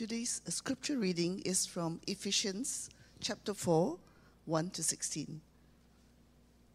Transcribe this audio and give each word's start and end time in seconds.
Today's 0.00 0.40
uh, 0.46 0.50
scripture 0.50 0.96
reading 0.96 1.42
is 1.44 1.66
from 1.66 2.00
Ephesians 2.06 2.88
chapter 3.20 3.52
4, 3.52 3.98
1 4.46 4.70
to 4.70 4.82
16. 4.82 5.42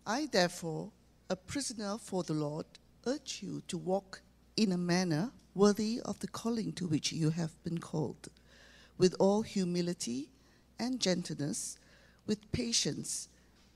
I, 0.05 0.27
therefore, 0.31 0.91
a 1.27 1.35
prisoner 1.35 1.97
for 1.99 2.21
the 2.21 2.35
Lord, 2.35 2.67
urge 3.07 3.39
you 3.41 3.63
to 3.67 3.79
walk 3.79 4.21
in 4.55 4.71
a 4.71 4.77
manner 4.77 5.31
worthy 5.55 6.01
of 6.05 6.19
the 6.19 6.27
calling 6.27 6.71
to 6.73 6.85
which 6.85 7.11
you 7.11 7.31
have 7.31 7.63
been 7.63 7.79
called, 7.79 8.29
with 8.99 9.15
all 9.19 9.41
humility 9.41 10.29
and 10.77 10.99
gentleness, 10.99 11.79
with 12.27 12.51
patience, 12.51 13.27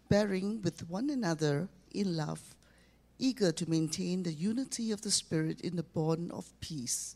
bearing 0.09 0.61
with 0.61 0.87
one 0.87 1.09
another 1.09 1.69
in 1.89 2.15
love, 2.15 2.53
eager 3.17 3.51
to 3.53 3.67
maintain 3.67 4.21
the 4.21 4.31
unity 4.31 4.91
of 4.91 5.01
the 5.01 5.09
Spirit 5.09 5.59
in 5.61 5.75
the 5.75 5.81
bond 5.81 6.31
of 6.31 6.53
peace. 6.59 7.15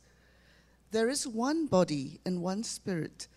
There 0.94 1.10
is 1.10 1.26
one 1.26 1.66
body 1.66 2.20
and 2.24 2.44
one 2.44 2.64
Spirit, 2.64 3.28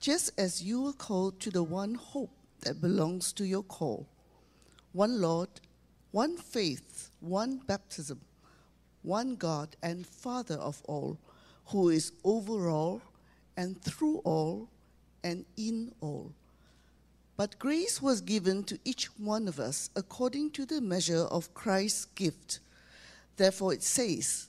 just 0.00 0.32
as 0.36 0.64
you 0.64 0.82
were 0.82 0.92
called 0.92 1.38
to 1.42 1.50
the 1.52 1.62
one 1.62 1.94
hope 1.94 2.32
that 2.62 2.80
belongs 2.80 3.32
to 3.34 3.46
your 3.46 3.62
call 3.62 4.08
one 4.90 5.20
Lord, 5.20 5.48
one 6.10 6.36
faith, 6.36 7.10
one 7.20 7.58
baptism, 7.68 8.20
one 9.02 9.36
God 9.36 9.76
and 9.80 10.04
Father 10.04 10.56
of 10.56 10.82
all, 10.88 11.16
who 11.66 11.90
is 11.90 12.10
over 12.24 12.68
all 12.68 13.00
and 13.56 13.80
through 13.80 14.16
all 14.24 14.68
and 15.22 15.44
in 15.56 15.94
all. 16.00 16.32
But 17.36 17.60
grace 17.60 18.02
was 18.02 18.22
given 18.22 18.64
to 18.64 18.78
each 18.84 19.06
one 19.20 19.46
of 19.46 19.60
us 19.60 19.88
according 19.94 20.50
to 20.50 20.66
the 20.66 20.80
measure 20.80 21.28
of 21.30 21.54
Christ's 21.54 22.06
gift. 22.06 22.58
Therefore, 23.36 23.72
it 23.72 23.84
says, 23.84 24.48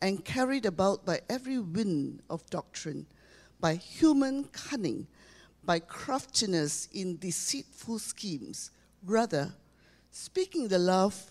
and 0.00 0.24
carried 0.24 0.66
about 0.66 1.04
by 1.04 1.20
every 1.28 1.58
wind 1.58 2.22
of 2.30 2.48
doctrine, 2.50 3.06
by 3.60 3.74
human 3.74 4.44
cunning 4.44 5.06
by 5.68 5.78
craftiness 5.78 6.88
in 6.94 7.18
deceitful 7.18 7.98
schemes. 7.98 8.70
Rather, 9.04 9.52
speaking 10.10 10.66
the 10.66 10.78
love, 10.78 11.30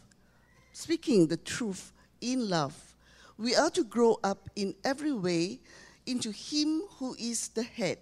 speaking 0.73 1.25
the 1.25 1.38
truth 1.38 1.91
in 2.22 2.47
love, 2.47 2.95
we 3.39 3.56
are 3.56 3.72
to 3.72 3.83
grow 3.83 4.19
up 4.23 4.47
in 4.56 4.75
every 4.85 5.11
way 5.11 5.59
into 6.06 6.29
Him 6.29 6.83
who 7.00 7.16
is 7.19 7.47
the 7.47 7.63
head, 7.63 7.97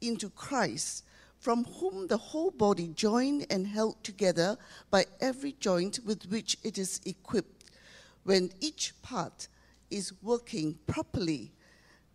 into 0.00 0.30
Christ, 0.30 1.04
from 1.38 1.64
whom 1.64 2.06
the 2.06 2.16
whole 2.16 2.50
body, 2.50 2.88
joined 2.88 3.44
and 3.50 3.66
held 3.66 4.02
together 4.02 4.56
by 4.90 5.04
every 5.20 5.52
joint 5.60 5.98
with 6.02 6.24
which 6.30 6.56
it 6.64 6.78
is 6.78 6.98
equipped, 7.04 7.70
when 8.24 8.52
each 8.62 8.94
part 9.02 9.48
is 9.92 10.12
working 10.22 10.78
properly, 10.86 11.52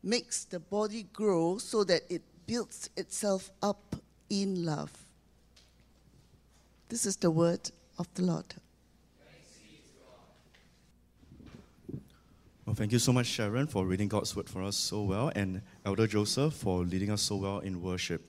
makes 0.04 0.44
the 0.46 0.60
body 0.60 1.04
grow 1.14 1.58
so 1.60 1.84
that 1.84 2.02
it 2.10 2.24
builds 2.48 2.90
itself 2.98 3.52
up 3.62 3.96
in 4.30 4.66
love. 4.66 4.92
This 6.90 7.06
is 7.06 7.18
the 7.18 7.30
word 7.30 7.70
of 8.00 8.08
the 8.16 8.24
Lord. 8.24 8.56
Well, 12.66 12.76
thank 12.76 12.92
you 12.92 13.00
so 13.00 13.14
much, 13.14 13.28
Sharon, 13.28 13.68
for 13.68 13.86
reading 13.86 14.10
God's 14.10 14.36
word 14.36 14.50
for 14.50 14.62
us 14.64 14.76
so 14.76 15.04
well, 15.04 15.32
and 15.36 15.62
Elder 15.86 16.08
Joseph 16.08 16.54
for 16.54 16.84
leading 16.84 17.12
us 17.12 17.22
so 17.22 17.38
well 17.38 17.60
in 17.60 17.82
worship. 17.82 18.22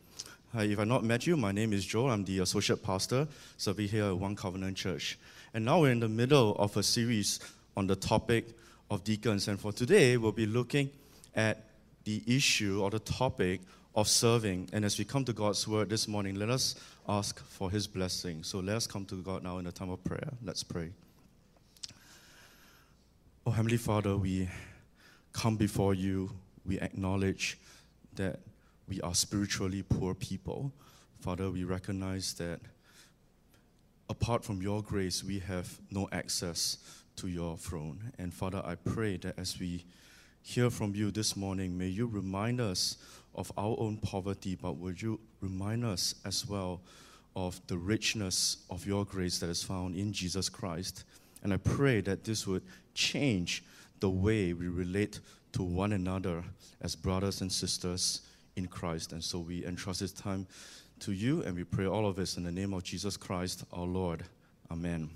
Hi, 0.53 0.65
if 0.65 0.79
I've 0.79 0.87
not 0.87 1.05
met 1.05 1.27
you, 1.27 1.37
my 1.37 1.53
name 1.53 1.73
is 1.73 1.85
Joel. 1.85 2.11
I'm 2.11 2.25
the 2.25 2.39
associate 2.41 2.83
pastor 2.83 3.27
serving 3.57 3.89
here 3.89 4.05
at 4.05 4.17
One 4.17 4.37
Covenant 4.37 4.77
Church. 4.77 5.19
And 5.55 5.65
now 5.65 5.81
we're 5.81 5.91
in 5.91 6.01
the 6.01 6.09
middle 6.09 6.55
of 6.57 6.77
a 6.77 6.83
series 6.83 7.41
on 7.77 7.87
the 7.87 7.97
topic 7.97 8.57
of 8.91 9.05
deacons. 9.05 9.49
And 9.49 9.59
for 9.59 9.73
today, 9.73 10.17
we'll 10.17 10.33
be 10.33 10.47
looking 10.47 10.91
at 11.35 11.65
the 12.05 12.23
issue 12.27 12.81
or 12.83 12.91
the 12.91 12.99
topic 12.99 13.61
of 13.95 14.09
serving. 14.09 14.69
And 14.73 14.85
as 14.85 14.99
we 14.99 15.05
come 15.05 15.25
to 15.25 15.33
God's 15.33 15.67
word 15.67 15.91
this 15.91 16.09
morning, 16.09 16.37
let 16.37 16.51
us 16.51 16.75
ask 17.09 17.39
for 17.41 17.71
his 17.71 17.87
blessing. 17.87 18.43
So 18.43 18.61
let 18.61 18.77
us 18.77 18.87
come 18.87 19.05
to 19.07 19.17
God 19.17 19.43
now 19.43 19.59
in 19.59 19.67
a 19.67 19.73
time 19.73 19.91
of 19.91 20.03
prayer. 20.05 20.33
Let's 20.43 20.63
pray. 20.63 20.91
Oh, 23.47 23.51
Heavenly 23.51 23.79
Father, 23.79 24.17
we 24.17 24.49
come 25.33 25.57
before 25.57 25.95
you. 25.95 26.31
We 26.65 26.79
acknowledge 26.81 27.59
that 28.15 28.41
we 28.89 29.01
are 29.01 29.15
spiritually 29.15 29.83
poor 29.83 30.15
people. 30.15 30.73
Father, 31.21 31.51
we 31.51 31.65
recognize 31.65 32.35
that 32.35 32.61
apart 34.09 34.45
from 34.45 34.63
your 34.63 34.83
grace, 34.83 35.25
we 35.25 35.39
have 35.41 35.79
no 35.91 36.09
access 36.13 36.79
to 37.19 37.29
your 37.29 37.57
throne. 37.57 38.13
And 38.19 38.33
Father, 38.33 38.63
I 38.65 38.75
pray 38.75 39.17
that 39.19 39.39
as 39.39 39.59
we 39.59 39.85
hear 40.43 40.71
from 40.71 40.95
you 40.95 41.11
this 41.11 41.37
morning, 41.37 41.77
may 41.77 41.89
you 41.89 42.07
remind 42.07 42.61
us 42.61 42.97
of 43.35 43.53
our 43.57 43.77
own 43.79 43.99
poverty, 43.99 44.55
but 44.55 44.77
would 44.77 45.01
you 45.01 45.21
remind 45.41 45.85
us 45.85 46.15
as 46.25 46.47
well 46.47 46.81
of 47.37 47.61
the 47.67 47.77
richness 47.77 48.59
of 48.71 48.87
your 48.87 49.05
grace 49.05 49.39
that 49.41 49.49
is 49.49 49.63
found 49.63 49.95
in 49.95 50.13
Jesus 50.13 50.49
Christ? 50.49 51.05
And 51.43 51.53
I 51.53 51.57
pray 51.57 52.01
that 52.03 52.25
this 52.25 52.47
would 52.47 52.63
change 52.95 53.65
the 54.01 54.11
way 54.11 54.53
we 54.53 54.69
relate 54.69 55.21
to 55.53 55.63
one 55.63 55.93
another 55.93 56.45
as 56.81 56.95
brothers 56.95 57.41
and 57.41 57.51
sisters 57.51 58.23
in 58.57 58.67
Christ. 58.67 59.13
And 59.13 59.23
so 59.23 59.39
we 59.39 59.65
entrust 59.65 60.01
this 60.01 60.13
time 60.13 60.47
to 61.01 61.13
you, 61.13 61.43
and 61.43 61.55
we 61.55 61.65
pray 61.65 61.87
all 61.87 62.07
of 62.07 62.17
this 62.17 62.37
in 62.37 62.45
the 62.45 62.53
name 62.53 62.75
of 62.75 62.83
Jesus 62.83 63.17
Christ, 63.17 63.65
our 63.73 63.87
Lord. 63.87 64.25
Amen. 64.71 65.11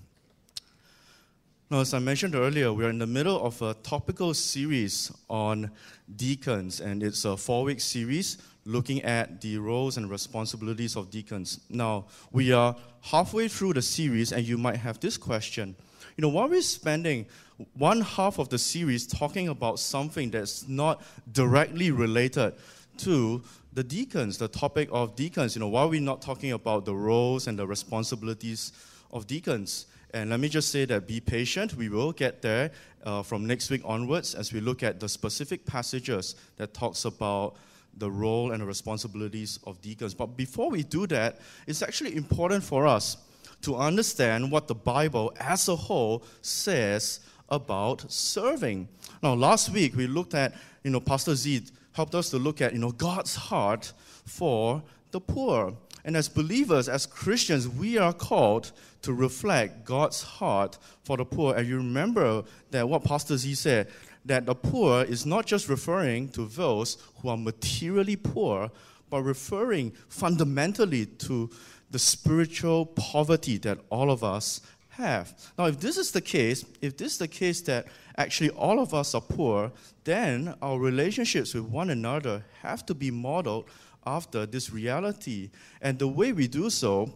Now, 1.73 1.81
as 1.81 1.95
I 1.95 2.01
mentioned 2.01 2.35
earlier, 2.35 2.71
we 2.71 2.85
are 2.85 2.91
in 2.91 2.99
the 2.99 3.07
middle 3.07 3.43
of 3.43 3.63
a 3.63 3.73
topical 3.73 4.35
series 4.35 5.11
on 5.31 5.71
deacons, 6.17 6.83
and 6.83 7.03
it's 7.03 7.25
a 7.25 7.35
four 7.35 7.65
week 7.65 7.81
series 7.81 8.37
looking 8.67 9.01
at 9.05 9.41
the 9.41 9.57
roles 9.57 9.97
and 9.97 10.11
responsibilities 10.11 10.97
of 10.97 11.11
deacons. 11.11 11.61
Now, 11.71 12.09
we 12.31 12.53
are 12.53 12.77
halfway 13.01 13.49
through 13.49 13.73
the 13.73 13.81
series, 13.81 14.33
and 14.33 14.47
you 14.47 14.59
might 14.59 14.77
have 14.77 15.01
this 15.01 15.17
question. 15.17 15.75
You 16.19 16.21
know, 16.21 16.29
why 16.29 16.43
are 16.43 16.49
we 16.49 16.61
spending 16.61 17.25
one 17.73 18.03
half 18.03 18.39
of 18.39 18.51
the 18.51 18.59
series 18.59 19.07
talking 19.07 19.49
about 19.49 19.79
something 19.79 20.31
that's 20.31 20.69
not 20.69 21.03
directly 21.33 21.91
related 21.91 22.53
to 22.99 23.43
the 23.73 23.83
deacons, 23.83 24.37
the 24.37 24.49
topic 24.49 24.91
of 24.93 25.17
deacons? 25.17 25.57
You 25.57 25.61
know, 25.61 25.69
why 25.69 25.81
are 25.85 25.89
we 25.89 26.01
not 26.01 26.21
talking 26.21 26.53
about 26.53 26.85
the 26.85 26.95
roles 26.95 27.47
and 27.47 27.59
the 27.59 27.67
responsibilities 27.67 28.73
of 29.11 29.27
deacons? 29.27 29.87
And 30.15 30.31
let 30.31 30.41
me 30.41 30.49
just 30.49 30.71
say 30.71 30.85
that 30.87 31.07
be 31.07 31.21
patient. 31.21 31.75
We 31.75 31.89
will 31.89 32.13
get 32.13 32.43
there 32.43 32.71
uh, 33.05 33.23
from 33.23 33.47
next 33.47 33.71
week 33.71 33.81
onwards 33.85 34.35
as 34.35 34.53
we 34.53 34.61
look 34.61 34.83
at 34.83 35.01
the 35.01 35.09
specific 35.09 35.65
passages 35.65 36.37
that 36.57 36.75
talks 36.75 37.05
about 37.05 37.57
the 37.97 38.11
role 38.11 38.53
and 38.53 38.63
the 38.63 38.67
responsibilities 38.67 39.59
of 39.65 39.81
deacons. 39.81 40.15
But 40.15 40.37
before 40.37 40.71
we 40.71 40.83
do 40.83 41.07
that, 41.09 41.39
it's 41.67 41.83
actually 41.83 42.17
important 42.17 42.63
for 42.63 42.87
us 42.87 43.17
to 43.63 43.77
understand 43.77 44.51
what 44.51 44.69
the 44.69 44.75
Bible 44.75 45.33
as 45.39 45.69
a 45.69 45.77
whole 45.77 46.25
says 46.43 47.21
about 47.49 48.11
serving. 48.11 48.89
Now, 49.23 49.35
last 49.35 49.71
week 49.71 49.97
we 49.97 50.07
looked 50.07 50.35
at, 50.35 50.55
you 50.85 50.91
know, 50.91 51.01
Pastor 51.01 51.35
Z 51.35 51.65
helped 51.93 52.15
us 52.15 52.31
to 52.31 52.39
look 52.39 52.61
at, 52.61 52.73
you 52.73 52.79
know, 52.79 52.93
God's 52.93 53.35
heart 53.35 53.93
for 54.25 54.83
the 55.11 55.21
poor. 55.21 55.75
And 56.05 56.17
as 56.17 56.29
believers, 56.29 56.89
as 56.89 57.07
Christians, 57.07 57.69
we 57.69 57.99
are 57.99 58.13
called 58.13 58.73
to 59.03 59.13
reflect 59.13 59.85
God's 59.85 60.23
heart 60.23 60.79
for 61.05 61.17
the 61.17 61.25
poor. 61.25 61.55
And 61.55 61.69
you 61.69 61.77
remember 61.77 62.45
that 62.71 62.89
what 62.89 63.05
Pastor 63.05 63.37
Z 63.37 63.55
said 63.55 63.89
that 64.25 64.47
the 64.47 64.55
poor 64.55 65.03
is 65.03 65.27
not 65.27 65.47
just 65.47 65.69
referring 65.69 66.29
to 66.31 66.47
those 66.47 66.97
who 67.21 67.29
are 67.29 67.37
materially 67.37 68.17
poor, 68.17 68.71
but 69.11 69.23
referring 69.23 69.93
fundamentally 70.09 71.07
to 71.07 71.51
the 71.91 71.99
spiritual 71.99 72.87
poverty 72.87 73.59
that 73.59 73.79
all 73.91 74.11
of 74.11 74.25
us 74.25 74.61
have. 74.91 75.35
Now, 75.59 75.67
if 75.67 75.81
this 75.81 75.97
is 75.97 76.13
the 76.13 76.21
case, 76.21 76.65
if 76.81 76.97
this 76.97 77.13
is 77.13 77.19
the 77.19 77.29
case 77.29 77.61
that 77.63 77.87
actually 78.17 78.51
all 78.51 78.79
of 78.79 78.95
us 78.95 79.15
are 79.15 79.21
poor, 79.21 79.73
then 80.05 80.55
our 80.63 80.79
relationships 80.79 81.55
with 81.55 81.65
one 81.65 81.91
another 81.91 82.45
have 82.63 82.87
to 82.87 82.95
be 82.95 83.11
modeled 83.11 83.67
after 84.07 84.47
this 84.47 84.71
reality. 84.71 85.51
And 85.81 85.99
the 85.99 86.09
way 86.09 86.33
we 86.33 86.47
do 86.47 86.71
so 86.71 87.13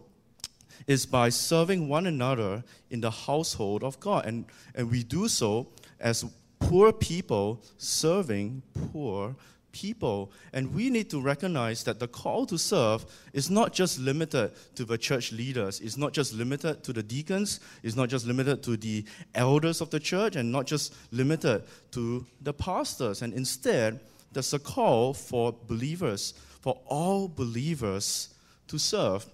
is 0.87 1.05
by 1.05 1.29
serving 1.29 1.87
one 1.87 2.07
another 2.07 2.63
in 2.89 3.01
the 3.01 3.11
household 3.11 3.83
of 3.83 3.99
God. 3.99 4.25
And, 4.25 4.45
and 4.73 4.89
we 4.89 5.03
do 5.03 5.27
so 5.27 5.67
as 5.99 6.25
poor 6.59 6.91
people 6.91 7.61
serving 7.77 8.63
poor 8.91 9.35
people. 9.71 10.31
And 10.53 10.73
we 10.73 10.89
need 10.89 11.09
to 11.11 11.21
recognize 11.21 11.83
that 11.83 11.99
the 11.99 12.07
call 12.07 12.45
to 12.47 12.57
serve 12.57 13.05
is 13.33 13.49
not 13.49 13.73
just 13.73 13.99
limited 13.99 14.51
to 14.75 14.85
the 14.85 14.97
church 14.97 15.31
leaders, 15.31 15.79
it's 15.81 15.97
not 15.97 16.13
just 16.13 16.33
limited 16.33 16.83
to 16.83 16.93
the 16.93 17.03
deacons, 17.03 17.59
it's 17.83 17.95
not 17.95 18.09
just 18.09 18.25
limited 18.25 18.63
to 18.63 18.77
the 18.77 19.05
elders 19.35 19.81
of 19.81 19.89
the 19.89 19.99
church, 19.99 20.35
and 20.35 20.51
not 20.51 20.65
just 20.65 20.95
limited 21.11 21.63
to 21.91 22.25
the 22.41 22.53
pastors. 22.53 23.21
And 23.21 23.33
instead, 23.33 23.99
there's 24.31 24.53
a 24.53 24.59
call 24.59 25.13
for 25.13 25.53
believers, 25.67 26.33
for 26.61 26.79
all 26.85 27.27
believers 27.27 28.33
to 28.67 28.77
serve. 28.77 29.25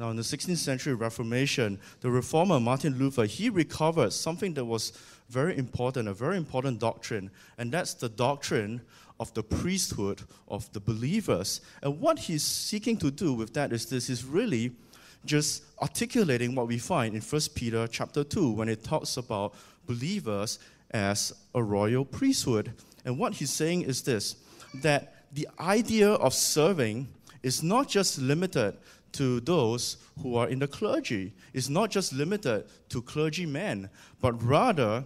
Now, 0.00 0.08
in 0.08 0.16
the 0.16 0.22
16th 0.22 0.56
century 0.56 0.94
Reformation, 0.94 1.78
the 2.00 2.10
reformer 2.10 2.58
Martin 2.58 2.96
Luther, 2.98 3.26
he 3.26 3.50
recovered 3.50 4.14
something 4.14 4.54
that 4.54 4.64
was 4.64 4.94
very 5.28 5.58
important, 5.58 6.08
a 6.08 6.14
very 6.14 6.38
important 6.38 6.78
doctrine, 6.78 7.30
and 7.58 7.70
that's 7.70 7.92
the 7.92 8.08
doctrine 8.08 8.80
of 9.20 9.34
the 9.34 9.42
priesthood 9.42 10.22
of 10.48 10.72
the 10.72 10.80
believers. 10.80 11.60
And 11.82 12.00
what 12.00 12.18
he's 12.18 12.42
seeking 12.42 12.96
to 12.96 13.10
do 13.10 13.34
with 13.34 13.52
that 13.52 13.74
is 13.74 13.84
this 13.84 14.08
is 14.08 14.24
really 14.24 14.72
just 15.26 15.64
articulating 15.82 16.54
what 16.54 16.66
we 16.66 16.78
find 16.78 17.14
in 17.14 17.20
1 17.20 17.42
Peter 17.54 17.86
chapter 17.86 18.24
2 18.24 18.52
when 18.52 18.70
it 18.70 18.82
talks 18.82 19.18
about 19.18 19.52
believers 19.86 20.60
as 20.92 21.34
a 21.54 21.62
royal 21.62 22.06
priesthood. 22.06 22.72
And 23.04 23.18
what 23.18 23.34
he's 23.34 23.50
saying 23.50 23.82
is 23.82 24.00
this 24.00 24.36
that 24.76 25.26
the 25.34 25.46
idea 25.58 26.08
of 26.08 26.32
serving 26.32 27.08
is 27.42 27.62
not 27.62 27.86
just 27.88 28.18
limited 28.18 28.76
to 29.12 29.40
those 29.40 29.96
who 30.22 30.36
are 30.36 30.48
in 30.48 30.58
the 30.58 30.68
clergy. 30.68 31.32
It's 31.52 31.68
not 31.68 31.90
just 31.90 32.12
limited 32.12 32.64
to 32.90 33.02
clergymen, 33.02 33.90
but 34.20 34.42
rather, 34.42 35.04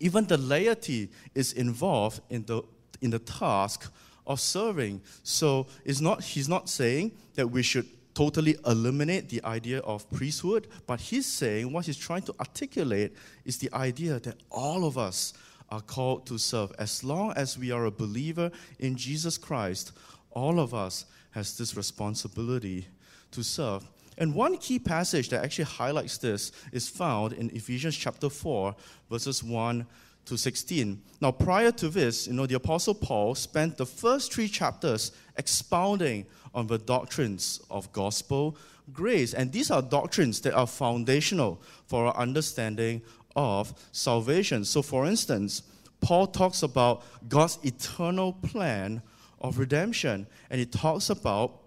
even 0.00 0.26
the 0.26 0.38
laity 0.38 1.10
is 1.34 1.52
involved 1.52 2.20
in 2.30 2.44
the, 2.44 2.62
in 3.00 3.10
the 3.10 3.18
task 3.18 3.92
of 4.26 4.40
serving. 4.40 5.00
So 5.22 5.66
it's 5.84 6.00
not, 6.00 6.22
he's 6.22 6.48
not 6.48 6.68
saying 6.68 7.12
that 7.34 7.48
we 7.48 7.62
should 7.62 7.86
totally 8.14 8.56
eliminate 8.66 9.28
the 9.28 9.42
idea 9.44 9.78
of 9.80 10.10
priesthood, 10.10 10.66
but 10.86 11.00
he's 11.00 11.26
saying 11.26 11.72
what 11.72 11.86
he's 11.86 11.96
trying 11.96 12.22
to 12.22 12.34
articulate 12.40 13.14
is 13.44 13.58
the 13.58 13.72
idea 13.72 14.18
that 14.20 14.36
all 14.50 14.84
of 14.84 14.98
us 14.98 15.34
are 15.70 15.80
called 15.80 16.26
to 16.26 16.38
serve. 16.38 16.72
As 16.78 17.04
long 17.04 17.32
as 17.32 17.56
we 17.58 17.70
are 17.70 17.84
a 17.84 17.90
believer 17.90 18.50
in 18.78 18.96
Jesus 18.96 19.38
Christ, 19.38 19.92
all 20.30 20.58
of 20.58 20.74
us 20.74 21.04
has 21.30 21.56
this 21.56 21.76
responsibility 21.76 22.88
to 23.32 23.42
serve. 23.42 23.88
And 24.16 24.34
one 24.34 24.58
key 24.58 24.78
passage 24.78 25.28
that 25.28 25.44
actually 25.44 25.64
highlights 25.64 26.18
this 26.18 26.50
is 26.72 26.88
found 26.88 27.32
in 27.34 27.50
Ephesians 27.50 27.96
chapter 27.96 28.28
4, 28.28 28.74
verses 29.08 29.44
1 29.44 29.86
to 30.24 30.36
16. 30.36 31.00
Now, 31.20 31.30
prior 31.30 31.70
to 31.72 31.88
this, 31.88 32.26
you 32.26 32.34
know, 32.34 32.46
the 32.46 32.56
Apostle 32.56 32.94
Paul 32.94 33.34
spent 33.34 33.76
the 33.76 33.86
first 33.86 34.32
three 34.32 34.48
chapters 34.48 35.12
expounding 35.36 36.26
on 36.54 36.66
the 36.66 36.78
doctrines 36.78 37.60
of 37.70 37.90
gospel 37.92 38.56
grace. 38.92 39.34
And 39.34 39.52
these 39.52 39.70
are 39.70 39.82
doctrines 39.82 40.40
that 40.42 40.54
are 40.54 40.66
foundational 40.66 41.62
for 41.86 42.06
our 42.06 42.16
understanding 42.16 43.02
of 43.36 43.72
salvation. 43.92 44.64
So, 44.64 44.82
for 44.82 45.06
instance, 45.06 45.62
Paul 46.00 46.26
talks 46.26 46.62
about 46.62 47.04
God's 47.28 47.58
eternal 47.62 48.32
plan 48.32 49.02
of 49.40 49.58
redemption, 49.58 50.26
and 50.50 50.58
he 50.58 50.66
talks 50.66 51.10
about 51.10 51.60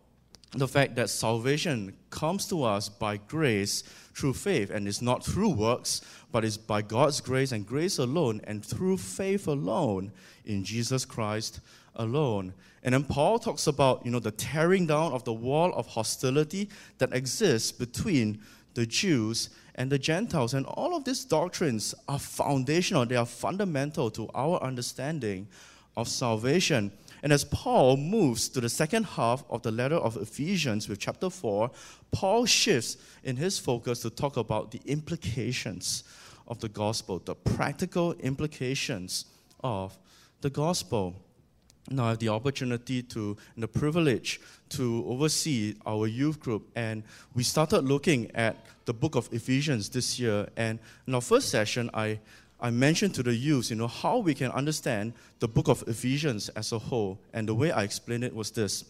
the 0.54 0.68
fact 0.68 0.96
that 0.96 1.10
salvation 1.10 1.94
comes 2.10 2.46
to 2.48 2.64
us 2.64 2.90
by 2.90 3.18
grace 3.18 3.84
through 4.14 4.34
faith, 4.34 4.70
and 4.70 4.88
it's 4.88 5.02
not 5.02 5.24
through 5.24 5.50
works, 5.50 6.02
but 6.32 6.44
it's 6.44 6.58
by 6.58 6.82
God's 6.82 7.22
grace 7.22 7.52
and 7.52 7.66
grace 7.66 7.98
alone, 7.98 8.42
and 8.44 8.64
through 8.64 8.98
faith 8.98 9.48
alone 9.48 10.12
in 10.46 10.64
Jesus 10.64 11.06
Christ 11.06 11.62
alone. 11.96 12.54
And 12.84 12.94
then 12.94 13.04
Paul 13.04 13.40
talks 13.40 13.68
about, 13.68 14.06
you 14.06 14.12
know, 14.12 14.20
the 14.20 14.32
tearing 14.32 14.88
down 14.88 15.14
of 15.14 15.24
the 15.24 15.34
wall 15.34 15.74
of 15.74 15.88
hostility 15.88 16.70
that 16.98 17.14
exists 17.14 17.72
between 17.72 18.42
the 18.74 18.86
Jews 18.86 19.50
and 19.76 19.92
the 19.92 20.00
Gentiles. 20.00 20.54
And 20.54 20.66
all 20.66 20.96
of 20.96 21.06
these 21.06 21.24
doctrines 21.24 21.94
are 22.10 22.20
foundational, 22.20 23.06
they 23.06 23.16
are 23.16 23.26
fundamental 23.26 24.10
to 24.12 24.30
our 24.34 24.62
understanding 24.62 25.48
of 25.96 26.08
salvation. 26.08 26.92
And 27.24 27.32
as 27.32 27.44
Paul 27.44 27.98
moves 27.98 28.50
to 28.50 28.62
the 28.62 28.70
second 28.70 29.06
half 29.06 29.44
of 29.50 29.62
the 29.62 29.72
letter 29.72 29.96
of 29.96 30.18
Ephesians 30.18 30.90
with 30.90 31.00
chapter 31.00 31.30
4, 31.30 31.70
Paul 32.12 32.46
shifts 32.46 32.98
in 33.24 33.36
his 33.36 33.60
focus 33.60 34.02
to 34.02 34.10
talk 34.10 34.38
about 34.38 34.72
the 34.72 34.82
implications 34.86 36.04
of 36.48 36.60
the 36.60 36.70
gospel, 36.70 37.22
the 37.24 37.36
practical 37.36 38.14
implications 38.14 39.26
of 39.64 39.98
the 40.42 40.50
gospel. 40.50 41.16
Now, 41.90 42.06
I 42.06 42.10
have 42.10 42.20
the 42.20 42.30
opportunity 42.30 43.02
to, 43.04 43.38
and 43.56 43.64
the 43.64 43.68
privilege 43.68 44.40
to 44.70 45.04
oversee 45.08 45.76
our 45.86 46.08
youth 46.08 46.40
group, 46.40 46.70
and 46.76 47.04
we 47.34 47.44
started 47.44 47.86
looking 47.86 48.32
at 48.36 48.66
the 48.86 48.94
book 48.94 49.16
of 49.16 49.32
Ephesians 49.34 49.90
this 49.90 50.20
year. 50.20 50.48
And 50.56 50.80
in 51.08 51.16
our 51.16 51.22
first 51.22 51.50
session, 51.50 51.90
I 51.94 52.20
I 52.62 52.70
mentioned 52.70 53.16
to 53.16 53.24
the 53.24 53.34
youth, 53.34 53.72
you 53.72 53.76
know, 53.76 53.88
how 53.88 54.20
we 54.20 54.36
can 54.36 54.52
understand 54.52 55.14
the 55.40 55.48
book 55.48 55.68
of 55.68 55.84
Ephesians 55.88 56.50
as 56.50 56.72
a 56.72 56.78
whole. 56.78 57.20
And 57.34 57.48
the 57.48 57.56
way 57.56 57.72
I 57.72 57.84
explained 57.84 58.24
it 58.24 58.36
was 58.36 58.52
this 58.52 58.86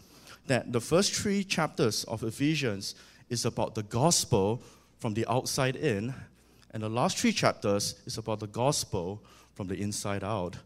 that 0.47 0.73
the 0.73 0.81
first 0.81 1.13
three 1.13 1.43
chapters 1.43 2.03
of 2.05 2.23
Ephesians 2.23 2.95
is 3.29 3.45
about 3.45 3.75
the 3.75 3.83
gospel 3.83 4.61
from 4.99 5.13
the 5.13 5.25
outside 5.27 5.75
in, 5.75 6.13
and 6.71 6.83
the 6.83 6.89
last 6.89 7.17
three 7.17 7.31
chapters 7.31 7.95
is 8.05 8.17
about 8.17 8.39
the 8.39 8.47
gospel 8.47 9.21
from 9.53 9.67
the 9.67 9.79
inside 9.79 10.23
out. 10.23 10.57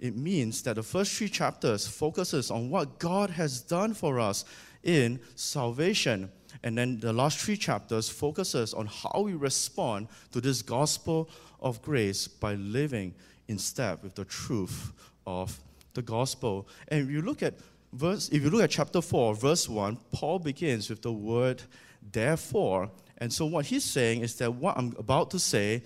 It 0.00 0.16
means 0.16 0.62
that 0.62 0.76
the 0.76 0.82
first 0.82 1.14
three 1.14 1.28
chapters 1.28 1.86
focuses 1.86 2.50
on 2.50 2.70
what 2.70 2.98
God 2.98 3.30
has 3.30 3.60
done 3.60 3.94
for 3.94 4.20
us 4.20 4.44
in 4.82 5.20
salvation. 5.34 6.30
And 6.64 6.78
then 6.78 7.00
the 7.00 7.12
last 7.12 7.38
three 7.38 7.56
chapters 7.56 8.08
focuses 8.08 8.72
on 8.72 8.86
how 8.86 9.22
we 9.22 9.34
respond 9.34 10.08
to 10.32 10.40
this 10.40 10.62
gospel 10.62 11.28
of 11.60 11.82
grace 11.82 12.28
by 12.28 12.54
living 12.54 13.14
in 13.48 13.58
step 13.58 14.02
with 14.02 14.14
the 14.14 14.24
truth 14.24 14.92
of 15.26 15.58
the 15.94 16.02
gospel. 16.02 16.68
And 16.88 17.02
if 17.02 17.10
you 17.10 17.22
look 17.22 17.42
at 17.42 17.54
verse, 17.92 18.28
if 18.28 18.42
you 18.42 18.50
look 18.50 18.62
at 18.62 18.70
chapter 18.70 19.02
4, 19.02 19.34
verse 19.34 19.68
1, 19.68 19.98
Paul 20.12 20.38
begins 20.38 20.88
with 20.88 21.02
the 21.02 21.12
word 21.12 21.62
therefore. 22.12 22.90
And 23.18 23.32
so 23.32 23.46
what 23.46 23.66
he's 23.66 23.84
saying 23.84 24.22
is 24.22 24.36
that 24.36 24.52
what 24.54 24.76
I'm 24.76 24.94
about 24.98 25.30
to 25.32 25.38
say 25.38 25.82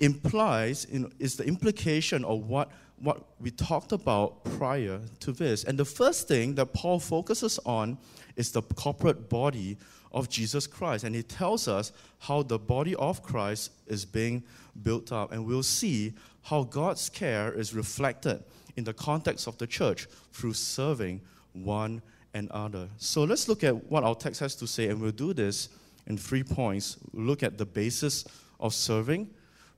implies 0.00 0.86
is 1.18 1.36
the 1.36 1.44
implication 1.44 2.24
of 2.24 2.48
what, 2.48 2.70
what 2.98 3.24
we 3.40 3.50
talked 3.50 3.92
about 3.92 4.44
prior 4.58 5.00
to 5.20 5.32
this. 5.32 5.64
And 5.64 5.78
the 5.78 5.84
first 5.84 6.28
thing 6.28 6.54
that 6.54 6.72
Paul 6.72 7.00
focuses 7.00 7.58
on 7.64 7.98
is 8.38 8.52
the 8.52 8.62
corporate 8.62 9.28
body 9.28 9.76
of 10.12 10.30
Jesus 10.30 10.66
Christ. 10.66 11.04
And 11.04 11.14
he 11.14 11.22
tells 11.22 11.68
us 11.68 11.92
how 12.20 12.42
the 12.42 12.58
body 12.58 12.94
of 12.94 13.22
Christ 13.22 13.72
is 13.86 14.06
being 14.06 14.42
built 14.82 15.12
up. 15.12 15.32
And 15.32 15.44
we'll 15.44 15.62
see 15.62 16.14
how 16.44 16.62
God's 16.62 17.10
care 17.10 17.52
is 17.52 17.74
reflected 17.74 18.42
in 18.76 18.84
the 18.84 18.94
context 18.94 19.46
of 19.46 19.58
the 19.58 19.66
church 19.66 20.06
through 20.32 20.54
serving 20.54 21.20
one 21.52 22.00
another. 22.32 22.88
So 22.96 23.24
let's 23.24 23.48
look 23.48 23.64
at 23.64 23.90
what 23.90 24.04
our 24.04 24.14
text 24.14 24.40
has 24.40 24.54
to 24.56 24.66
say, 24.66 24.88
and 24.88 25.00
we'll 25.00 25.10
do 25.10 25.34
this 25.34 25.68
in 26.06 26.16
three 26.16 26.44
points. 26.44 26.96
We'll 27.12 27.26
look 27.26 27.42
at 27.42 27.58
the 27.58 27.66
basis 27.66 28.24
of 28.60 28.72
serving, 28.72 29.30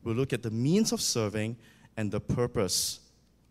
we'll 0.04 0.14
look 0.14 0.32
at 0.32 0.42
the 0.42 0.50
means 0.50 0.92
of 0.92 1.00
serving, 1.00 1.56
and 1.96 2.10
the 2.10 2.20
purpose 2.20 3.00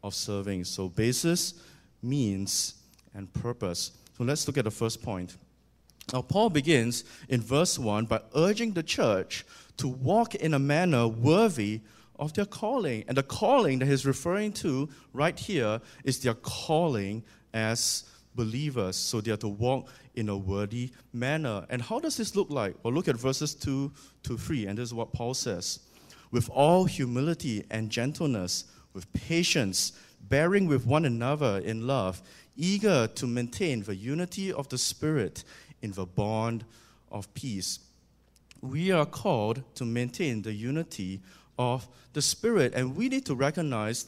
of 0.04 0.13
serving. 0.13 0.63
So, 0.63 0.88
basis, 0.88 1.56
means, 2.01 2.75
and 3.13 3.32
purpose. 3.34 3.92
So 4.19 4.25
let's 4.25 4.45
look 4.47 4.57
at 4.57 4.65
the 4.65 4.71
first 4.71 5.01
point. 5.01 5.38
Now, 6.11 6.21
Paul 6.21 6.49
begins 6.49 7.05
in 7.29 7.39
verse 7.39 7.79
1 7.79 8.05
by 8.05 8.19
urging 8.35 8.73
the 8.73 8.83
church 8.83 9.45
to 9.77 9.88
walk 9.88 10.35
in 10.35 10.53
a 10.53 10.59
manner 10.59 11.07
worthy 11.07 11.79
of 12.17 12.33
their 12.33 12.45
calling. 12.45 13.05
And 13.07 13.15
the 13.15 13.23
calling 13.23 13.79
that 13.79 13.85
he's 13.85 14.05
referring 14.05 14.51
to 14.53 14.89
right 15.13 15.39
here 15.39 15.79
is 16.03 16.19
their 16.19 16.33
calling 16.33 17.23
as 17.53 18.03
believers. 18.35 18.97
So 18.97 19.21
they 19.21 19.31
are 19.31 19.38
to 19.38 19.47
walk 19.47 19.88
in 20.15 20.27
a 20.27 20.35
worthy 20.35 20.91
manner. 21.13 21.65
And 21.69 21.81
how 21.81 22.01
does 22.01 22.17
this 22.17 22.35
look 22.35 22.49
like? 22.49 22.75
Well, 22.83 22.93
look 22.93 23.07
at 23.07 23.15
verses 23.15 23.55
2 23.55 23.89
to 24.23 24.38
3, 24.38 24.65
and 24.65 24.77
this 24.77 24.89
is 24.89 24.93
what 24.93 25.13
Paul 25.13 25.33
says 25.33 25.79
With 26.29 26.49
all 26.49 26.83
humility 26.83 27.63
and 27.71 27.89
gentleness, 27.89 28.65
with 28.91 29.11
patience, 29.13 29.93
bearing 30.27 30.67
with 30.67 30.85
one 30.85 31.05
another 31.05 31.59
in 31.59 31.88
love, 31.88 32.21
eager 32.60 33.08
to 33.08 33.25
maintain 33.25 33.82
the 33.84 33.96
unity 33.96 34.51
of 34.51 34.70
the 34.70 34.78
Spirit 34.78 35.44
in 35.82 35.94
the 35.94 36.06
bond 36.06 36.66
of 37.12 37.34
peace. 37.34 37.80
We 38.62 38.92
are 38.92 39.06
called 39.06 39.63
to 39.75 39.86
maintain 39.86 40.42
the 40.42 40.54
unity 40.54 41.22
of 41.58 41.88
the 42.13 42.22
Spirit, 42.22 42.74
and 42.75 42.96
we 42.96 43.08
need 43.08 43.25
to 43.28 43.36
recognize 43.36 44.08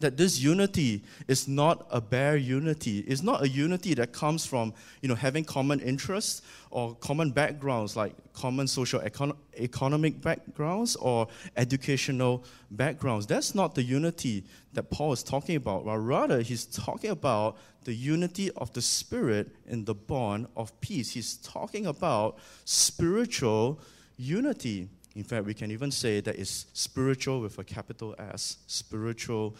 that 0.00 0.16
this 0.16 0.38
unity 0.38 1.02
is 1.26 1.48
not 1.48 1.86
a 1.90 2.00
bare 2.00 2.36
unity. 2.36 3.00
It's 3.00 3.22
not 3.22 3.42
a 3.42 3.48
unity 3.48 3.94
that 3.94 4.12
comes 4.12 4.46
from 4.46 4.72
you 5.02 5.08
know, 5.08 5.14
having 5.14 5.44
common 5.44 5.80
interests 5.80 6.42
or 6.70 6.94
common 6.96 7.30
backgrounds 7.30 7.96
like 7.96 8.14
common 8.32 8.68
social 8.68 9.00
econ- 9.00 9.36
economic 9.56 10.20
backgrounds 10.20 10.96
or 10.96 11.28
educational 11.56 12.44
backgrounds. 12.70 13.26
That's 13.26 13.54
not 13.54 13.74
the 13.74 13.82
unity 13.82 14.44
that 14.74 14.90
Paul 14.90 15.12
is 15.12 15.22
talking 15.22 15.56
about. 15.56 15.84
Rather, 15.84 16.40
he's 16.42 16.64
talking 16.64 17.10
about 17.10 17.56
the 17.84 17.94
unity 17.94 18.50
of 18.52 18.72
the 18.74 18.82
Spirit 18.82 19.48
in 19.66 19.84
the 19.84 19.94
bond 19.94 20.46
of 20.56 20.78
peace. 20.80 21.10
He's 21.10 21.36
talking 21.38 21.86
about 21.86 22.38
spiritual 22.64 23.80
unity. 24.16 24.88
In 25.16 25.24
fact, 25.24 25.46
we 25.46 25.54
can 25.54 25.70
even 25.70 25.90
say 25.90 26.20
that 26.20 26.36
it's 26.38 26.66
spiritual 26.74 27.40
with 27.40 27.58
a 27.58 27.64
capital 27.64 28.14
S, 28.18 28.58
spiritual 28.66 29.56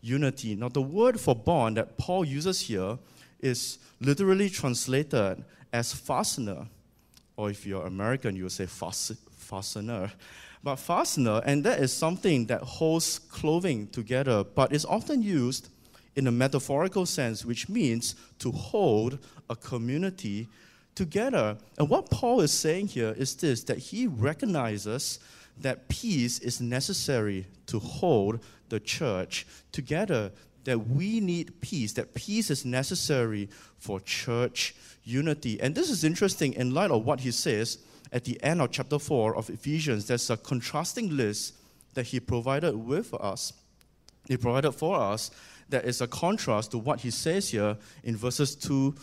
unity. 0.00 0.54
Now, 0.54 0.68
the 0.68 0.82
word 0.82 1.20
for 1.20 1.34
bond 1.34 1.76
that 1.76 1.96
Paul 1.98 2.24
uses 2.24 2.60
here 2.60 2.98
is 3.40 3.78
literally 4.00 4.50
translated 4.50 5.44
as 5.72 5.92
fastener, 5.92 6.66
or 7.36 7.50
if 7.50 7.66
you're 7.66 7.86
American, 7.86 8.36
you 8.36 8.44
would 8.44 8.52
say 8.52 8.66
fastener. 8.66 10.12
But 10.62 10.76
fastener, 10.76 11.40
and 11.46 11.64
that 11.64 11.80
is 11.80 11.92
something 11.92 12.46
that 12.46 12.62
holds 12.62 13.18
clothing 13.18 13.88
together, 13.88 14.44
but 14.44 14.72
is 14.72 14.84
often 14.84 15.22
used 15.22 15.70
in 16.16 16.26
a 16.26 16.32
metaphorical 16.32 17.06
sense, 17.06 17.44
which 17.44 17.68
means 17.68 18.14
to 18.40 18.50
hold 18.52 19.18
a 19.48 19.56
community 19.56 20.48
together. 20.94 21.56
And 21.78 21.88
what 21.88 22.10
Paul 22.10 22.40
is 22.40 22.52
saying 22.52 22.88
here 22.88 23.14
is 23.16 23.34
this 23.36 23.64
that 23.64 23.78
he 23.78 24.06
recognizes 24.06 25.18
that 25.58 25.88
peace 25.88 26.38
is 26.38 26.60
necessary 26.60 27.46
to 27.66 27.78
hold 27.78 28.40
the 28.68 28.80
church 28.80 29.46
together, 29.72 30.32
that 30.64 30.88
we 30.88 31.20
need 31.20 31.60
peace, 31.60 31.92
that 31.94 32.14
peace 32.14 32.50
is 32.50 32.64
necessary 32.64 33.48
for 33.78 34.00
church 34.00 34.74
unity. 35.04 35.60
And 35.60 35.74
this 35.74 35.90
is 35.90 36.04
interesting 36.04 36.52
in 36.54 36.74
light 36.74 36.90
of 36.90 37.04
what 37.04 37.20
he 37.20 37.30
says 37.30 37.78
at 38.12 38.24
the 38.24 38.42
end 38.42 38.60
of 38.60 38.70
chapter 38.70 38.98
4 38.98 39.36
of 39.36 39.50
Ephesians. 39.50 40.06
There's 40.06 40.30
a 40.30 40.36
contrasting 40.36 41.16
list 41.16 41.54
that 41.94 42.06
he 42.06 42.20
provided 42.20 42.76
with 42.76 43.14
us. 43.14 43.52
He 44.26 44.36
provided 44.36 44.72
for 44.72 44.96
us 44.96 45.30
that 45.70 45.84
is 45.84 46.00
a 46.00 46.06
contrast 46.06 46.72
to 46.72 46.78
what 46.78 47.00
he 47.00 47.10
says 47.10 47.50
here 47.50 47.76
in 48.04 48.16
verses 48.16 48.54
2 48.56 48.94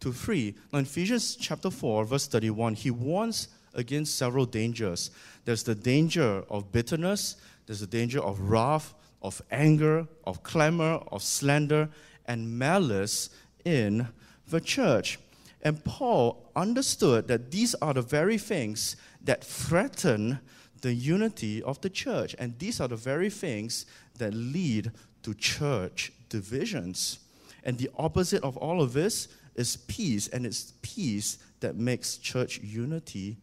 to 0.00 0.12
3. 0.12 0.54
Now, 0.72 0.80
in 0.80 0.84
Ephesians 0.84 1.36
chapter 1.36 1.70
4, 1.70 2.04
verse 2.04 2.26
31, 2.26 2.74
he 2.74 2.90
warns 2.90 3.48
against 3.74 4.16
several 4.16 4.46
dangers. 4.46 5.10
There's 5.44 5.62
the 5.62 5.74
danger 5.74 6.44
of 6.48 6.72
bitterness, 6.72 7.36
there's 7.66 7.80
the 7.80 7.86
danger 7.86 8.20
of 8.20 8.40
wrath, 8.40 8.94
of 9.22 9.40
anger, 9.50 10.06
of 10.24 10.42
clamor, 10.42 11.00
of 11.10 11.22
slander, 11.22 11.88
and 12.26 12.58
malice 12.58 13.30
in 13.64 14.08
the 14.48 14.60
church. 14.60 15.18
And 15.62 15.82
Paul 15.82 16.50
understood 16.54 17.26
that 17.28 17.50
these 17.50 17.74
are 17.76 17.94
the 17.94 18.02
very 18.02 18.36
things 18.36 18.96
that 19.22 19.42
threaten 19.42 20.40
the 20.82 20.92
unity 20.92 21.62
of 21.62 21.80
the 21.80 21.88
church. 21.88 22.36
And 22.38 22.58
these 22.58 22.80
are 22.80 22.88
the 22.88 22.96
very 22.96 23.30
things 23.30 23.86
that 24.18 24.34
lead 24.34 24.92
to 25.22 25.32
church 25.32 26.12
divisions. 26.28 27.18
And 27.64 27.78
the 27.78 27.90
opposite 27.96 28.42
of 28.42 28.58
all 28.58 28.82
of 28.82 28.92
this 28.92 29.28
is 29.54 29.76
peace, 29.76 30.28
and 30.28 30.44
it's 30.44 30.74
peace 30.82 31.38
that 31.60 31.76
makes 31.76 32.18
church 32.18 32.58
unity 32.58 33.38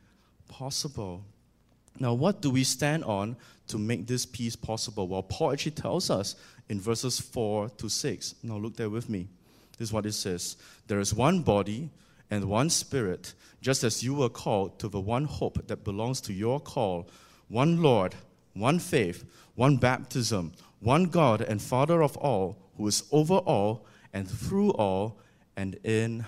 possible. 0.51 1.23
Now, 1.99 2.13
what 2.13 2.41
do 2.41 2.51
we 2.51 2.63
stand 2.63 3.03
on 3.05 3.35
to 3.67 3.79
make 3.79 4.05
this 4.05 4.25
peace 4.25 4.55
possible? 4.55 5.07
Well, 5.07 5.23
Paul 5.23 5.53
actually 5.53 5.71
tells 5.71 6.09
us 6.09 6.35
in 6.69 6.79
verses 6.79 7.19
4 7.19 7.69
to 7.69 7.89
6. 7.89 8.35
Now, 8.43 8.57
look 8.57 8.75
there 8.75 8.89
with 8.89 9.09
me. 9.09 9.27
This 9.77 9.89
is 9.89 9.93
what 9.93 10.05
it 10.05 10.13
says 10.13 10.57
There 10.87 10.99
is 10.99 11.13
one 11.13 11.41
body 11.41 11.89
and 12.29 12.45
one 12.45 12.69
spirit, 12.69 13.33
just 13.61 13.83
as 13.83 14.03
you 14.03 14.13
were 14.13 14.29
called 14.29 14.77
to 14.79 14.87
the 14.87 14.99
one 14.99 15.25
hope 15.25 15.67
that 15.67 15.83
belongs 15.83 16.21
to 16.21 16.33
your 16.33 16.59
call, 16.59 17.09
one 17.47 17.81
Lord, 17.81 18.15
one 18.53 18.79
faith, 18.79 19.25
one 19.55 19.77
baptism, 19.77 20.53
one 20.79 21.05
God 21.05 21.41
and 21.41 21.61
Father 21.61 22.01
of 22.01 22.15
all, 22.17 22.57
who 22.77 22.87
is 22.87 23.03
over 23.11 23.35
all 23.35 23.85
and 24.13 24.29
through 24.29 24.71
all 24.71 25.19
and 25.55 25.75
in 25.83 26.25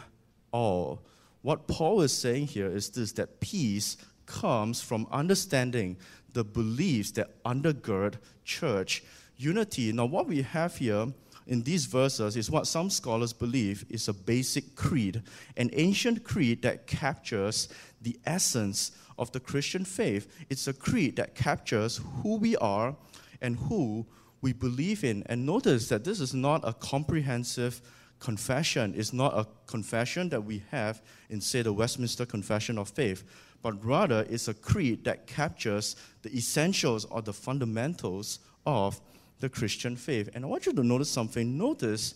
all. 0.52 1.02
What 1.42 1.68
Paul 1.68 2.02
is 2.02 2.14
saying 2.14 2.48
here 2.48 2.68
is 2.68 2.90
this 2.90 3.12
that 3.14 3.40
peace 3.40 3.98
comes 4.34 4.82
from 4.82 5.06
understanding 5.12 5.96
the 6.34 6.44
beliefs 6.44 7.12
that 7.12 7.44
undergird 7.44 8.16
church 8.44 9.04
unity. 9.38 9.92
Now, 9.94 10.06
what 10.06 10.28
we 10.28 10.42
have 10.42 10.76
here 10.76 11.14
in 11.46 11.62
these 11.62 11.86
verses 11.86 12.36
is 12.36 12.50
what 12.50 12.66
some 12.66 12.90
scholars 12.90 13.32
believe 13.32 13.86
is 13.90 14.08
a 14.08 14.14
basic 14.14 14.76
creed, 14.76 15.22
an 15.56 15.70
ancient 15.74 16.24
creed 16.24 16.64
that 16.64 16.88
captures 16.88 17.70
the 18.02 18.18
essence 18.26 18.92
of 19.20 19.32
the 19.34 19.40
Christian 19.40 19.86
faith. 19.86 20.28
It's 20.50 20.68
a 20.68 20.74
creed 20.74 21.18
that 21.18 21.36
captures 21.36 22.02
who 22.24 22.38
we 22.38 22.56
are 22.58 22.96
and 23.40 23.56
who 23.58 24.08
we 24.42 24.52
believe 24.52 25.04
in. 25.04 25.24
And 25.28 25.46
notice 25.46 25.90
that 25.90 26.04
this 26.04 26.20
is 26.20 26.34
not 26.34 26.68
a 26.68 26.74
comprehensive 26.74 27.82
confession, 28.20 28.94
it's 28.96 29.14
not 29.14 29.38
a 29.38 29.46
confession 29.68 30.30
that 30.30 30.44
we 30.44 30.64
have 30.72 31.04
in, 31.30 31.42
say, 31.42 31.62
the 31.62 31.74
Westminster 31.74 32.26
Confession 32.26 32.78
of 32.80 32.90
Faith 32.90 33.24
but 33.64 33.84
rather 33.84 34.28
it's 34.30 34.48
a 34.48 34.54
creed 34.54 35.04
that 35.06 35.26
captures 35.26 35.96
the 36.22 36.36
essentials 36.36 37.06
or 37.06 37.24
the 37.24 37.34
fundamentals 37.34 38.40
of 38.68 39.02
the 39.40 39.50
Christian 39.50 39.96
faith. 39.96 40.30
And 40.36 40.46
I 40.46 40.48
want 40.48 40.68
you 40.68 40.74
to 40.74 40.84
notice 40.84 41.10
something. 41.10 41.58
Notice 41.58 42.16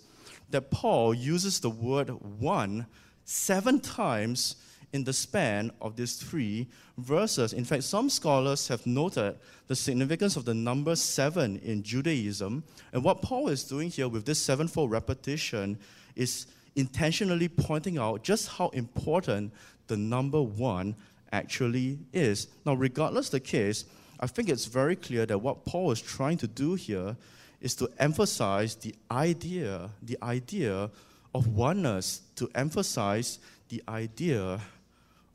that 0.52 0.70
Paul 0.70 1.14
uses 1.14 1.60
the 1.60 1.70
word 1.70 2.10
one 2.40 2.86
seven 3.26 3.80
times 3.80 4.58
in 4.94 5.04
the 5.04 5.14
span 5.14 5.72
of 5.82 5.96
these 5.96 6.16
three 6.16 6.68
verses. 6.98 7.54
In 7.54 7.66
fact, 7.66 7.84
some 7.84 8.10
scholars 8.10 8.68
have 8.68 8.86
noted 8.86 9.38
the 9.68 9.76
significance 9.76 10.36
of 10.36 10.46
the 10.46 10.54
number 10.54 10.96
seven 10.96 11.58
in 11.60 11.84
Judaism. 11.84 12.64
And 12.94 13.04
what 13.04 13.22
Paul 13.22 13.50
is 13.50 13.64
doing 13.64 13.90
here 13.90 14.08
with 14.08 14.26
this 14.26 14.40
sevenfold 14.40 14.92
repetition 14.92 15.78
is 16.16 16.48
intentionally 16.76 17.50
pointing 17.50 17.98
out 17.98 18.24
just 18.24 18.48
how 18.50 18.70
important 18.70 19.52
the 19.88 19.98
number 19.98 20.42
one 20.42 20.96
actually 21.32 22.00
is. 22.14 22.48
Now, 22.66 22.74
regardless 22.74 23.30
the 23.30 23.40
case, 23.40 23.86
I 24.20 24.28
think 24.28 24.50
it's 24.50 24.66
very 24.66 24.96
clear 24.96 25.26
that 25.26 25.40
what 25.40 25.66
Paul 25.66 25.92
is 25.92 26.02
trying 26.02 26.38
to 26.38 26.48
do 26.48 26.76
here 26.76 27.16
is 27.62 27.76
to 27.76 27.90
emphasize 28.00 28.76
the 28.76 28.96
idea, 29.12 29.90
the 30.02 30.18
idea 30.22 30.90
of 31.34 31.48
oneness, 31.48 32.22
to 32.36 32.50
emphasize 32.56 33.40
the 33.70 33.84
idea 33.88 34.60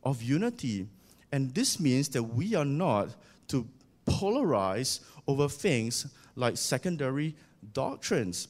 of 0.02 0.22
unity. 0.22 0.86
And 1.30 1.54
this 1.54 1.78
means 1.78 2.08
that 2.10 2.22
we 2.22 2.54
are 2.54 2.64
not 2.64 3.14
to 3.48 3.66
polarize 4.06 5.00
over 5.26 5.48
things 5.48 6.06
like 6.34 6.56
secondary 6.56 7.34
doctrines. 7.72 8.48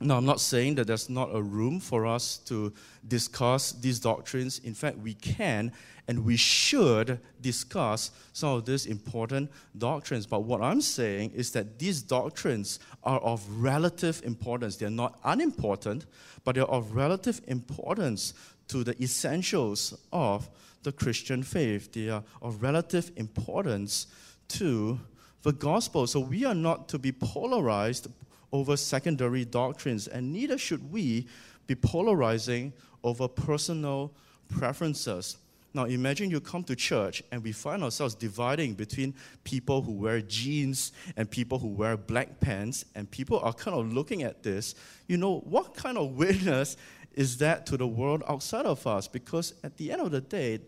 Now, 0.00 0.16
I'm 0.16 0.24
not 0.24 0.40
saying 0.40 0.76
that 0.76 0.86
there's 0.86 1.10
not 1.10 1.34
a 1.34 1.42
room 1.42 1.80
for 1.80 2.06
us 2.06 2.36
to 2.46 2.72
discuss 3.06 3.72
these 3.72 3.98
doctrines. 3.98 4.60
In 4.60 4.72
fact, 4.74 4.98
we 4.98 5.14
can 5.14 5.72
and 6.06 6.24
we 6.24 6.36
should 6.36 7.18
discuss 7.40 8.12
some 8.32 8.50
of 8.50 8.64
these 8.64 8.86
important 8.86 9.50
doctrines. 9.76 10.24
But 10.24 10.44
what 10.44 10.62
I'm 10.62 10.80
saying 10.80 11.32
is 11.34 11.50
that 11.52 11.78
these 11.78 12.00
doctrines 12.00 12.78
are 13.02 13.18
of 13.20 13.44
relative 13.50 14.22
importance. 14.24 14.76
They're 14.76 14.88
not 14.88 15.18
unimportant, 15.24 16.06
but 16.44 16.54
they're 16.54 16.64
of 16.64 16.94
relative 16.94 17.40
importance 17.48 18.34
to 18.68 18.84
the 18.84 19.00
essentials 19.02 19.98
of 20.12 20.48
the 20.84 20.92
Christian 20.92 21.42
faith. 21.42 21.92
They 21.92 22.08
are 22.08 22.22
of 22.40 22.62
relative 22.62 23.10
importance 23.16 24.06
to 24.48 25.00
the 25.42 25.52
gospel. 25.52 26.06
So 26.06 26.20
we 26.20 26.44
are 26.44 26.54
not 26.54 26.88
to 26.90 26.98
be 26.98 27.12
polarized 27.12 28.08
over 28.52 28.76
secondary 28.76 29.44
doctrines, 29.44 30.08
and 30.08 30.32
neither 30.32 30.58
should 30.58 30.90
we 30.90 31.26
be 31.66 31.74
polarizing 31.74 32.72
over 33.04 33.28
personal 33.28 34.12
preferences. 34.48 35.36
Now, 35.74 35.84
imagine 35.84 36.30
you 36.30 36.40
come 36.40 36.64
to 36.64 36.74
church 36.74 37.22
and 37.30 37.42
we 37.42 37.52
find 37.52 37.84
ourselves 37.84 38.14
dividing 38.14 38.74
between 38.74 39.14
people 39.44 39.82
who 39.82 39.92
wear 39.92 40.20
jeans 40.22 40.92
and 41.16 41.30
people 41.30 41.58
who 41.58 41.68
wear 41.68 41.96
black 41.96 42.40
pants, 42.40 42.84
and 42.94 43.10
people 43.10 43.38
are 43.40 43.52
kind 43.52 43.76
of 43.76 43.92
looking 43.92 44.22
at 44.22 44.42
this. 44.42 44.74
You 45.06 45.18
know, 45.18 45.40
what 45.40 45.74
kind 45.74 45.98
of 45.98 46.12
witness 46.16 46.76
is 47.14 47.36
that 47.38 47.66
to 47.66 47.76
the 47.76 47.86
world 47.86 48.22
outside 48.28 48.64
of 48.64 48.86
us? 48.86 49.06
Because 49.06 49.54
at 49.62 49.76
the 49.76 49.92
end 49.92 50.00
of 50.00 50.10
the 50.10 50.20
day, 50.20 50.60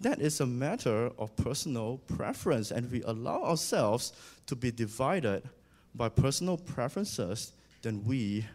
that 0.00 0.20
is 0.20 0.40
a 0.40 0.46
matter 0.46 1.10
of 1.18 1.36
personal 1.36 1.98
preference, 1.98 2.70
and 2.70 2.90
we 2.90 3.02
allow 3.02 3.42
ourselves 3.42 4.12
to 4.46 4.56
be 4.56 4.70
divided 4.70 5.48
by 5.94 6.08
personal 6.08 6.56
preferences, 6.56 7.52
then 7.82 8.04
we 8.04 8.46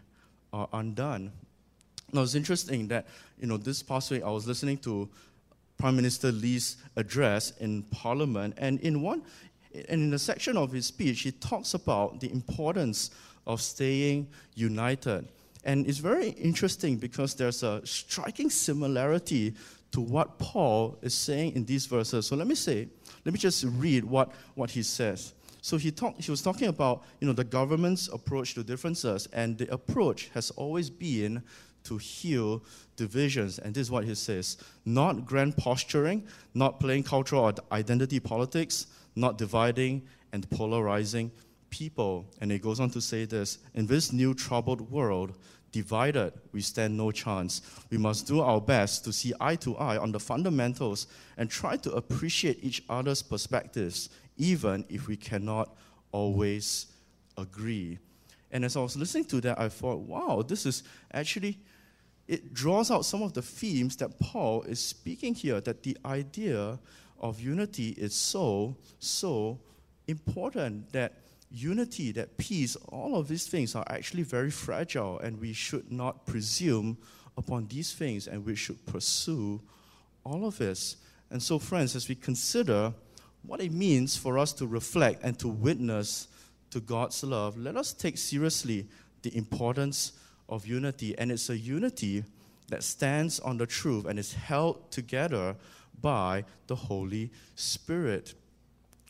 are 0.52 0.68
undone. 0.72 1.32
Now 2.12 2.22
it's 2.22 2.34
interesting 2.34 2.88
that 2.88 3.06
you 3.38 3.46
know 3.46 3.56
this 3.56 3.82
past 3.82 4.10
week 4.10 4.22
I 4.22 4.30
was 4.30 4.46
listening 4.46 4.78
to 4.78 5.08
Prime 5.78 5.96
Minister 5.96 6.32
Lee's 6.32 6.76
address 6.96 7.52
in 7.58 7.82
Parliament, 7.84 8.54
and 8.58 8.80
in 8.80 9.02
one 9.02 9.22
and 9.88 10.02
in 10.02 10.14
a 10.14 10.18
section 10.18 10.56
of 10.56 10.72
his 10.72 10.86
speech, 10.86 11.20
he 11.20 11.32
talks 11.32 11.74
about 11.74 12.20
the 12.20 12.30
importance 12.30 13.10
of 13.46 13.60
staying 13.60 14.28
united. 14.54 15.28
And 15.64 15.86
it's 15.86 15.98
very 15.98 16.30
interesting 16.30 16.96
because 16.96 17.34
there's 17.34 17.62
a 17.62 17.84
striking 17.84 18.50
similarity 18.50 19.54
to 19.92 20.00
what 20.00 20.38
Paul 20.38 20.98
is 21.02 21.14
saying 21.14 21.56
in 21.56 21.64
these 21.64 21.86
verses. 21.86 22.26
So 22.26 22.36
let 22.36 22.46
me 22.46 22.54
say, 22.54 22.88
let 23.24 23.32
me 23.32 23.38
just 23.38 23.64
read 23.64 24.04
what, 24.04 24.30
what 24.54 24.70
he 24.70 24.82
says. 24.82 25.32
So 25.66 25.76
he, 25.76 25.90
talk, 25.90 26.16
he 26.20 26.30
was 26.30 26.42
talking 26.42 26.68
about 26.68 27.02
you 27.18 27.26
know, 27.26 27.32
the 27.32 27.42
government's 27.42 28.06
approach 28.06 28.54
to 28.54 28.62
differences, 28.62 29.26
and 29.32 29.58
the 29.58 29.68
approach 29.74 30.30
has 30.32 30.52
always 30.52 30.88
been 30.88 31.42
to 31.82 31.98
heal 31.98 32.62
divisions. 32.94 33.58
And 33.58 33.74
this 33.74 33.88
is 33.88 33.90
what 33.90 34.04
he 34.04 34.14
says 34.14 34.58
not 34.84 35.26
grand 35.26 35.56
posturing, 35.56 36.24
not 36.54 36.78
playing 36.78 37.02
cultural 37.02 37.42
or 37.42 37.54
identity 37.72 38.20
politics, 38.20 38.86
not 39.16 39.38
dividing 39.38 40.06
and 40.32 40.48
polarizing 40.50 41.32
people. 41.68 42.26
And 42.40 42.52
he 42.52 42.60
goes 42.60 42.78
on 42.78 42.90
to 42.90 43.00
say 43.00 43.24
this 43.24 43.58
In 43.74 43.88
this 43.88 44.12
new 44.12 44.34
troubled 44.34 44.88
world, 44.88 45.34
divided, 45.72 46.32
we 46.52 46.60
stand 46.60 46.96
no 46.96 47.10
chance. 47.10 47.60
We 47.90 47.98
must 47.98 48.28
do 48.28 48.40
our 48.40 48.60
best 48.60 49.04
to 49.04 49.12
see 49.12 49.32
eye 49.40 49.56
to 49.56 49.76
eye 49.76 49.98
on 49.98 50.12
the 50.12 50.20
fundamentals 50.20 51.08
and 51.36 51.50
try 51.50 51.76
to 51.78 51.92
appreciate 51.92 52.62
each 52.62 52.82
other's 52.88 53.20
perspectives, 53.20 54.08
even 54.36 54.84
if 54.88 55.08
we 55.08 55.16
cannot 55.16 55.76
always 56.12 56.86
agree. 57.36 57.98
And 58.50 58.64
as 58.64 58.76
I 58.76 58.80
was 58.80 58.96
listening 58.96 59.24
to 59.26 59.40
that, 59.42 59.58
I 59.58 59.68
thought, 59.68 60.00
wow, 60.00 60.42
this 60.46 60.66
is 60.66 60.82
actually, 61.12 61.58
it 62.28 62.54
draws 62.54 62.90
out 62.90 63.04
some 63.04 63.22
of 63.22 63.32
the 63.32 63.42
themes 63.42 63.96
that 63.96 64.18
Paul 64.18 64.62
is 64.62 64.80
speaking 64.80 65.34
here, 65.34 65.60
that 65.60 65.82
the 65.82 65.96
idea 66.04 66.78
of 67.20 67.40
unity 67.40 67.90
is 67.90 68.14
so, 68.14 68.76
so 68.98 69.58
important 70.06 70.92
that 70.92 71.14
unity, 71.50 72.12
that 72.12 72.36
peace, 72.36 72.76
all 72.88 73.16
of 73.16 73.28
these 73.28 73.46
things 73.46 73.74
are 73.74 73.84
actually 73.88 74.22
very 74.22 74.50
fragile, 74.50 75.18
and 75.20 75.40
we 75.40 75.52
should 75.52 75.90
not 75.90 76.26
presume 76.26 76.98
upon 77.36 77.66
these 77.66 77.92
things, 77.92 78.26
and 78.26 78.44
we 78.44 78.54
should 78.54 78.84
pursue 78.86 79.60
all 80.24 80.46
of 80.46 80.58
this. 80.58 80.96
And 81.30 81.42
so, 81.42 81.58
friends, 81.58 81.96
as 81.96 82.08
we 82.08 82.14
consider 82.14 82.92
what 83.46 83.60
it 83.60 83.72
means 83.72 84.16
for 84.16 84.38
us 84.38 84.52
to 84.54 84.66
reflect 84.66 85.22
and 85.22 85.38
to 85.38 85.48
witness 85.48 86.28
to 86.70 86.80
God's 86.80 87.22
love, 87.22 87.56
let 87.56 87.76
us 87.76 87.92
take 87.92 88.18
seriously 88.18 88.86
the 89.22 89.36
importance 89.36 90.12
of 90.48 90.66
unity. 90.66 91.16
And 91.16 91.30
it's 91.30 91.48
a 91.50 91.56
unity 91.56 92.24
that 92.68 92.82
stands 92.82 93.40
on 93.40 93.58
the 93.58 93.66
truth 93.66 94.06
and 94.06 94.18
is 94.18 94.34
held 94.34 94.90
together 94.90 95.56
by 96.00 96.44
the 96.66 96.74
Holy 96.74 97.30
Spirit. 97.54 98.34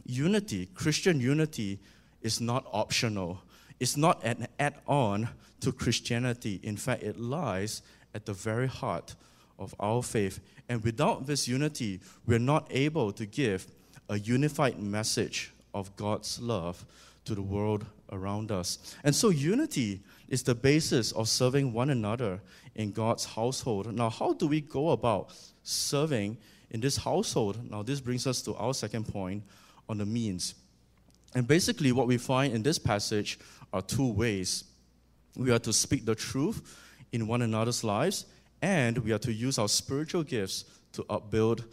Unity, 0.05 0.66
Christian 0.75 1.21
unity, 1.21 1.78
is 2.23 2.40
not 2.40 2.66
optional. 2.73 3.40
It's 3.81 3.97
not 3.97 4.23
an 4.25 4.47
add 4.59 4.75
on 4.87 5.28
to 5.61 5.73
Christianity. 5.73 6.61
In 6.62 6.76
fact, 6.76 7.02
it 7.02 7.19
lies 7.19 7.83
at 8.14 8.26
the 8.26 8.33
very 8.33 8.69
heart 8.69 9.14
of 9.59 9.75
our 9.81 10.02
faith. 10.02 10.40
And 10.69 10.83
without 10.83 11.26
this 11.26 11.49
unity, 11.49 12.00
we're 12.26 12.38
not 12.38 12.66
able 12.71 13.12
to 13.12 13.26
give 13.26 13.66
a 14.09 14.19
unified 14.19 14.79
message 14.79 15.53
of 15.75 15.95
God's 15.97 16.41
love 16.41 16.85
to 17.25 17.35
the 17.35 17.43
world 17.43 17.85
around 18.13 18.53
us. 18.53 18.97
And 19.03 19.15
so, 19.15 19.31
unity 19.31 20.01
is 20.29 20.43
the 20.43 20.55
basis 20.55 21.13
of 21.13 21.29
serving 21.29 21.73
one 21.73 21.91
another 21.91 22.41
in 22.75 22.93
God's 22.93 23.25
household. 23.25 23.93
Now, 23.95 24.11
how 24.11 24.33
do 24.33 24.47
we 24.47 24.61
go 24.61 24.91
about 24.91 25.33
serving 25.63 26.37
in 26.71 26.81
this 26.81 26.97
household. 26.97 27.71
Now, 27.71 27.83
this 27.83 28.01
brings 28.01 28.27
us 28.27 28.42
to 28.42 28.55
our 28.55 28.75
second 28.75 29.09
point 29.09 29.42
on 29.88 29.99
the 29.99 30.07
means. 30.07 30.55
And 31.35 31.47
basically, 31.47 31.92
what 31.92 32.07
we 32.07 32.19
find 32.19 32.55
in 32.55 32.62
this 32.62 32.79
passage 32.79 33.38
are 33.73 33.83
two 33.83 34.12
ways. 34.12 34.64
We 35.37 35.51
are 35.51 35.59
to 35.61 35.73
speak 35.73 36.05
the 36.05 36.14
truth 36.14 36.79
in 37.12 37.27
one 37.27 37.42
another's 37.42 37.85
lives, 37.85 38.27
and 38.62 38.99
we 38.99 39.12
are 39.12 39.19
to 39.19 39.33
use 39.33 39.59
our 39.59 39.69
spiritual 39.69 40.23
gifts 40.23 40.64
to 40.92 41.05
upbuild 41.05 41.64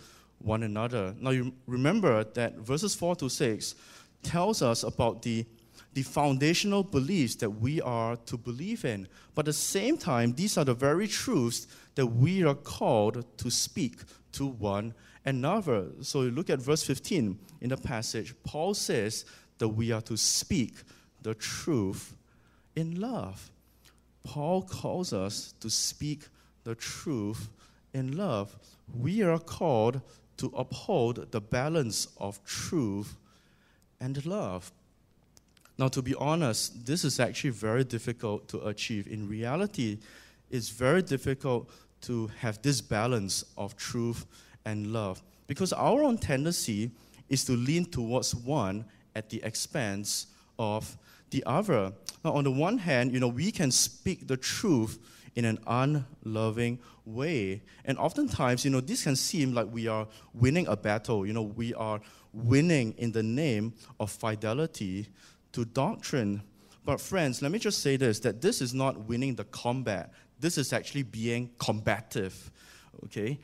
one 0.44 0.64
another. 0.64 1.16
Now, 1.20 1.32
you 1.32 1.54
remember 1.68 2.24
that 2.24 2.58
verses 2.58 2.94
4 2.96 3.16
to 3.18 3.30
6 3.30 3.76
tells 4.22 4.62
us 4.62 4.84
about 4.84 5.22
the, 5.22 5.46
the 5.94 6.04
foundational 6.04 6.84
beliefs 6.84 7.36
that 7.36 7.50
we 7.50 7.82
are 7.82 8.16
to 8.18 8.38
believe 8.38 8.86
in. 8.86 9.08
But 9.36 9.44
at 9.44 9.46
the 9.46 9.54
same 9.54 9.98
time, 9.98 10.34
these 10.34 10.58
are 10.58 10.66
the 10.66 10.74
very 10.74 11.08
truths 11.08 11.68
that 11.96 12.06
we 12.06 12.44
are 12.44 12.56
called 12.56 13.26
to 13.38 13.52
speak 13.52 14.00
to 14.34 14.48
one 14.48 14.94
another. 15.26 15.88
So 16.02 16.24
you 16.24 16.32
look 16.32 16.50
at 16.50 16.60
verse 16.60 16.84
15 16.84 17.38
in 17.62 17.70
the 17.70 17.78
passage. 17.78 18.34
Paul 18.44 18.74
says 18.74 19.26
that 19.60 19.70
we 19.70 19.92
are 19.92 20.02
to 20.02 20.18
speak 20.18 20.74
the 21.22 21.34
truth 21.34 22.16
in 22.76 23.00
love. 23.00 23.50
Paul 24.24 24.64
calls 24.64 25.14
us 25.14 25.54
to 25.60 25.70
speak 25.70 26.24
the 26.64 26.76
truth 26.76 27.50
in 27.94 28.18
love. 28.18 28.56
We 28.98 29.22
are 29.22 29.40
called 29.40 30.02
to 30.38 30.52
uphold 30.56 31.32
the 31.32 31.42
balance 31.42 32.08
of 32.18 32.44
truth 32.46 33.16
and 34.00 34.26
love. 34.26 34.72
Now, 35.78 35.88
to 35.88 36.02
be 36.02 36.14
honest, 36.16 36.86
this 36.86 37.04
is 37.04 37.20
actually 37.20 37.50
very 37.50 37.84
difficult 37.84 38.48
to 38.50 38.68
achieve. 38.68 39.08
In 39.08 39.28
reality, 39.28 39.98
it's 40.52 40.70
very 40.70 41.02
difficult 41.02 41.70
to 42.02 42.30
have 42.40 42.62
this 42.62 42.82
balance 42.82 43.44
of 43.58 43.76
truth 43.76 44.26
and 44.66 44.94
love. 44.94 45.24
Because 45.48 45.74
our 45.74 46.04
own 46.04 46.18
tendency 46.18 46.92
is 47.30 47.44
to 47.46 47.54
lean 47.54 47.86
towards 47.86 48.36
one 48.36 48.86
at 49.16 49.30
the 49.30 49.42
expense 49.44 50.28
of 50.60 50.98
the 51.32 51.44
other. 51.46 51.92
Now, 52.24 52.34
on 52.34 52.44
the 52.44 52.52
one 52.52 52.78
hand, 52.78 53.12
you 53.12 53.20
know, 53.20 53.28
we 53.28 53.52
can 53.52 53.72
speak 53.72 54.28
the 54.28 54.38
truth 54.38 55.00
in 55.36 55.46
an 55.46 55.60
unloving 55.68 56.80
way. 57.06 57.62
And 57.86 57.98
oftentimes, 57.98 58.64
you 58.66 58.72
know, 58.72 58.82
this 58.82 59.04
can 59.04 59.16
seem 59.16 59.54
like 59.54 59.68
we 59.72 59.88
are 59.88 60.08
winning 60.34 60.68
a 60.68 60.76
battle. 60.76 61.26
You 61.26 61.34
know, 61.34 61.44
we 61.44 61.74
are 61.74 62.00
winning 62.34 62.94
in 62.98 63.12
the 63.12 63.24
name 63.24 63.74
of 64.00 64.12
fidelity 64.12 65.08
to 65.54 65.66
doctrine. 65.66 66.42
But 66.86 67.00
friends, 67.00 67.42
let 67.42 67.52
me 67.52 67.60
just 67.60 67.82
say 67.82 67.98
this 67.98 68.20
that 68.20 68.42
this 68.42 68.62
is 68.62 68.74
not 68.74 69.08
winning 69.08 69.36
the 69.36 69.46
combat. 69.46 70.12
This 70.40 70.58
is 70.58 70.74
actually 70.74 71.04
being 71.04 71.52
combative, 71.58 72.52
okay? 73.06 73.40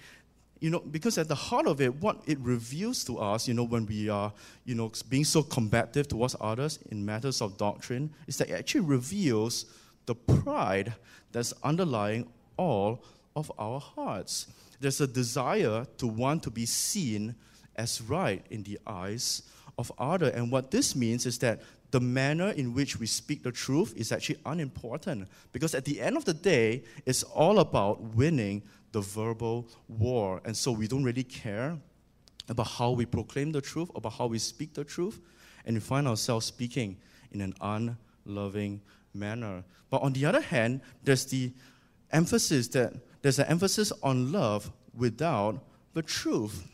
You 0.59 0.71
know, 0.71 0.79
because 0.79 1.17
at 1.17 1.29
the 1.29 1.35
heart 1.35 1.65
of 1.67 1.79
it, 1.79 1.95
what 1.95 2.21
it 2.25 2.37
reveals 2.39 3.05
to 3.05 3.19
us, 3.19 3.47
you 3.47 3.53
know, 3.53 3.63
when 3.63 3.85
we 3.85 4.09
are, 4.09 4.33
you 4.65 4.75
know, 4.75 4.91
being 5.07 5.23
so 5.23 5.41
combative 5.41 6.09
towards 6.09 6.35
others 6.41 6.79
in 6.91 7.05
matters 7.05 7.41
of 7.41 7.55
doctrine, 7.57 8.13
is 8.27 8.37
that 8.37 8.49
it 8.49 8.53
actually 8.53 8.81
reveals 8.81 9.65
the 10.05 10.15
pride 10.15 10.93
that's 11.31 11.53
underlying 11.63 12.27
all 12.57 13.03
of 13.35 13.51
our 13.57 13.79
hearts. 13.79 14.47
There's 14.79 15.01
a 15.01 15.07
desire 15.07 15.85
to 15.97 16.07
want 16.07 16.43
to 16.43 16.51
be 16.51 16.65
seen 16.65 17.35
as 17.75 18.01
right 18.01 18.45
in 18.49 18.63
the 18.63 18.79
eyes 18.87 19.43
of 19.77 19.91
other. 19.97 20.29
And 20.29 20.51
what 20.51 20.71
this 20.71 20.95
means 20.95 21.25
is 21.25 21.39
that 21.39 21.61
the 21.91 21.99
manner 21.99 22.49
in 22.51 22.73
which 22.73 22.99
we 22.99 23.07
speak 23.07 23.41
the 23.43 23.51
truth 23.51 23.93
is 23.97 24.11
actually 24.11 24.39
unimportant 24.45 25.27
because 25.51 25.73
at 25.73 25.85
the 25.85 25.99
end 25.99 26.17
of 26.17 26.25
the 26.25 26.33
day, 26.33 26.83
it's 27.05 27.23
all 27.23 27.59
about 27.59 28.01
winning 28.15 28.61
the 28.91 29.01
verbal 29.01 29.67
war. 29.87 30.41
And 30.45 30.55
so 30.55 30.71
we 30.71 30.87
don't 30.87 31.03
really 31.03 31.23
care 31.23 31.77
about 32.47 32.67
how 32.67 32.91
we 32.91 33.05
proclaim 33.05 33.51
the 33.51 33.61
truth, 33.61 33.89
about 33.95 34.13
how 34.13 34.27
we 34.27 34.39
speak 34.39 34.73
the 34.73 34.83
truth, 34.83 35.19
and 35.65 35.75
we 35.75 35.79
find 35.79 36.07
ourselves 36.07 36.45
speaking 36.45 36.97
in 37.31 37.41
an 37.41 37.53
unloving 37.61 38.81
manner. 39.13 39.63
But 39.89 40.01
on 40.01 40.13
the 40.13 40.25
other 40.25 40.41
hand, 40.41 40.81
there's 41.03 41.25
the 41.25 41.51
emphasis 42.11 42.67
that 42.69 42.93
there's 43.21 43.39
an 43.39 43.47
emphasis 43.47 43.91
on 44.01 44.31
love 44.31 44.71
without 44.95 45.63
the 45.93 46.01
truth. 46.01 46.67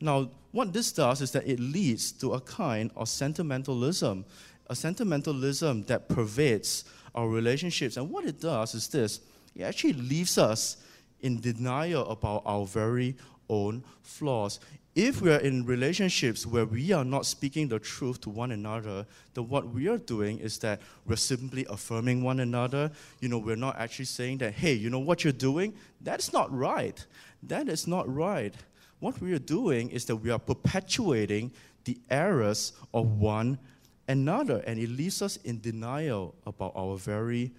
Now, 0.00 0.30
what 0.52 0.72
this 0.72 0.92
does 0.92 1.20
is 1.20 1.32
that 1.32 1.46
it 1.46 1.58
leads 1.58 2.12
to 2.12 2.34
a 2.34 2.40
kind 2.40 2.90
of 2.96 3.08
sentimentalism 3.08 4.24
a 4.68 4.76
sentimentalism 4.76 5.82
that 5.84 6.08
pervades 6.08 6.84
our 7.14 7.28
relationships. 7.28 7.96
And 7.96 8.10
what 8.10 8.24
it 8.24 8.40
does 8.40 8.74
is 8.74 8.88
this 8.88 9.20
it 9.54 9.62
actually 9.62 9.94
leaves 9.94 10.38
us 10.38 10.76
in 11.20 11.40
denial 11.40 12.08
about 12.08 12.42
our 12.46 12.64
very 12.64 13.16
own 13.48 13.82
flaws. 14.02 14.60
If 15.00 15.22
we 15.22 15.30
are 15.30 15.38
in 15.38 15.64
relationships 15.64 16.44
where 16.44 16.66
we 16.66 16.90
are 16.90 17.04
not 17.04 17.24
speaking 17.24 17.68
the 17.68 17.78
truth 17.78 18.20
to 18.22 18.30
one 18.30 18.50
another, 18.50 19.06
then 19.32 19.48
what 19.48 19.72
we 19.72 19.86
are 19.86 19.96
doing 19.96 20.40
is 20.40 20.58
that 20.58 20.80
we're 21.06 21.14
simply 21.14 21.64
affirming 21.70 22.24
one 22.24 22.40
another. 22.40 22.90
You 23.20 23.28
know, 23.28 23.38
we're 23.38 23.54
not 23.54 23.78
actually 23.78 24.06
saying 24.06 24.38
that, 24.38 24.54
hey, 24.54 24.72
you 24.72 24.90
know 24.90 24.98
what 24.98 25.22
you're 25.22 25.32
doing? 25.32 25.74
That's 26.00 26.32
not 26.32 26.52
right. 26.52 27.06
That 27.44 27.68
is 27.68 27.86
not 27.86 28.12
right. 28.12 28.52
What 28.98 29.20
we 29.20 29.32
are 29.34 29.38
doing 29.38 29.88
is 29.90 30.04
that 30.06 30.16
we 30.16 30.30
are 30.30 30.38
perpetuating 30.40 31.52
the 31.84 31.96
errors 32.10 32.72
of 32.92 33.20
one 33.20 33.60
another, 34.08 34.64
and 34.66 34.80
it 34.80 34.88
leaves 34.88 35.22
us 35.22 35.36
in 35.44 35.60
denial 35.60 36.34
about 36.44 36.72
our 36.74 36.96
very 36.96 37.52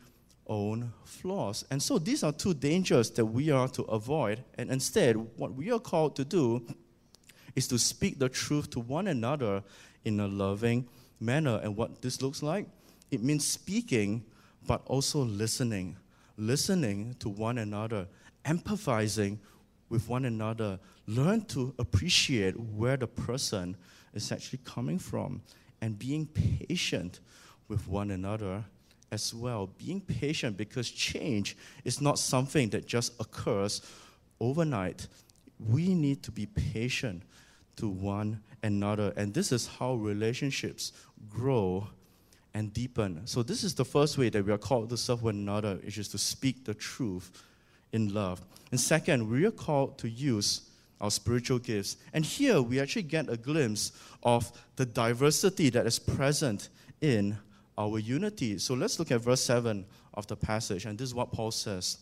own 0.47 0.91
flaws. 1.05 1.63
And 1.71 1.81
so 1.81 1.99
these 1.99 2.21
are 2.21 2.33
two 2.33 2.53
dangers 2.53 3.09
that 3.11 3.25
we 3.25 3.49
are 3.49 3.69
to 3.69 3.83
avoid. 3.83 4.43
And 4.57 4.69
instead, 4.69 5.15
what 5.37 5.53
we 5.53 5.71
are 5.71 5.79
called 5.79 6.17
to 6.17 6.25
do 6.25 6.67
is 7.59 7.67
to 7.67 7.77
speak 7.77 8.17
the 8.17 8.29
truth 8.29 8.69
to 8.69 8.79
one 8.79 9.07
another 9.07 9.61
in 10.05 10.17
a 10.21 10.27
loving 10.27 10.87
manner. 11.19 11.59
And 11.61 11.75
what 11.75 12.01
this 12.01 12.21
looks 12.21 12.41
like? 12.41 12.65
It 13.11 13.21
means 13.21 13.45
speaking, 13.45 14.23
but 14.65 14.81
also 14.85 15.19
listening. 15.19 15.97
Listening 16.37 17.17
to 17.19 17.27
one 17.27 17.57
another, 17.57 18.07
empathizing 18.45 19.39
with 19.89 20.07
one 20.07 20.23
another. 20.23 20.79
Learn 21.05 21.43
to 21.47 21.73
appreciate 21.79 22.57
where 22.57 22.95
the 22.95 23.07
person 23.07 23.75
is 24.13 24.31
actually 24.31 24.59
coming 24.63 24.97
from 24.97 25.41
and 25.81 25.99
being 25.99 26.27
patient 26.27 27.19
with 27.67 27.89
one 27.89 28.11
another 28.11 28.63
as 29.11 29.33
well. 29.33 29.67
Being 29.77 29.99
patient 29.99 30.55
because 30.55 30.89
change 30.89 31.57
is 31.83 31.99
not 31.99 32.19
something 32.19 32.69
that 32.69 32.87
just 32.87 33.19
occurs 33.19 33.81
overnight. 34.39 35.07
We 35.59 35.93
need 35.93 36.23
to 36.23 36.31
be 36.31 36.45
patient 36.45 37.23
to 37.79 37.89
one 37.89 38.41
another. 38.63 39.13
And 39.15 39.33
this 39.33 39.51
is 39.51 39.67
how 39.67 39.95
relationships 39.95 40.93
grow 41.29 41.87
and 42.53 42.73
deepen. 42.73 43.25
So, 43.25 43.43
this 43.43 43.63
is 43.63 43.75
the 43.75 43.85
first 43.85 44.17
way 44.17 44.29
that 44.29 44.45
we 44.45 44.51
are 44.51 44.57
called 44.57 44.89
to 44.89 44.97
serve 44.97 45.23
one 45.23 45.35
another, 45.35 45.75
which 45.83 45.97
is 45.97 46.07
to 46.09 46.17
speak 46.17 46.65
the 46.65 46.73
truth 46.73 47.31
in 47.91 48.13
love. 48.13 48.41
And 48.71 48.79
second, 48.79 49.29
we 49.29 49.45
are 49.45 49.51
called 49.51 49.97
to 49.99 50.09
use 50.09 50.61
our 51.01 51.11
spiritual 51.11 51.59
gifts. 51.59 51.97
And 52.13 52.25
here 52.25 52.61
we 52.61 52.79
actually 52.79 53.03
get 53.03 53.29
a 53.29 53.37
glimpse 53.37 53.93
of 54.23 54.51
the 54.75 54.85
diversity 54.85 55.69
that 55.69 55.85
is 55.85 55.97
present 55.97 56.69
in 57.01 57.37
our 57.77 57.99
unity. 57.99 58.57
So 58.57 58.73
let's 58.73 58.99
look 58.99 59.11
at 59.11 59.21
verse 59.21 59.41
7 59.41 59.85
of 60.13 60.27
the 60.27 60.35
passage. 60.35 60.85
And 60.85 60.97
this 60.97 61.09
is 61.09 61.15
what 61.15 61.31
Paul 61.31 61.51
says 61.51 61.97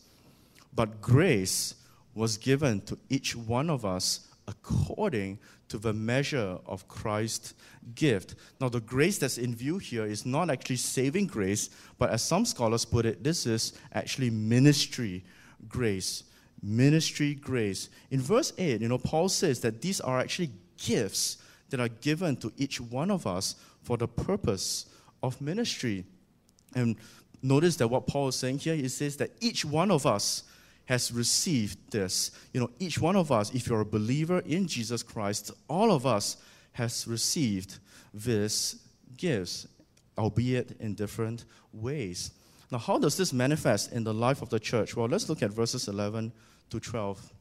But 0.74 1.02
grace 1.02 1.76
was 2.16 2.38
given 2.38 2.82
to 2.82 2.98
each 3.10 3.36
one 3.36 3.70
of 3.70 3.86
us 3.86 4.27
according 4.48 5.40
to 5.68 5.78
the 5.78 5.94
measure 5.94 6.58
of 6.66 6.88
Christ's 6.88 7.54
gift. 7.96 8.36
Now, 8.62 8.70
the 8.70 8.80
grace 8.80 9.18
that's 9.18 9.38
in 9.38 9.54
view 9.54 9.78
here 9.78 10.06
is 10.06 10.26
not 10.26 10.50
actually 10.50 10.78
saving 10.78 11.28
grace, 11.28 11.70
but 11.98 12.10
as 12.10 12.24
some 12.24 12.46
scholars 12.46 12.86
put 12.86 13.06
it, 13.06 13.24
this 13.24 13.46
is 13.46 13.74
actually 13.94 14.30
ministry 14.30 15.26
grace. 15.68 16.24
Ministry 16.64 17.36
grace. 17.36 17.90
In 18.10 18.22
verse 18.22 18.54
8, 18.58 18.82
you 18.82 18.88
know, 18.88 18.98
Paul 18.98 19.30
says 19.30 19.60
that 19.62 19.82
these 19.82 20.00
are 20.00 20.20
actually 20.20 20.52
gifts 20.78 21.38
that 21.70 21.80
are 21.80 21.90
given 21.90 22.38
to 22.38 22.52
each 22.58 22.80
one 22.80 23.12
of 23.12 23.28
us 23.28 23.56
for 23.84 23.98
the 23.98 24.08
purpose 24.08 24.86
of 25.22 25.40
ministry. 25.42 26.06
And 26.76 26.96
notice 27.42 27.76
that 27.78 27.90
what 27.90 28.08
Paul 28.08 28.30
is 28.30 28.36
saying 28.36 28.60
here, 28.60 28.76
he 28.76 28.88
says 28.88 29.18
that 29.18 29.32
each 29.42 29.66
one 29.66 29.92
of 29.92 30.06
us 30.06 30.44
has 30.88 31.12
received 31.12 31.92
this. 31.92 32.32
You 32.54 32.62
know, 32.62 32.70
each 32.80 33.00
one 33.00 33.16
of 33.16 33.32
us, 33.32 33.54
if 33.54 33.68
you're 33.68 33.82
a 33.82 33.86
believer 33.86 34.40
in 34.40 34.68
Jesus 34.68 35.04
Christ, 35.04 35.52
all 35.70 35.92
of 35.92 36.06
us 36.06 36.38
has 36.74 37.06
received 37.08 37.80
this 38.14 38.78
gifts, 39.18 39.68
albeit 40.18 40.78
in 40.80 40.96
different 40.96 41.46
ways. 41.74 42.32
Now, 42.72 42.78
how 42.78 42.98
does 42.98 43.18
this 43.18 43.34
manifest 43.34 43.92
in 43.92 44.04
the 44.04 44.14
life 44.14 44.42
of 44.42 44.50
the 44.50 44.60
church? 44.60 44.96
Well, 44.96 45.08
let's 45.08 45.28
look 45.28 45.44
at 45.44 45.52
verses 45.52 45.88
11 45.88 46.32
to 46.70 46.80
12. 46.80 47.34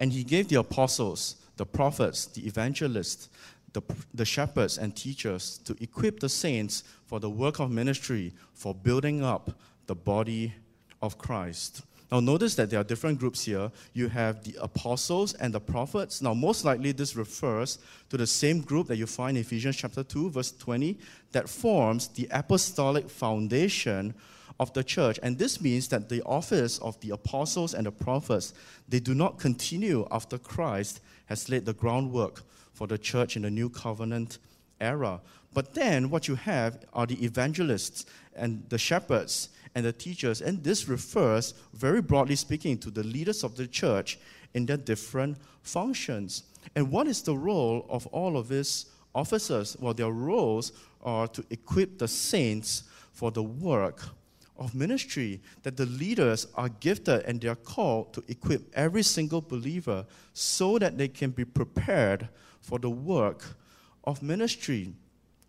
And 0.00 0.12
he 0.12 0.24
gave 0.24 0.48
the 0.48 0.58
apostles, 0.58 1.36
the 1.56 1.66
prophets, 1.66 2.26
the 2.26 2.46
evangelists, 2.46 3.28
the, 3.74 3.82
the 4.14 4.24
shepherds, 4.24 4.78
and 4.78 4.96
teachers 4.96 5.58
to 5.64 5.76
equip 5.80 6.20
the 6.20 6.28
saints 6.28 6.82
for 7.04 7.20
the 7.20 7.30
work 7.30 7.58
of 7.60 7.70
ministry, 7.70 8.32
for 8.54 8.74
building 8.74 9.22
up 9.22 9.58
the 9.86 9.94
body 9.94 10.54
of 11.02 11.18
Christ 11.18 11.82
now, 12.12 12.20
notice 12.20 12.54
that 12.56 12.68
there 12.68 12.78
are 12.78 12.84
different 12.84 13.18
groups 13.18 13.42
here. 13.46 13.72
You 13.94 14.10
have 14.10 14.44
the 14.44 14.54
apostles 14.60 15.32
and 15.32 15.54
the 15.54 15.60
prophets. 15.60 16.20
Now, 16.20 16.34
most 16.34 16.62
likely, 16.62 16.92
this 16.92 17.16
refers 17.16 17.78
to 18.10 18.18
the 18.18 18.26
same 18.26 18.60
group 18.60 18.88
that 18.88 18.98
you 18.98 19.06
find 19.06 19.38
in 19.38 19.40
Ephesians 19.40 19.76
chapter 19.76 20.04
2, 20.04 20.28
verse 20.28 20.52
20, 20.52 20.98
that 21.32 21.48
forms 21.48 22.08
the 22.08 22.28
apostolic 22.30 23.08
foundation 23.08 24.12
of 24.60 24.70
the 24.74 24.84
church. 24.84 25.20
And 25.22 25.38
this 25.38 25.62
means 25.62 25.88
that 25.88 26.10
the 26.10 26.20
office 26.24 26.78
of 26.80 27.00
the 27.00 27.12
apostles 27.12 27.72
and 27.72 27.86
the 27.86 27.92
prophets, 27.92 28.52
they 28.86 29.00
do 29.00 29.14
not 29.14 29.38
continue 29.38 30.06
after 30.10 30.36
Christ 30.36 31.00
has 31.26 31.48
laid 31.48 31.64
the 31.64 31.72
groundwork 31.72 32.42
for 32.74 32.86
the 32.86 32.98
church 32.98 33.36
in 33.36 33.42
the 33.42 33.50
new 33.50 33.70
covenant 33.70 34.36
era. 34.82 35.22
But 35.54 35.72
then 35.72 36.10
what 36.10 36.28
you 36.28 36.34
have 36.34 36.84
are 36.92 37.06
the 37.06 37.24
evangelists 37.24 38.04
and 38.34 38.64
the 38.68 38.78
shepherds 38.78 39.48
and 39.74 39.84
the 39.84 39.92
teachers. 39.92 40.40
And 40.40 40.62
this 40.62 40.88
refers, 40.88 41.54
very 41.72 42.02
broadly 42.02 42.36
speaking, 42.36 42.78
to 42.78 42.90
the 42.90 43.02
leaders 43.02 43.44
of 43.44 43.56
the 43.56 43.66
church 43.66 44.18
in 44.54 44.66
their 44.66 44.76
different 44.76 45.38
functions. 45.62 46.44
And 46.76 46.90
what 46.90 47.06
is 47.06 47.22
the 47.22 47.36
role 47.36 47.86
of 47.88 48.06
all 48.08 48.36
of 48.36 48.48
these 48.48 48.86
officers? 49.14 49.76
Well, 49.80 49.94
their 49.94 50.10
roles 50.10 50.72
are 51.02 51.26
to 51.28 51.44
equip 51.50 51.98
the 51.98 52.08
saints 52.08 52.84
for 53.12 53.30
the 53.30 53.42
work 53.42 54.02
of 54.58 54.74
ministry, 54.74 55.40
that 55.62 55.76
the 55.76 55.86
leaders 55.86 56.46
are 56.54 56.68
gifted 56.68 57.22
and 57.24 57.40
they 57.40 57.48
are 57.48 57.56
called 57.56 58.12
to 58.12 58.22
equip 58.28 58.62
every 58.74 59.02
single 59.02 59.40
believer 59.40 60.04
so 60.34 60.78
that 60.78 60.96
they 60.96 61.08
can 61.08 61.30
be 61.30 61.44
prepared 61.44 62.28
for 62.60 62.78
the 62.78 62.90
work 62.90 63.56
of 64.04 64.22
ministry. 64.22 64.92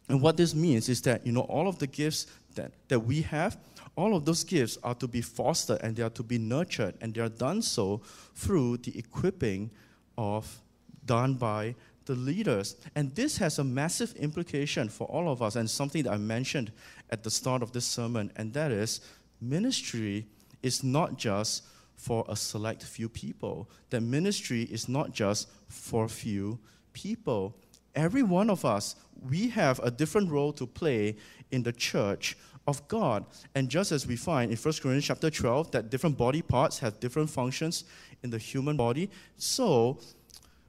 And 0.09 0.21
what 0.21 0.37
this 0.37 0.55
means 0.55 0.89
is 0.89 1.01
that, 1.03 1.25
you 1.25 1.31
know, 1.31 1.41
all 1.41 1.67
of 1.67 1.79
the 1.79 1.87
gifts 1.87 2.27
that, 2.55 2.71
that 2.87 2.99
we 2.99 3.21
have, 3.21 3.57
all 3.95 4.15
of 4.15 4.25
those 4.25 4.43
gifts 4.43 4.77
are 4.83 4.95
to 4.95 5.07
be 5.07 5.21
fostered 5.21 5.79
and 5.81 5.95
they 5.95 6.03
are 6.03 6.09
to 6.11 6.23
be 6.23 6.37
nurtured, 6.37 6.95
and 7.01 7.13
they 7.13 7.21
are 7.21 7.29
done 7.29 7.61
so 7.61 8.01
through 8.35 8.77
the 8.77 8.97
equipping 8.97 9.69
of 10.17 10.61
done 11.05 11.35
by 11.35 11.75
the 12.05 12.15
leaders. 12.15 12.75
And 12.95 13.13
this 13.15 13.37
has 13.37 13.59
a 13.59 13.63
massive 13.63 14.13
implication 14.15 14.89
for 14.89 15.05
all 15.07 15.31
of 15.31 15.41
us, 15.41 15.55
and 15.55 15.69
something 15.69 16.03
that 16.03 16.13
I 16.13 16.17
mentioned 16.17 16.71
at 17.09 17.23
the 17.23 17.31
start 17.31 17.61
of 17.61 17.71
this 17.71 17.85
sermon, 17.85 18.31
and 18.35 18.53
that 18.53 18.71
is 18.71 19.01
ministry 19.39 20.25
is 20.61 20.83
not 20.83 21.17
just 21.17 21.63
for 21.95 22.25
a 22.27 22.35
select 22.35 22.83
few 22.83 23.07
people. 23.07 23.69
That 23.89 24.01
ministry 24.01 24.63
is 24.63 24.89
not 24.89 25.11
just 25.11 25.49
for 25.67 26.07
few 26.07 26.59
people. 26.93 27.55
Every 27.95 28.23
one 28.23 28.49
of 28.49 28.65
us, 28.65 28.95
we 29.29 29.49
have 29.49 29.79
a 29.79 29.91
different 29.91 30.31
role 30.31 30.51
to 30.53 30.65
play 30.65 31.17
in 31.51 31.63
the 31.63 31.71
church 31.71 32.35
of 32.67 32.87
God. 32.87 33.25
And 33.55 33.69
just 33.69 33.91
as 33.91 34.07
we 34.07 34.15
find 34.15 34.51
in 34.51 34.57
1 34.57 34.73
Corinthians 34.75 35.05
chapter 35.05 35.29
12 35.29 35.71
that 35.71 35.89
different 35.89 36.17
body 36.17 36.41
parts 36.41 36.79
have 36.79 36.99
different 36.99 37.29
functions 37.29 37.83
in 38.23 38.29
the 38.29 38.37
human 38.37 38.77
body, 38.77 39.09
so 39.37 39.99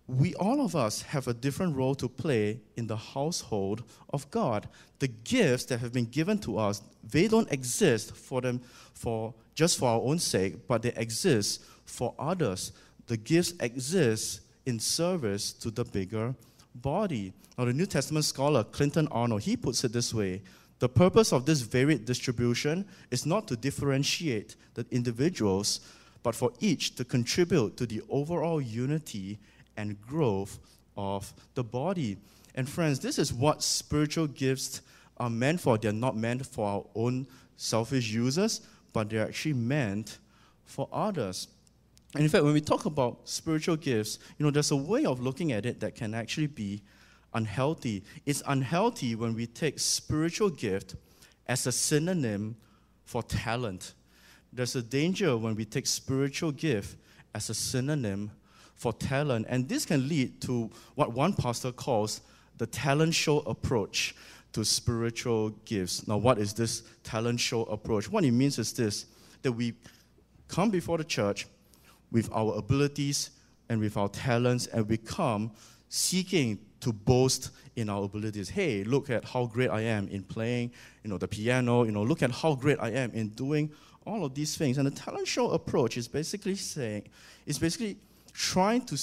we 0.06 0.34
all 0.34 0.64
of 0.64 0.76
us 0.76 1.02
have 1.02 1.28
a 1.28 1.34
different 1.34 1.76
role 1.76 1.94
to 1.94 2.08
play 2.08 2.60
in 2.76 2.86
the 2.86 2.96
household 2.96 3.84
of 4.10 4.30
God. 4.30 4.68
The 4.98 5.08
gifts 5.08 5.64
that 5.66 5.78
have 5.78 5.92
been 5.92 6.04
given 6.06 6.38
to 6.40 6.58
us, 6.58 6.82
they 7.02 7.26
don't 7.26 7.50
exist 7.50 8.14
for 8.14 8.40
them 8.40 8.60
for 8.92 9.32
just 9.54 9.78
for 9.78 9.88
our 9.88 10.00
own 10.00 10.18
sake, 10.18 10.66
but 10.66 10.82
they 10.82 10.92
exist 10.94 11.64
for 11.86 12.14
others. 12.18 12.72
The 13.06 13.16
gifts 13.16 13.54
exist 13.60 14.40
in 14.66 14.78
service 14.78 15.52
to 15.54 15.70
the 15.70 15.84
bigger 15.84 16.34
body. 16.74 17.32
Now, 17.56 17.64
the 17.66 17.72
New 17.72 17.86
Testament 17.86 18.24
scholar 18.24 18.64
Clinton 18.64 19.08
Arnold, 19.10 19.42
he 19.42 19.56
puts 19.56 19.84
it 19.84 19.92
this 19.92 20.12
way 20.12 20.42
the 20.78 20.88
purpose 20.88 21.32
of 21.32 21.46
this 21.46 21.60
varied 21.60 22.04
distribution 22.04 22.84
is 23.10 23.26
not 23.26 23.48
to 23.48 23.56
differentiate 23.56 24.56
the 24.74 24.84
individuals, 24.90 25.80
but 26.22 26.34
for 26.34 26.52
each 26.60 26.96
to 26.96 27.04
contribute 27.04 27.76
to 27.76 27.86
the 27.86 28.02
overall 28.08 28.60
unity 28.60 29.38
and 29.76 30.00
growth 30.02 30.58
of 30.96 31.32
the 31.54 31.64
body. 31.64 32.16
And 32.54 32.68
friends, 32.68 33.00
this 33.00 33.18
is 33.18 33.32
what 33.32 33.62
spiritual 33.62 34.26
gifts 34.26 34.82
are 35.16 35.30
meant 35.30 35.60
for. 35.60 35.78
They're 35.78 35.92
not 35.92 36.16
meant 36.16 36.46
for 36.46 36.68
our 36.68 36.84
own 36.94 37.26
selfish 37.56 38.10
users, 38.10 38.60
but 38.92 39.10
they're 39.10 39.26
actually 39.26 39.54
meant 39.54 40.18
for 40.64 40.88
others. 40.92 41.48
And 42.14 42.22
in 42.22 42.28
fact, 42.28 42.44
when 42.44 42.52
we 42.52 42.60
talk 42.60 42.84
about 42.84 43.28
spiritual 43.28 43.76
gifts, 43.76 44.18
you 44.38 44.44
know, 44.44 44.50
there's 44.50 44.70
a 44.70 44.76
way 44.76 45.04
of 45.04 45.20
looking 45.20 45.52
at 45.52 45.66
it 45.66 45.80
that 45.80 45.94
can 45.94 46.14
actually 46.14 46.46
be 46.46 46.82
unhealthy. 47.34 48.02
It's 48.26 48.42
unhealthy 48.46 49.14
when 49.14 49.34
we 49.34 49.46
take 49.46 49.78
spiritual 49.78 50.50
gift 50.50 50.94
as 51.46 51.66
a 51.66 51.72
synonym 51.72 52.56
for 53.04 53.22
talent. 53.22 53.94
There's 54.52 54.76
a 54.76 54.82
danger 54.82 55.36
when 55.36 55.54
we 55.56 55.64
take 55.64 55.86
spiritual 55.86 56.52
gift 56.52 56.96
as 57.34 57.50
a 57.50 57.54
synonym 57.54 58.30
for 58.74 58.92
talent, 58.92 59.46
and 59.48 59.68
this 59.68 59.84
can 59.84 60.08
lead 60.08 60.40
to 60.42 60.70
what 60.94 61.12
one 61.12 61.32
pastor 61.32 61.72
calls 61.72 62.20
the 62.58 62.66
talent 62.66 63.14
show 63.14 63.40
approach 63.40 64.14
to 64.52 64.64
spiritual 64.64 65.50
gifts. 65.64 66.06
Now, 66.06 66.16
what 66.16 66.38
is 66.38 66.54
this 66.54 66.82
talent 67.02 67.40
show 67.40 67.64
approach? 67.64 68.08
What 68.10 68.24
it 68.24 68.30
means 68.30 68.58
is 68.58 68.72
this 68.72 69.06
that 69.42 69.52
we 69.52 69.74
come 70.48 70.70
before 70.70 70.98
the 70.98 71.04
church 71.04 71.46
with 72.10 72.30
our 72.32 72.56
abilities 72.56 73.30
and 73.68 73.80
with 73.80 73.96
our 73.96 74.08
talents, 74.08 74.66
and 74.68 74.88
we 74.88 74.96
come 74.96 75.50
seeking 75.88 76.58
to 76.84 76.92
boast 76.92 77.50
in 77.76 77.88
our 77.88 78.04
abilities. 78.04 78.50
Hey, 78.50 78.84
look 78.84 79.08
at 79.08 79.24
how 79.24 79.46
great 79.46 79.70
I 79.70 79.80
am 79.80 80.06
in 80.08 80.22
playing, 80.22 80.70
you 81.02 81.10
know, 81.10 81.18
the 81.18 81.26
piano. 81.26 81.84
You 81.84 81.92
know, 81.92 82.02
look 82.02 82.22
at 82.22 82.30
how 82.30 82.54
great 82.54 82.78
I 82.78 82.90
am 82.90 83.10
in 83.12 83.30
doing 83.30 83.70
all 84.06 84.24
of 84.24 84.34
these 84.34 84.56
things. 84.56 84.76
And 84.76 84.86
the 84.86 84.90
talent 84.90 85.26
show 85.26 85.50
approach 85.50 85.96
is 85.96 86.06
basically 86.06 86.56
saying, 86.56 87.08
is 87.46 87.58
basically 87.58 87.96
trying 88.34 88.82
to 88.82 89.00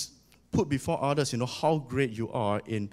put 0.52 0.70
before 0.70 1.04
others, 1.04 1.34
you 1.34 1.39
know, 1.39 1.48
how 1.48 1.80
great 1.80 2.12
you 2.12 2.32
are 2.32 2.62
in 2.67 2.89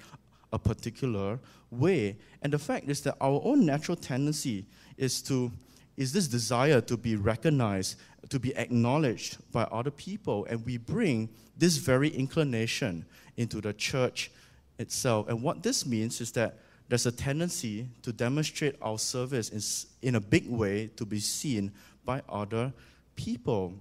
a 0.53 0.59
particular 0.59 1.38
way. 1.70 2.16
And 2.40 2.51
the 2.53 2.59
fact 2.59 2.88
is 2.88 3.03
that 3.03 3.16
our 3.20 3.42
own 3.44 3.66
natural 3.66 3.96
tendency 3.96 4.64
is 4.96 5.20
to 5.22 5.53
is 5.98 6.12
this 6.12 6.29
desire 6.29 6.81
to 6.81 6.96
be 6.96 7.16
recognized, 7.16 7.96
to 8.29 8.38
be 8.38 8.57
acknowledged 8.57 9.37
by 9.51 9.64
other 9.64 9.90
people, 9.90 10.46
and 10.48 10.64
we 10.64 10.77
bring 10.77 11.29
this 11.57 11.77
very 11.77 12.09
inclination 12.11 13.05
into 13.37 13.61
the 13.61 13.72
church 13.72 14.31
itself. 14.78 15.28
And 15.28 15.42
what 15.42 15.62
this 15.62 15.84
means 15.84 16.20
is 16.20 16.32
that 16.32 16.58
there's 16.88 17.06
a 17.06 17.12
tendency 17.12 17.86
to 18.02 18.12
demonstrate 18.12 18.76
our 18.80 18.98
service 18.98 19.50
in, 19.50 20.08
in 20.08 20.14
a 20.14 20.20
big 20.20 20.48
way 20.48 20.86
to 20.96 21.04
be 21.04 21.20
seen 21.20 21.70
by 22.04 22.22
other 22.28 22.72
people. 23.14 23.74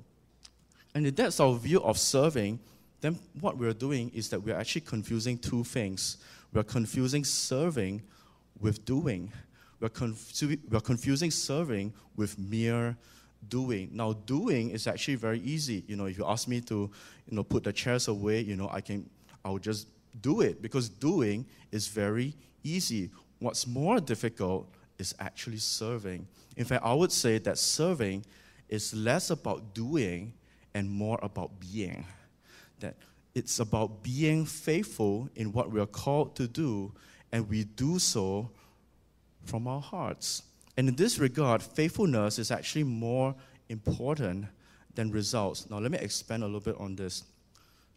And 0.93 1.07
if 1.07 1.15
that's 1.15 1.39
our 1.39 1.55
view 1.55 1.81
of 1.81 1.97
serving, 1.97 2.59
then 2.99 3.17
what 3.39 3.57
we're 3.57 3.73
doing 3.73 4.11
is 4.13 4.29
that 4.29 4.41
we're 4.41 4.57
actually 4.57 4.81
confusing 4.81 5.37
two 5.37 5.63
things. 5.63 6.17
We're 6.51 6.63
confusing 6.63 7.23
serving 7.23 8.01
with 8.59 8.83
doing. 8.83 9.31
We're, 9.79 9.89
confu- 9.89 10.57
we're 10.69 10.79
confusing 10.79 11.31
serving 11.31 11.93
with 12.15 12.37
mere 12.39 12.97
doing. 13.47 13.89
Now, 13.93 14.13
doing 14.13 14.71
is 14.71 14.87
actually 14.87 15.15
very 15.15 15.39
easy. 15.41 15.83
You 15.87 15.95
know, 15.95 16.05
if 16.05 16.17
you 16.17 16.25
ask 16.25 16.47
me 16.47 16.61
to, 16.61 16.89
you 17.29 17.35
know, 17.35 17.43
put 17.43 17.63
the 17.63 17.71
chairs 17.71 18.07
away, 18.07 18.41
you 18.41 18.55
know, 18.55 18.69
I 18.71 18.81
can, 18.81 19.07
I'll 19.45 19.59
just 19.59 19.87
do 20.21 20.41
it 20.41 20.61
because 20.61 20.89
doing 20.89 21.45
is 21.71 21.87
very 21.87 22.35
easy. 22.63 23.09
What's 23.39 23.67
more 23.67 23.99
difficult 23.99 24.69
is 24.97 25.13
actually 25.19 25.57
serving. 25.57 26.27
In 26.55 26.65
fact, 26.65 26.83
I 26.83 26.93
would 26.93 27.11
say 27.11 27.37
that 27.39 27.57
serving 27.57 28.25
is 28.69 28.93
less 28.93 29.29
about 29.29 29.73
doing 29.73 30.33
and 30.73 30.89
more 30.89 31.19
about 31.21 31.51
being. 31.59 32.05
That 32.79 32.95
it's 33.35 33.59
about 33.59 34.03
being 34.03 34.45
faithful 34.45 35.29
in 35.35 35.51
what 35.51 35.71
we 35.71 35.79
are 35.79 35.85
called 35.85 36.35
to 36.37 36.47
do, 36.47 36.91
and 37.31 37.47
we 37.47 37.65
do 37.65 37.99
so 37.99 38.49
from 39.45 39.67
our 39.67 39.81
hearts. 39.81 40.43
And 40.75 40.89
in 40.89 40.95
this 40.95 41.19
regard, 41.19 41.61
faithfulness 41.61 42.39
is 42.39 42.51
actually 42.51 42.83
more 42.83 43.35
important 43.69 44.45
than 44.95 45.11
results. 45.11 45.69
Now, 45.69 45.79
let 45.79 45.91
me 45.91 45.99
expand 45.99 46.43
a 46.43 46.45
little 46.47 46.59
bit 46.59 46.75
on 46.79 46.95
this. 46.95 47.23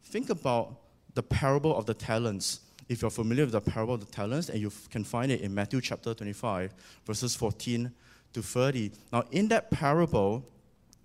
Think 0.04 0.30
about 0.30 0.76
the 1.14 1.22
parable 1.22 1.76
of 1.76 1.86
the 1.86 1.94
talents. 1.94 2.60
If 2.88 3.02
you're 3.02 3.10
familiar 3.10 3.44
with 3.44 3.52
the 3.52 3.60
parable 3.60 3.94
of 3.94 4.00
the 4.00 4.12
talents, 4.12 4.48
and 4.48 4.60
you 4.60 4.72
can 4.90 5.04
find 5.04 5.30
it 5.30 5.40
in 5.40 5.54
Matthew 5.54 5.80
chapter 5.80 6.12
25, 6.14 6.74
verses 7.06 7.36
14 7.36 7.92
to 8.32 8.42
30. 8.42 8.92
Now, 9.12 9.24
in 9.30 9.48
that 9.48 9.70
parable, 9.70 10.44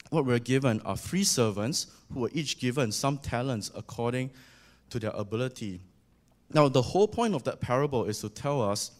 what 0.10 0.26
we're 0.26 0.40
given 0.40 0.82
are 0.82 0.98
three 0.98 1.24
servants 1.24 1.88
who 2.14 2.22
were 2.22 2.32
each 2.34 2.60
given 2.60 2.92
some 2.92 3.18
talents 3.18 3.72
according 3.76 4.32
to 4.90 5.00
their 5.00 5.12
ability. 5.12 5.82
Now, 6.54 6.70
the 6.70 6.82
whole 6.82 7.08
point 7.08 7.34
of 7.34 7.44
that 7.44 7.60
parable 7.60 8.06
is 8.06 8.20
to 8.22 8.30
tell 8.30 8.62
us 8.62 8.92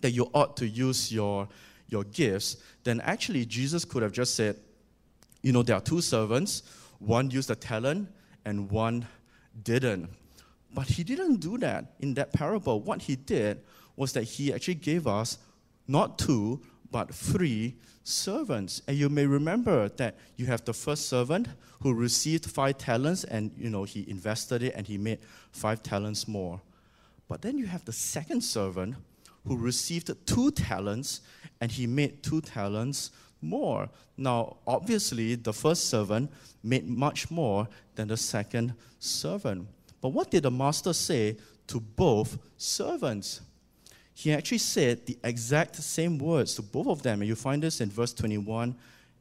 that 0.00 0.10
you 0.10 0.28
ought 0.34 0.56
to 0.58 0.66
use 0.68 1.12
your, 1.12 1.48
your 1.88 2.04
gifts. 2.04 2.56
Then, 2.82 3.00
actually, 3.00 3.46
Jesus 3.46 3.84
could 3.84 4.02
have 4.02 4.12
just 4.12 4.34
said, 4.34 4.56
you 5.42 5.52
know, 5.52 5.62
there 5.62 5.76
are 5.76 5.80
two 5.80 6.00
servants, 6.00 6.62
one 6.98 7.30
used 7.30 7.50
a 7.50 7.54
talent 7.54 8.08
and 8.44 8.70
one 8.70 9.06
didn't. 9.62 10.08
But 10.74 10.88
he 10.88 11.04
didn't 11.04 11.36
do 11.36 11.56
that 11.58 11.94
in 12.00 12.14
that 12.14 12.32
parable. 12.32 12.80
What 12.80 13.02
he 13.02 13.14
did 13.14 13.62
was 13.96 14.12
that 14.14 14.24
he 14.24 14.52
actually 14.52 14.74
gave 14.74 15.06
us 15.06 15.38
not 15.86 16.18
two, 16.18 16.60
but 16.90 17.14
three 17.14 17.76
servants. 18.02 18.82
And 18.88 18.96
you 18.96 19.08
may 19.08 19.26
remember 19.26 19.88
that 19.90 20.16
you 20.36 20.46
have 20.46 20.64
the 20.64 20.74
first 20.74 21.08
servant 21.08 21.48
who 21.80 21.94
received 21.94 22.50
five 22.50 22.78
talents 22.78 23.24
and 23.24 23.52
you 23.56 23.70
know 23.70 23.84
he 23.84 24.04
invested 24.08 24.62
it 24.62 24.74
and 24.76 24.86
he 24.86 24.98
made 24.98 25.20
five 25.52 25.82
talents 25.82 26.26
more. 26.26 26.60
But 27.28 27.42
then 27.42 27.56
you 27.56 27.66
have 27.66 27.84
the 27.84 27.92
second 27.92 28.42
servant 28.42 28.96
who 29.46 29.56
received 29.56 30.10
two 30.26 30.50
talents 30.50 31.20
and 31.60 31.70
he 31.70 31.86
made 31.86 32.22
two 32.22 32.40
talents 32.40 33.10
more. 33.40 33.88
Now, 34.16 34.56
obviously, 34.66 35.34
the 35.34 35.52
first 35.52 35.88
servant 35.88 36.32
made 36.62 36.88
much 36.88 37.30
more 37.30 37.68
than 37.94 38.08
the 38.08 38.16
second 38.16 38.74
servant. 38.98 39.68
But 40.04 40.10
what 40.10 40.30
did 40.30 40.42
the 40.42 40.50
master 40.50 40.92
say 40.92 41.38
to 41.66 41.80
both 41.80 42.36
servants? 42.58 43.40
He 44.12 44.34
actually 44.34 44.58
said 44.58 45.06
the 45.06 45.16
exact 45.24 45.76
same 45.76 46.18
words 46.18 46.54
to 46.56 46.62
both 46.62 46.88
of 46.88 47.02
them. 47.02 47.22
And 47.22 47.26
you 47.26 47.34
find 47.34 47.62
this 47.62 47.80
in 47.80 47.88
verse 47.88 48.12
21 48.12 48.76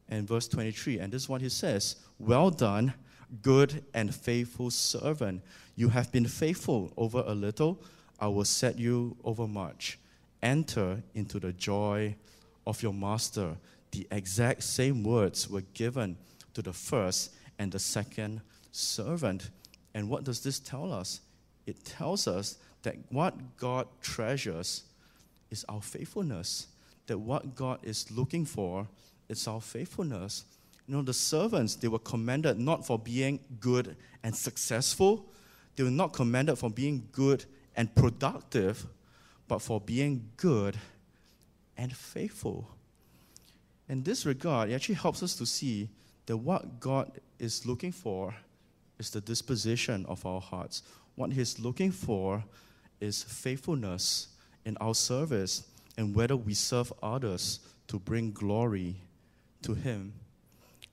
and 0.10 0.28
verse 0.28 0.50
23. 0.50 1.00
And 1.00 1.14
this 1.14 1.22
is 1.22 1.30
what 1.30 1.40
he 1.40 1.48
says 1.48 1.96
Well 2.20 2.50
done, 2.50 2.94
good 3.42 3.86
and 3.94 4.14
faithful 4.14 4.72
servant. 4.72 5.42
You 5.78 5.88
have 5.88 6.12
been 6.12 6.28
faithful 6.28 6.92
over 6.98 7.24
a 7.26 7.34
little, 7.34 7.82
I 8.20 8.28
will 8.28 8.44
set 8.44 8.78
you 8.78 9.16
over 9.24 9.48
much. 9.48 10.00
Enter 10.42 11.02
into 11.16 11.40
the 11.40 11.54
joy 11.54 12.14
of 12.68 12.84
your 12.84 12.94
master. 12.94 13.56
The 13.92 14.06
exact 14.12 14.64
same 14.64 15.02
words 15.02 15.50
were 15.50 15.64
given 15.74 16.18
to 16.56 16.62
the 16.62 16.74
first 16.74 17.34
and 17.58 17.72
the 17.72 17.80
second 17.80 18.42
servant. 18.74 19.50
And 19.94 20.10
what 20.10 20.24
does 20.24 20.42
this 20.42 20.60
tell 20.60 20.92
us? 20.92 21.22
It 21.66 21.84
tells 21.86 22.28
us 22.28 22.58
that 22.82 22.96
what 23.10 23.58
God 23.58 23.88
treasures 24.02 24.84
is 25.50 25.66
our 25.70 25.82
faithfulness. 25.82 26.68
That 27.08 27.20
what 27.20 27.56
God 27.56 27.80
is 27.84 28.10
looking 28.12 28.46
for 28.46 28.88
is 29.30 29.48
our 29.48 29.62
faithfulness. 29.62 30.46
You 30.88 30.96
know, 30.96 31.02
the 31.02 31.14
servants, 31.14 31.76
they 31.76 31.88
were 31.88 32.00
commended 32.00 32.60
not 32.60 32.86
for 32.86 33.00
being 33.00 33.40
good 33.60 33.96
and 34.24 34.36
successful, 34.36 35.30
they 35.76 35.84
were 35.84 35.92
not 35.92 36.14
commended 36.14 36.58
for 36.58 36.70
being 36.70 37.08
good 37.12 37.46
and 37.76 37.94
productive, 37.96 38.86
but 39.48 39.62
for 39.62 39.80
being 39.80 40.30
good 40.38 40.78
and 41.78 41.96
faithful. 41.96 42.70
In 43.90 44.04
this 44.04 44.26
regard, 44.26 44.70
it 44.70 44.76
actually 44.76 44.96
helps 44.96 45.24
us 45.24 45.36
to 45.36 45.46
see 45.46 45.90
that 46.26 46.38
what 46.38 46.80
God 46.80 47.12
is 47.40 47.66
looking 47.66 47.92
for 47.92 48.36
is 49.04 49.10
the 49.10 49.22
disposition 49.22 50.06
of 50.08 50.26
our 50.26 50.40
hearts. 50.40 50.82
What 51.16 51.34
He's 51.34 51.60
looking 51.60 51.92
for 51.92 52.44
is 53.02 53.24
faithfulness 53.24 54.30
in 54.66 54.78
our 54.78 54.96
service 54.96 55.68
and 55.98 56.16
whether 56.16 56.38
we 56.38 56.54
serve 56.54 56.92
others 57.04 57.60
to 57.88 58.00
bring 58.00 58.32
glory 58.32 58.96
to 59.62 59.74
Him. 59.74 60.14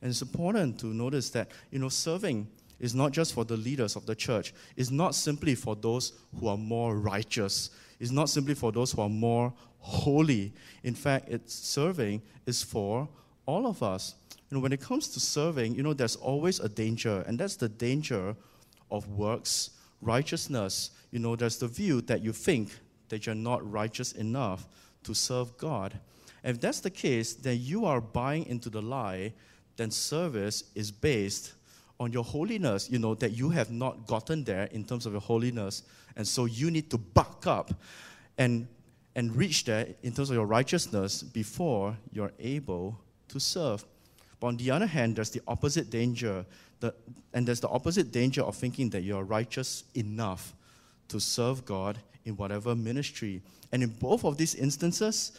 And 0.02 0.10
it's 0.10 0.22
important 0.22 0.80
to 0.80 0.86
notice 0.86 1.30
that, 1.30 1.50
you 1.70 1.78
know, 1.78 1.88
serving 1.88 2.48
is 2.80 2.94
not 2.94 3.12
just 3.12 3.32
for 3.32 3.44
the 3.44 3.56
leaders 3.56 3.94
of 3.94 4.06
the 4.06 4.14
church, 4.14 4.52
it's 4.76 4.90
not 4.90 5.14
simply 5.14 5.54
for 5.54 5.76
those 5.76 6.12
who 6.38 6.48
are 6.48 6.56
more 6.56 6.96
righteous, 6.96 7.70
it's 8.00 8.10
not 8.10 8.28
simply 8.28 8.54
for 8.54 8.72
those 8.72 8.92
who 8.92 9.02
are 9.02 9.08
more 9.08 9.52
holy. 9.78 10.52
In 10.82 10.94
fact, 10.94 11.28
it's 11.28 11.54
serving 11.54 12.22
is 12.46 12.62
for 12.62 13.08
all 13.46 13.66
of 13.66 13.82
us. 13.82 14.14
You 14.50 14.56
know, 14.56 14.62
when 14.62 14.72
it 14.72 14.80
comes 14.80 15.08
to 15.08 15.20
serving, 15.20 15.74
you 15.74 15.82
know, 15.82 15.94
there's 15.94 16.16
always 16.16 16.58
a 16.58 16.68
danger, 16.68 17.24
and 17.26 17.38
that's 17.38 17.56
the 17.56 17.68
danger 17.68 18.34
of 18.90 19.08
works 19.08 19.70
righteousness. 20.00 20.90
You 21.12 21.20
know, 21.20 21.36
there's 21.36 21.58
the 21.58 21.68
view 21.68 22.00
that 22.02 22.22
you 22.22 22.32
think 22.32 22.70
that 23.08 23.26
you're 23.26 23.34
not 23.34 23.68
righteous 23.70 24.12
enough 24.12 24.66
to 25.04 25.14
serve 25.14 25.56
God. 25.56 25.98
And 26.42 26.56
if 26.56 26.60
that's 26.60 26.80
the 26.80 26.90
case, 26.90 27.34
then 27.34 27.58
you 27.60 27.84
are 27.84 28.00
buying 28.00 28.46
into 28.46 28.70
the 28.70 28.82
lie, 28.82 29.32
then 29.76 29.90
service 29.90 30.64
is 30.74 30.90
based 30.90 31.54
on 31.98 32.12
your 32.12 32.24
holiness, 32.24 32.88
you 32.90 32.98
know, 32.98 33.14
that 33.16 33.32
you 33.32 33.50
have 33.50 33.70
not 33.70 34.06
gotten 34.06 34.42
there 34.44 34.64
in 34.72 34.84
terms 34.84 35.04
of 35.06 35.12
your 35.12 35.20
holiness. 35.20 35.82
And 36.16 36.26
so 36.26 36.46
you 36.46 36.70
need 36.70 36.90
to 36.90 36.98
buck 36.98 37.46
up 37.46 37.74
and, 38.38 38.66
and 39.14 39.36
reach 39.36 39.64
there 39.64 39.94
in 40.02 40.12
terms 40.12 40.30
of 40.30 40.36
your 40.36 40.46
righteousness 40.46 41.22
before 41.22 41.96
you're 42.10 42.32
able 42.38 42.98
to 43.28 43.38
serve. 43.38 43.84
But 44.40 44.46
on 44.48 44.56
the 44.56 44.70
other 44.70 44.86
hand, 44.86 45.16
there's 45.16 45.30
the 45.30 45.42
opposite 45.46 45.90
danger. 45.90 46.46
The, 46.80 46.94
and 47.34 47.46
there's 47.46 47.60
the 47.60 47.68
opposite 47.68 48.10
danger 48.10 48.42
of 48.42 48.56
thinking 48.56 48.88
that 48.90 49.02
you're 49.02 49.22
righteous 49.22 49.84
enough 49.94 50.54
to 51.08 51.20
serve 51.20 51.64
God 51.66 51.98
in 52.24 52.36
whatever 52.36 52.74
ministry. 52.74 53.42
And 53.70 53.82
in 53.82 53.90
both 53.90 54.24
of 54.24 54.38
these 54.38 54.54
instances, 54.54 55.32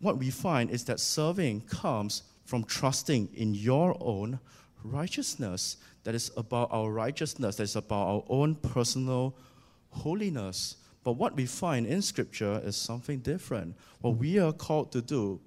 what 0.00 0.18
we 0.18 0.30
find 0.30 0.70
is 0.70 0.84
that 0.84 1.00
serving 1.00 1.62
comes 1.62 2.22
from 2.44 2.64
trusting 2.64 3.28
in 3.34 3.54
your 3.54 3.96
own 4.00 4.38
righteousness. 4.84 5.76
That 6.04 6.14
is 6.14 6.30
about 6.36 6.68
our 6.72 6.90
righteousness, 6.90 7.56
that 7.56 7.62
is 7.64 7.76
about 7.76 8.06
our 8.06 8.24
own 8.28 8.54
personal 8.56 9.36
holiness. 9.90 10.76
But 11.04 11.12
what 11.12 11.34
we 11.34 11.46
find 11.46 11.86
in 11.86 12.02
Scripture 12.02 12.60
is 12.64 12.76
something 12.76 13.18
different. 13.18 13.76
What 14.00 14.16
we 14.16 14.38
are 14.38 14.52
called 14.52 14.92
to 14.92 15.02
do 15.02 15.40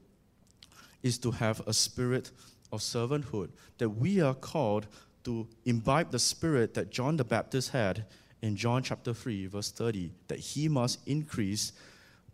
is 1.03 1.17
to 1.19 1.31
have 1.31 1.61
a 1.67 1.73
spirit 1.73 2.31
of 2.75 2.81
servanthood, 2.81 3.49
that 3.77 3.89
we 3.89 4.21
are 4.21 4.35
called 4.35 4.87
to 5.23 5.47
imbibe 5.65 6.11
the 6.11 6.19
spirit 6.19 6.73
that 6.75 6.91
John 6.91 7.17
the 7.17 7.23
Baptist 7.23 7.71
had 7.71 8.05
in 8.41 8.55
John 8.55 8.83
chapter 8.83 9.13
3, 9.13 9.47
verse 9.47 9.71
30, 9.71 10.11
that 10.27 10.39
he 10.39 10.69
must 10.69 10.99
increase, 11.07 11.73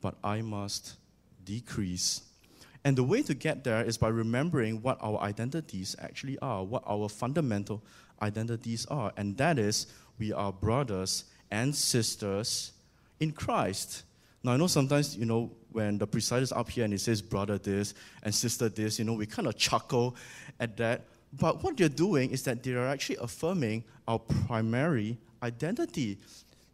but 0.01 0.15
I 0.23 0.41
must 0.41 0.97
decrease. 1.45 2.21
And 2.83 2.97
the 2.97 3.03
way 3.03 3.21
to 3.23 3.33
get 3.33 3.63
there 3.63 3.83
is 3.83 3.97
by 3.97 4.09
remembering 4.09 4.81
what 4.81 4.97
our 5.01 5.19
identities 5.19 5.95
actually 5.99 6.37
are, 6.39 6.63
what 6.63 6.83
our 6.85 7.07
fundamental 7.07 7.81
identities 8.21 8.85
are. 8.87 9.13
And 9.15 9.37
that 9.37 9.59
is, 9.59 9.87
we 10.19 10.33
are 10.33 10.51
brothers 10.51 11.25
and 11.49 11.75
sisters 11.75 12.71
in 13.19 13.31
Christ. 13.31 14.03
Now, 14.43 14.53
I 14.53 14.57
know 14.57 14.67
sometimes, 14.67 15.15
you 15.15 15.25
know, 15.25 15.51
when 15.71 15.97
the 15.97 16.07
presider 16.07 16.41
is 16.41 16.51
up 16.51 16.69
here 16.69 16.83
and 16.83 16.93
he 16.93 16.97
says 16.97 17.21
brother 17.21 17.57
this 17.57 17.93
and 18.23 18.33
sister 18.33 18.69
this, 18.69 18.99
you 18.99 19.05
know, 19.05 19.13
we 19.13 19.25
kind 19.25 19.47
of 19.47 19.55
chuckle 19.55 20.15
at 20.59 20.77
that. 20.77 21.05
But 21.33 21.63
what 21.63 21.77
they're 21.77 21.89
doing 21.89 22.31
is 22.31 22.43
that 22.43 22.63
they 22.63 22.73
are 22.73 22.87
actually 22.87 23.17
affirming 23.21 23.83
our 24.07 24.19
primary 24.19 25.17
identity. 25.43 26.17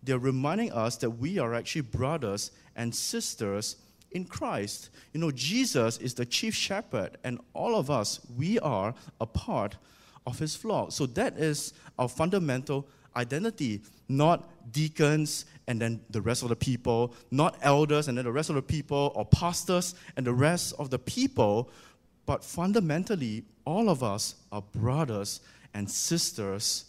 They're 0.01 0.17
reminding 0.17 0.71
us 0.71 0.95
that 0.97 1.09
we 1.09 1.37
are 1.39 1.53
actually 1.53 1.81
brothers 1.81 2.51
and 2.75 2.93
sisters 2.95 3.75
in 4.11 4.25
Christ. 4.25 4.89
You 5.13 5.19
know, 5.19 5.31
Jesus 5.31 5.97
is 5.97 6.13
the 6.13 6.25
chief 6.25 6.55
shepherd, 6.55 7.17
and 7.23 7.39
all 7.53 7.75
of 7.75 7.91
us, 7.91 8.19
we 8.37 8.57
are 8.59 8.95
a 9.19 9.25
part 9.25 9.75
of 10.25 10.39
his 10.39 10.55
flock. 10.55 10.91
So 10.91 11.05
that 11.07 11.37
is 11.37 11.73
our 11.99 12.07
fundamental 12.07 12.87
identity, 13.17 13.81
not 14.07 14.71
deacons 14.71 15.45
and 15.67 15.81
then 15.81 15.99
the 16.09 16.21
rest 16.21 16.43
of 16.43 16.49
the 16.49 16.55
people, 16.55 17.13
not 17.31 17.57
elders 17.61 18.07
and 18.07 18.17
then 18.17 18.25
the 18.25 18.31
rest 18.31 18.49
of 18.49 18.55
the 18.55 18.61
people, 18.61 19.11
or 19.15 19.25
pastors 19.25 19.95
and 20.15 20.25
the 20.25 20.33
rest 20.33 20.73
of 20.79 20.89
the 20.89 20.99
people, 20.99 21.69
but 22.25 22.43
fundamentally, 22.43 23.43
all 23.65 23.89
of 23.89 24.03
us 24.03 24.35
are 24.51 24.61
brothers 24.61 25.41
and 25.73 25.89
sisters 25.89 26.85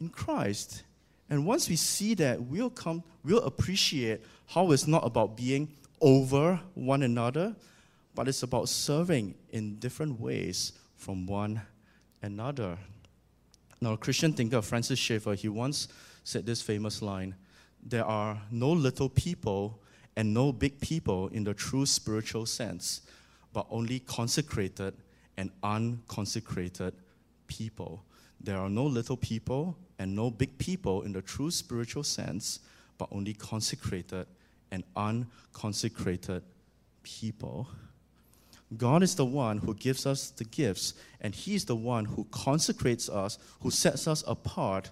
in 0.00 0.08
Christ. 0.08 0.82
And 1.28 1.46
once 1.46 1.68
we 1.68 1.76
see 1.76 2.14
that, 2.14 2.40
we'll 2.40 2.70
come, 2.70 3.02
we'll 3.24 3.42
appreciate 3.42 4.22
how 4.46 4.70
it's 4.72 4.86
not 4.86 5.04
about 5.04 5.36
being 5.36 5.68
over 6.00 6.60
one 6.74 7.02
another, 7.02 7.54
but 8.14 8.28
it's 8.28 8.42
about 8.42 8.68
serving 8.68 9.34
in 9.50 9.76
different 9.76 10.20
ways 10.20 10.72
from 10.94 11.26
one 11.26 11.60
another. 12.22 12.78
Now, 13.80 13.92
a 13.92 13.96
Christian 13.96 14.32
thinker, 14.32 14.62
Francis 14.62 14.98
Schaeffer, 14.98 15.34
he 15.34 15.48
once 15.48 15.88
said 16.24 16.46
this 16.46 16.62
famous 16.62 17.02
line 17.02 17.34
There 17.82 18.04
are 18.04 18.40
no 18.50 18.72
little 18.72 19.08
people 19.08 19.80
and 20.16 20.32
no 20.32 20.52
big 20.52 20.80
people 20.80 21.28
in 21.28 21.44
the 21.44 21.54
true 21.54 21.84
spiritual 21.84 22.46
sense, 22.46 23.02
but 23.52 23.66
only 23.70 24.00
consecrated 24.00 24.94
and 25.36 25.50
unconsecrated 25.62 26.94
people. 27.46 28.02
There 28.40 28.58
are 28.58 28.70
no 28.70 28.84
little 28.84 29.16
people 29.16 29.76
and 29.98 30.14
no 30.14 30.30
big 30.30 30.56
people 30.58 31.02
in 31.02 31.12
the 31.12 31.22
true 31.22 31.50
spiritual 31.50 32.02
sense, 32.02 32.60
but 32.98 33.08
only 33.12 33.34
consecrated 33.34 34.26
and 34.70 34.84
unconsecrated 34.96 36.42
people. 37.02 37.68
God 38.76 39.02
is 39.02 39.14
the 39.14 39.24
one 39.24 39.58
who 39.58 39.74
gives 39.74 40.06
us 40.06 40.30
the 40.30 40.44
gifts, 40.44 40.94
and 41.20 41.34
He's 41.34 41.64
the 41.64 41.76
one 41.76 42.04
who 42.04 42.24
consecrates 42.30 43.08
us, 43.08 43.38
who 43.60 43.70
sets 43.70 44.08
us 44.08 44.24
apart 44.26 44.90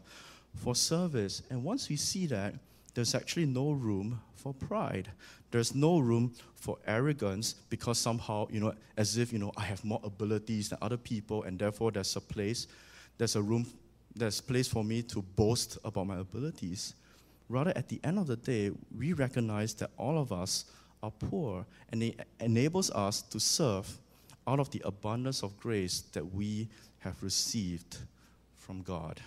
for 0.54 0.74
service. 0.74 1.42
And 1.50 1.64
once 1.64 1.88
we 1.88 1.96
see 1.96 2.26
that, 2.26 2.54
there's 2.94 3.14
actually 3.14 3.46
no 3.46 3.72
room 3.72 4.20
for 4.36 4.54
pride. 4.54 5.10
There's 5.50 5.74
no 5.74 5.98
room 5.98 6.34
for 6.54 6.78
arrogance 6.86 7.54
because 7.68 7.98
somehow, 7.98 8.46
you 8.50 8.60
know, 8.60 8.74
as 8.96 9.16
if, 9.16 9.32
you 9.32 9.38
know, 9.38 9.52
I 9.56 9.62
have 9.62 9.84
more 9.84 10.00
abilities 10.04 10.68
than 10.68 10.78
other 10.80 10.96
people, 10.96 11.42
and 11.42 11.58
therefore 11.58 11.90
there's 11.90 12.14
a 12.14 12.20
place, 12.20 12.68
there's 13.18 13.34
a 13.34 13.42
room, 13.42 13.66
there's 14.14 14.40
place 14.40 14.68
for 14.68 14.84
me 14.84 15.02
to 15.02 15.22
boast 15.22 15.78
about 15.84 16.06
my 16.06 16.18
abilities. 16.18 16.94
Rather, 17.48 17.72
at 17.76 17.88
the 17.88 18.00
end 18.04 18.18
of 18.18 18.26
the 18.26 18.36
day, 18.36 18.70
we 18.96 19.12
recognize 19.12 19.74
that 19.74 19.90
all 19.96 20.18
of 20.18 20.32
us 20.32 20.64
are 21.04 21.10
poor, 21.10 21.66
and 21.92 22.02
it 22.02 22.18
enables 22.40 22.90
us 22.90 23.20
to 23.20 23.38
serve 23.38 23.98
out 24.46 24.58
of 24.58 24.70
the 24.70 24.80
abundance 24.84 25.42
of 25.42 25.58
grace 25.60 26.00
that 26.12 26.34
we 26.34 26.66
have 27.00 27.22
received 27.22 27.98
from 28.56 28.80
God. 28.82 29.20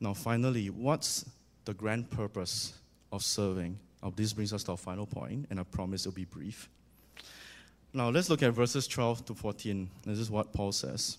Now, 0.00 0.14
finally, 0.14 0.68
what's 0.68 1.24
the 1.64 1.74
grand 1.74 2.10
purpose 2.10 2.72
of 3.12 3.22
serving? 3.22 3.78
Now, 4.02 4.12
this 4.14 4.32
brings 4.32 4.52
us 4.52 4.64
to 4.64 4.72
our 4.72 4.76
final 4.76 5.06
point, 5.06 5.46
and 5.50 5.60
I 5.60 5.62
promise 5.62 6.02
it'll 6.02 6.16
be 6.16 6.24
brief. 6.24 6.68
Now, 7.92 8.08
let's 8.08 8.28
look 8.28 8.42
at 8.42 8.52
verses 8.52 8.88
12 8.88 9.26
to 9.26 9.34
14. 9.34 9.90
This 10.06 10.18
is 10.18 10.30
what 10.30 10.52
Paul 10.52 10.72
says 10.72 11.18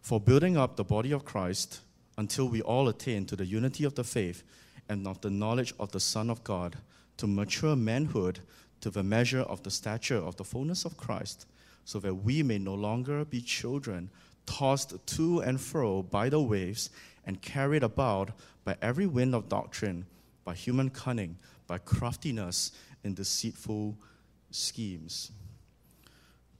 For 0.00 0.20
building 0.20 0.56
up 0.56 0.76
the 0.76 0.84
body 0.84 1.10
of 1.10 1.24
Christ 1.24 1.80
until 2.16 2.48
we 2.48 2.62
all 2.62 2.88
attain 2.88 3.26
to 3.26 3.36
the 3.36 3.46
unity 3.46 3.82
of 3.82 3.96
the 3.96 4.04
faith 4.04 4.44
and 4.88 5.08
of 5.08 5.20
the 5.22 5.30
knowledge 5.30 5.74
of 5.80 5.90
the 5.90 6.00
Son 6.00 6.30
of 6.30 6.44
God 6.44 6.76
to 7.16 7.26
mature 7.26 7.76
manhood 7.76 8.40
to 8.80 8.90
the 8.90 9.02
measure 9.02 9.40
of 9.40 9.62
the 9.62 9.70
stature 9.70 10.16
of 10.16 10.36
the 10.36 10.44
fullness 10.44 10.84
of 10.84 10.96
Christ, 10.96 11.46
so 11.84 11.98
that 12.00 12.14
we 12.14 12.42
may 12.42 12.58
no 12.58 12.74
longer 12.74 13.24
be 13.24 13.40
children, 13.40 14.10
tossed 14.44 14.94
to 15.06 15.40
and 15.40 15.60
fro 15.60 16.02
by 16.02 16.28
the 16.28 16.40
waves 16.40 16.90
and 17.24 17.42
carried 17.42 17.82
about 17.82 18.30
by 18.64 18.76
every 18.82 19.06
wind 19.06 19.34
of 19.34 19.48
doctrine, 19.48 20.06
by 20.44 20.54
human 20.54 20.90
cunning, 20.90 21.36
by 21.66 21.78
craftiness 21.78 22.72
and 23.02 23.16
deceitful 23.16 23.96
schemes. 24.50 25.32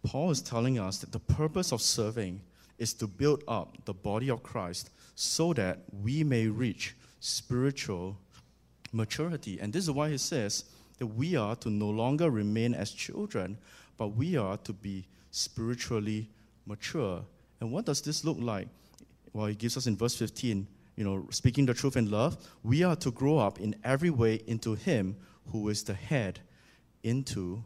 Paul 0.03 0.31
is 0.31 0.43
telling 0.43 0.79
us 0.79 0.99
that 0.99 1.13
the 1.13 1.19
purpose 1.19 1.73
of 1.73 1.83
serving 1.83 2.41
is 2.79 2.95
to 2.95 3.07
build 3.07 3.43
up 3.49 3.85
the 3.85 3.95
body 3.95 4.31
of 4.31 4.43
Christ 4.43 4.91
so 5.15 5.53
that 5.55 5.79
we 6.03 6.23
may 6.23 6.47
reach 6.47 6.95
spiritual 7.21 8.19
maturity. 8.97 9.59
And 9.61 9.73
this 9.73 9.85
is 9.85 9.91
why 9.91 10.11
he 10.11 10.19
says 10.19 10.65
that 10.99 11.07
we 11.07 11.37
are 11.37 11.55
to 11.57 11.71
no 11.71 11.89
longer 11.89 12.31
remain 12.31 12.75
as 12.75 12.91
children, 12.91 13.59
but 13.97 14.09
we 14.09 14.37
are 14.37 14.57
to 14.59 14.73
be 14.73 15.07
spiritually 15.31 16.29
mature. 16.65 17.23
And 17.61 17.71
what 17.71 17.85
does 17.85 18.01
this 18.01 18.25
look 18.25 18.39
like? 18.41 18.69
Well, 19.33 19.47
he 19.47 19.55
gives 19.55 19.77
us 19.77 19.87
in 19.87 19.97
verse 19.97 20.17
15, 20.17 20.67
you 20.97 21.05
know, 21.05 21.27
speaking 21.31 21.67
the 21.67 21.75
truth 21.75 21.97
in 21.97 22.11
love, 22.11 22.39
we 22.63 22.83
are 22.83 22.97
to 22.97 23.11
grow 23.11 23.39
up 23.39 23.61
in 23.61 23.77
every 23.85 24.11
way 24.11 24.41
into 24.47 24.75
him 24.75 25.17
who 25.53 25.69
is 25.69 25.83
the 25.85 25.95
head, 25.95 26.41
into 27.03 27.63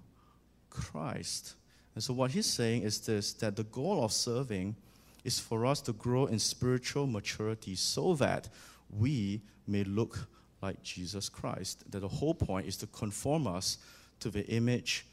Christ. 0.69 1.55
And 1.95 2.03
so 2.03 2.13
what 2.13 2.33
he's 2.33 2.47
saying 2.47 2.83
is 2.83 3.01
this 3.01 3.33
that 3.35 3.57
the 3.57 3.65
goal 3.65 4.05
of 4.05 4.13
serving 4.13 4.77
is 5.25 5.39
for 5.39 5.67
us 5.67 5.81
to 5.83 5.93
grow 5.93 6.27
in 6.27 6.39
spiritual 6.39 7.07
maturity 7.07 7.75
so 7.75 8.15
that 8.15 8.49
we 8.91 9.43
may 9.67 9.85
look 9.85 10.29
like 10.63 10.83
Jesus 10.83 11.29
Christ. 11.29 11.91
That 11.91 12.01
the 12.01 12.09
whole 12.09 12.35
point 12.35 12.67
is 12.67 12.77
to 12.79 12.87
conform 12.89 13.47
us 13.47 13.79
to 14.21 14.31
the 14.31 14.47
image 14.49 15.07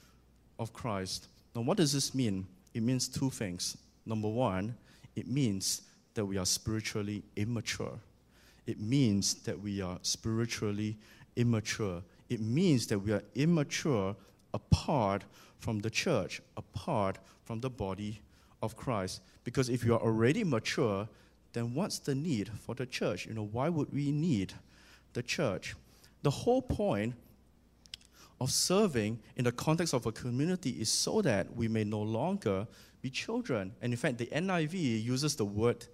of 0.59 0.73
Christ. 0.73 1.27
Now, 1.55 1.61
what 1.61 1.77
does 1.77 1.93
this 1.93 2.13
mean? 2.13 2.45
It 2.73 2.83
means 2.83 3.07
two 3.07 3.29
things. 3.29 3.77
Number 4.05 4.27
one, 4.27 4.75
it 5.15 5.27
means 5.27 5.81
that 6.13 6.25
we 6.25 6.37
are 6.37 6.45
spiritually 6.45 7.23
immature. 7.35 7.99
It 8.65 8.79
means 8.79 9.35
that 9.43 9.59
we 9.59 9.81
are 9.81 9.97
spiritually 10.01 10.97
immature. 11.35 12.01
It 12.29 12.41
means 12.41 12.87
that 12.87 12.99
we 12.99 13.13
are 13.13 13.23
immature 13.35 14.15
apart 14.53 15.23
from 15.59 15.79
the 15.79 15.89
church, 15.89 16.41
apart 16.57 17.17
from 17.45 17.61
the 17.61 17.69
body 17.69 18.21
of 18.61 18.75
Christ. 18.75 19.21
Because 19.43 19.69
if 19.69 19.85
you 19.85 19.93
are 19.93 20.01
already 20.01 20.43
mature, 20.43 21.07
then 21.53 21.73
what's 21.73 21.99
the 21.99 22.13
need 22.13 22.49
for 22.59 22.75
the 22.75 22.85
church? 22.85 23.25
You 23.25 23.33
know, 23.33 23.49
why 23.51 23.69
would 23.69 23.93
we 23.93 24.11
need 24.11 24.53
the 25.17 25.23
church. 25.23 25.75
The 26.21 26.29
whole 26.29 26.61
point 26.61 27.15
of 28.39 28.51
serving 28.51 29.19
in 29.35 29.45
the 29.45 29.51
context 29.51 29.95
of 29.95 30.05
a 30.05 30.11
community 30.11 30.69
is 30.69 30.91
so 30.91 31.23
that 31.23 31.55
we 31.55 31.67
may 31.67 31.83
no 31.83 32.01
longer 32.01 32.67
be 33.01 33.09
children. 33.09 33.73
And 33.81 33.91
in 33.91 33.97
fact, 33.97 34.19
the 34.19 34.27
NIV 34.27 35.03
uses 35.03 35.35
the 35.35 35.43
word 35.43 35.87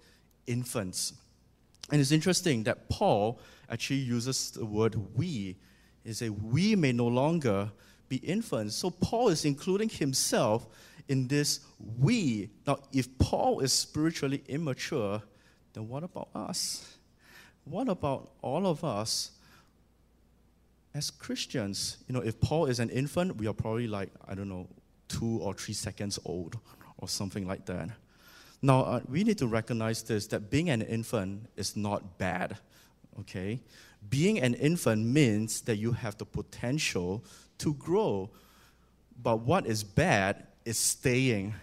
infants. 0.46 1.14
And 1.90 2.00
it's 2.02 2.12
interesting 2.12 2.64
that 2.64 2.90
Paul 2.90 3.40
actually 3.70 4.00
uses 4.00 4.50
the 4.50 4.66
word 4.66 4.94
we. 5.16 5.56
He 6.04 6.12
says, 6.12 6.30
We 6.30 6.76
may 6.76 6.92
no 6.92 7.06
longer 7.06 7.70
be 8.10 8.16
infants. 8.16 8.76
So 8.76 8.90
Paul 8.90 9.28
is 9.28 9.46
including 9.46 9.88
himself 9.88 10.66
in 11.08 11.28
this 11.28 11.60
we. 11.98 12.50
Now, 12.66 12.78
if 12.92 13.18
Paul 13.18 13.60
is 13.60 13.72
spiritually 13.72 14.42
immature, 14.48 15.22
then 15.72 15.88
what 15.88 16.04
about 16.04 16.28
us? 16.34 16.94
What 17.64 17.88
about 17.88 18.30
all 18.42 18.66
of 18.66 18.84
us 18.84 19.32
as 20.94 21.10
Christians? 21.10 21.98
You 22.08 22.14
know, 22.14 22.20
if 22.20 22.40
Paul 22.40 22.66
is 22.66 22.80
an 22.80 22.90
infant, 22.90 23.36
we 23.36 23.46
are 23.46 23.52
probably 23.52 23.86
like, 23.86 24.10
I 24.28 24.34
don't 24.34 24.48
know, 24.48 24.68
two 25.08 25.38
or 25.40 25.54
three 25.54 25.74
seconds 25.74 26.18
old 26.24 26.58
or 26.98 27.08
something 27.08 27.46
like 27.46 27.64
that. 27.66 27.90
Now, 28.62 28.80
uh, 28.80 29.00
we 29.08 29.24
need 29.24 29.38
to 29.38 29.46
recognize 29.46 30.02
this 30.02 30.26
that 30.28 30.50
being 30.50 30.70
an 30.70 30.82
infant 30.82 31.48
is 31.56 31.76
not 31.76 32.18
bad, 32.18 32.56
okay? 33.20 33.60
Being 34.08 34.40
an 34.40 34.54
infant 34.54 35.04
means 35.04 35.60
that 35.62 35.76
you 35.76 35.92
have 35.92 36.16
the 36.16 36.24
potential 36.24 37.24
to 37.58 37.74
grow. 37.74 38.30
But 39.22 39.40
what 39.40 39.66
is 39.66 39.84
bad 39.84 40.46
is 40.64 40.78
staying 40.78 41.54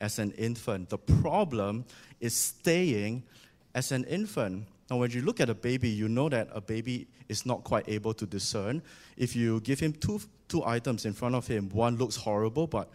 as 0.00 0.18
an 0.18 0.32
infant. 0.32 0.90
The 0.90 0.98
problem 0.98 1.84
is 2.20 2.34
staying 2.34 3.24
as 3.74 3.92
an 3.92 4.04
infant. 4.04 4.66
Now, 4.90 4.96
when 4.96 5.10
you 5.10 5.22
look 5.22 5.40
at 5.40 5.50
a 5.50 5.54
baby, 5.54 5.88
you 5.88 6.08
know 6.08 6.28
that 6.30 6.48
a 6.52 6.60
baby 6.60 7.08
is 7.28 7.44
not 7.44 7.62
quite 7.62 7.88
able 7.88 8.14
to 8.14 8.24
discern. 8.26 8.82
If 9.16 9.36
you 9.36 9.60
give 9.60 9.80
him 9.80 9.92
two, 9.92 10.20
two 10.48 10.64
items 10.64 11.04
in 11.04 11.12
front 11.12 11.34
of 11.34 11.46
him, 11.46 11.68
one 11.70 11.96
looks 11.96 12.16
horrible, 12.16 12.66
but, 12.66 12.90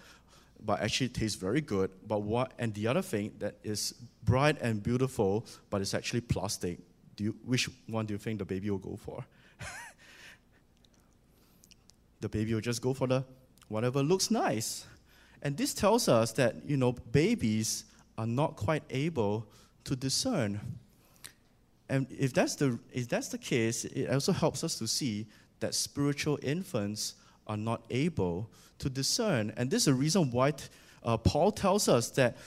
but 0.65 0.81
actually 0.81 1.09
tastes 1.09 1.37
very 1.37 1.61
good, 1.61 1.91
but 2.07 2.23
what, 2.23 2.53
and 2.57 2.73
the 2.73 2.87
other 2.87 3.03
thing 3.03 3.33
that 3.39 3.55
is 3.63 3.93
bright 4.23 4.59
and 4.59 4.81
beautiful, 4.81 5.45
but 5.69 5.81
it's 5.81 5.93
actually 5.93 6.21
plastic, 6.21 6.79
do 7.15 7.25
you, 7.25 7.35
which 7.45 7.69
one 7.87 8.07
do 8.07 8.13
you 8.13 8.17
think 8.17 8.39
the 8.39 8.45
baby 8.45 8.71
will 8.71 8.79
go 8.79 8.95
for? 8.95 9.23
the 12.21 12.29
baby 12.29 12.55
will 12.55 12.61
just 12.61 12.81
go 12.81 12.93
for 12.93 13.05
the 13.05 13.23
whatever 13.67 14.01
looks 14.01 14.31
nice. 14.31 14.85
And 15.41 15.57
this 15.57 15.73
tells 15.73 16.07
us 16.07 16.31
that, 16.33 16.55
you 16.65 16.77
know, 16.77 16.93
babies 16.93 17.85
are 18.17 18.27
not 18.27 18.55
quite 18.55 18.83
able 18.89 19.45
to 19.83 19.95
discern. 19.95 20.59
And 21.89 22.07
if 22.09 22.33
that's 22.33 22.55
the, 22.55 22.79
if 22.91 23.09
that's 23.09 23.27
the 23.27 23.37
case, 23.37 23.85
it 23.85 24.09
also 24.09 24.31
helps 24.31 24.63
us 24.63 24.77
to 24.79 24.87
see 24.87 25.27
that 25.59 25.75
spiritual 25.75 26.39
infants 26.41 27.15
are 27.47 27.57
not 27.57 27.83
able 27.89 28.49
to 28.79 28.89
discern. 28.89 29.53
And 29.57 29.69
this 29.69 29.83
is 29.83 29.85
the 29.85 29.93
reason 29.93 30.31
why 30.31 30.53
uh, 31.03 31.17
Paul 31.17 31.51
tells 31.51 31.87
us 31.87 32.09
that 32.11 32.37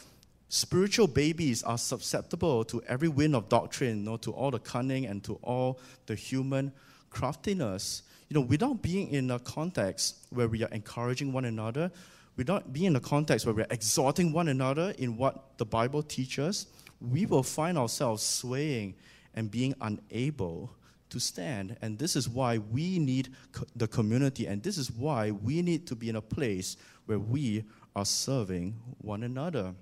spiritual 0.48 1.06
babies 1.06 1.62
are 1.62 1.78
susceptible 1.78 2.64
to 2.64 2.82
every 2.88 3.08
wind 3.08 3.34
of 3.36 3.48
doctrine, 3.48 3.98
you 3.98 4.04
know, 4.04 4.16
to 4.18 4.32
all 4.32 4.50
the 4.50 4.58
cunning 4.58 5.06
and 5.06 5.22
to 5.24 5.34
all 5.42 5.80
the 6.06 6.14
human 6.14 6.72
craftiness 7.10 8.02
you 8.28 8.34
know, 8.34 8.40
without 8.40 8.82
being 8.82 9.08
in 9.08 9.30
a 9.30 9.38
context 9.38 10.26
where 10.30 10.48
we 10.48 10.64
are 10.64 10.68
encouraging 10.72 11.32
one 11.32 11.44
another, 11.44 11.90
without 12.36 12.72
being 12.72 12.86
in 12.86 12.96
a 12.96 13.00
context 13.00 13.46
where 13.46 13.54
we're 13.54 13.66
exhorting 13.70 14.32
one 14.32 14.48
another 14.48 14.92
in 14.98 15.16
what 15.16 15.56
the 15.58 15.64
Bible 15.64 16.02
teaches, 16.02 16.66
we 17.00 17.26
will 17.26 17.42
find 17.42 17.78
ourselves 17.78 18.22
swaying 18.22 18.94
and 19.36 19.50
being 19.50 19.74
unable 19.80 20.70
to 21.10 21.20
stand. 21.20 21.76
And 21.82 21.98
this 21.98 22.16
is 22.16 22.28
why 22.28 22.58
we 22.58 22.98
need 22.98 23.28
co- 23.52 23.66
the 23.76 23.86
community, 23.86 24.46
and 24.46 24.62
this 24.62 24.78
is 24.78 24.90
why 24.90 25.30
we 25.30 25.62
need 25.62 25.86
to 25.86 25.94
be 25.94 26.08
in 26.08 26.16
a 26.16 26.22
place 26.22 26.76
where 27.06 27.18
we 27.18 27.64
are 27.94 28.04
serving 28.04 28.74
one 28.98 29.22
another. 29.22 29.74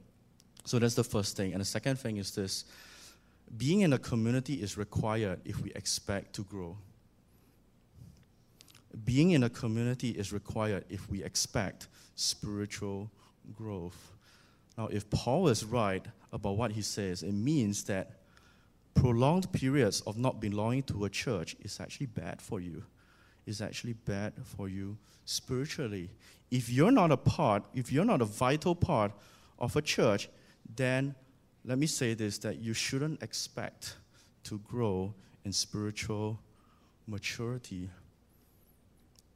So 0.64 0.78
that's 0.78 0.94
the 0.94 1.04
first 1.04 1.36
thing. 1.36 1.52
And 1.52 1.60
the 1.60 1.66
second 1.66 1.98
thing 1.98 2.18
is 2.18 2.34
this 2.34 2.64
being 3.56 3.80
in 3.80 3.92
a 3.92 3.98
community 3.98 4.54
is 4.54 4.76
required 4.76 5.40
if 5.44 5.62
we 5.62 5.70
expect 5.72 6.34
to 6.34 6.44
grow 6.44 6.76
being 9.04 9.32
in 9.32 9.42
a 9.42 9.50
community 9.50 10.10
is 10.10 10.32
required 10.32 10.84
if 10.88 11.08
we 11.10 11.22
expect 11.24 11.88
spiritual 12.14 13.10
growth. 13.52 14.12
Now, 14.78 14.88
if 14.88 15.08
Paul 15.10 15.48
is 15.48 15.64
right 15.64 16.04
about 16.32 16.56
what 16.56 16.72
he 16.72 16.82
says, 16.82 17.22
it 17.22 17.32
means 17.32 17.84
that 17.84 18.20
prolonged 18.94 19.50
periods 19.52 20.00
of 20.02 20.16
not 20.16 20.40
belonging 20.40 20.82
to 20.84 21.04
a 21.04 21.10
church 21.10 21.56
is 21.60 21.80
actually 21.80 22.06
bad 22.06 22.40
for 22.40 22.60
you. 22.60 22.82
Is 23.46 23.60
actually 23.60 23.92
bad 23.92 24.32
for 24.42 24.68
you 24.68 24.96
spiritually. 25.26 26.10
If 26.50 26.70
you're 26.70 26.90
not 26.90 27.12
a 27.12 27.16
part, 27.16 27.64
if 27.74 27.92
you're 27.92 28.04
not 28.04 28.22
a 28.22 28.24
vital 28.24 28.74
part 28.74 29.12
of 29.58 29.76
a 29.76 29.82
church, 29.82 30.30
then 30.74 31.14
let 31.64 31.78
me 31.78 31.86
say 31.86 32.14
this 32.14 32.38
that 32.38 32.58
you 32.58 32.72
shouldn't 32.72 33.22
expect 33.22 33.96
to 34.44 34.58
grow 34.58 35.12
in 35.44 35.52
spiritual 35.52 36.38
maturity 37.06 37.90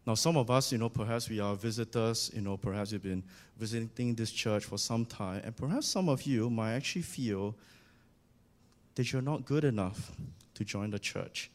now, 0.09 0.15
some 0.15 0.39
of 0.39 0.51
us, 0.51 0.73
you 0.73 0.79
know, 0.79 0.89
perhaps 0.89 1.29
we 1.29 1.39
are 1.39 1.55
visitors, 1.55 2.31
you 2.35 2.41
know, 2.41 2.57
perhaps 2.57 2.93
you've 2.93 3.03
been 3.03 3.23
visiting 3.59 4.15
this 4.15 4.31
church 4.31 4.65
for 4.65 4.79
some 4.79 5.05
time, 5.05 5.43
and 5.45 5.55
perhaps 5.55 5.87
some 5.87 6.09
of 6.09 6.23
you 6.23 6.49
might 6.49 6.73
actually 6.73 7.03
feel 7.03 7.55
that 8.99 9.13
you're 9.13 9.23
not 9.23 9.45
good 9.45 9.63
enough 9.63 10.11
to 10.55 10.65
join 10.65 10.91
the 10.91 10.99
church, 10.99 11.53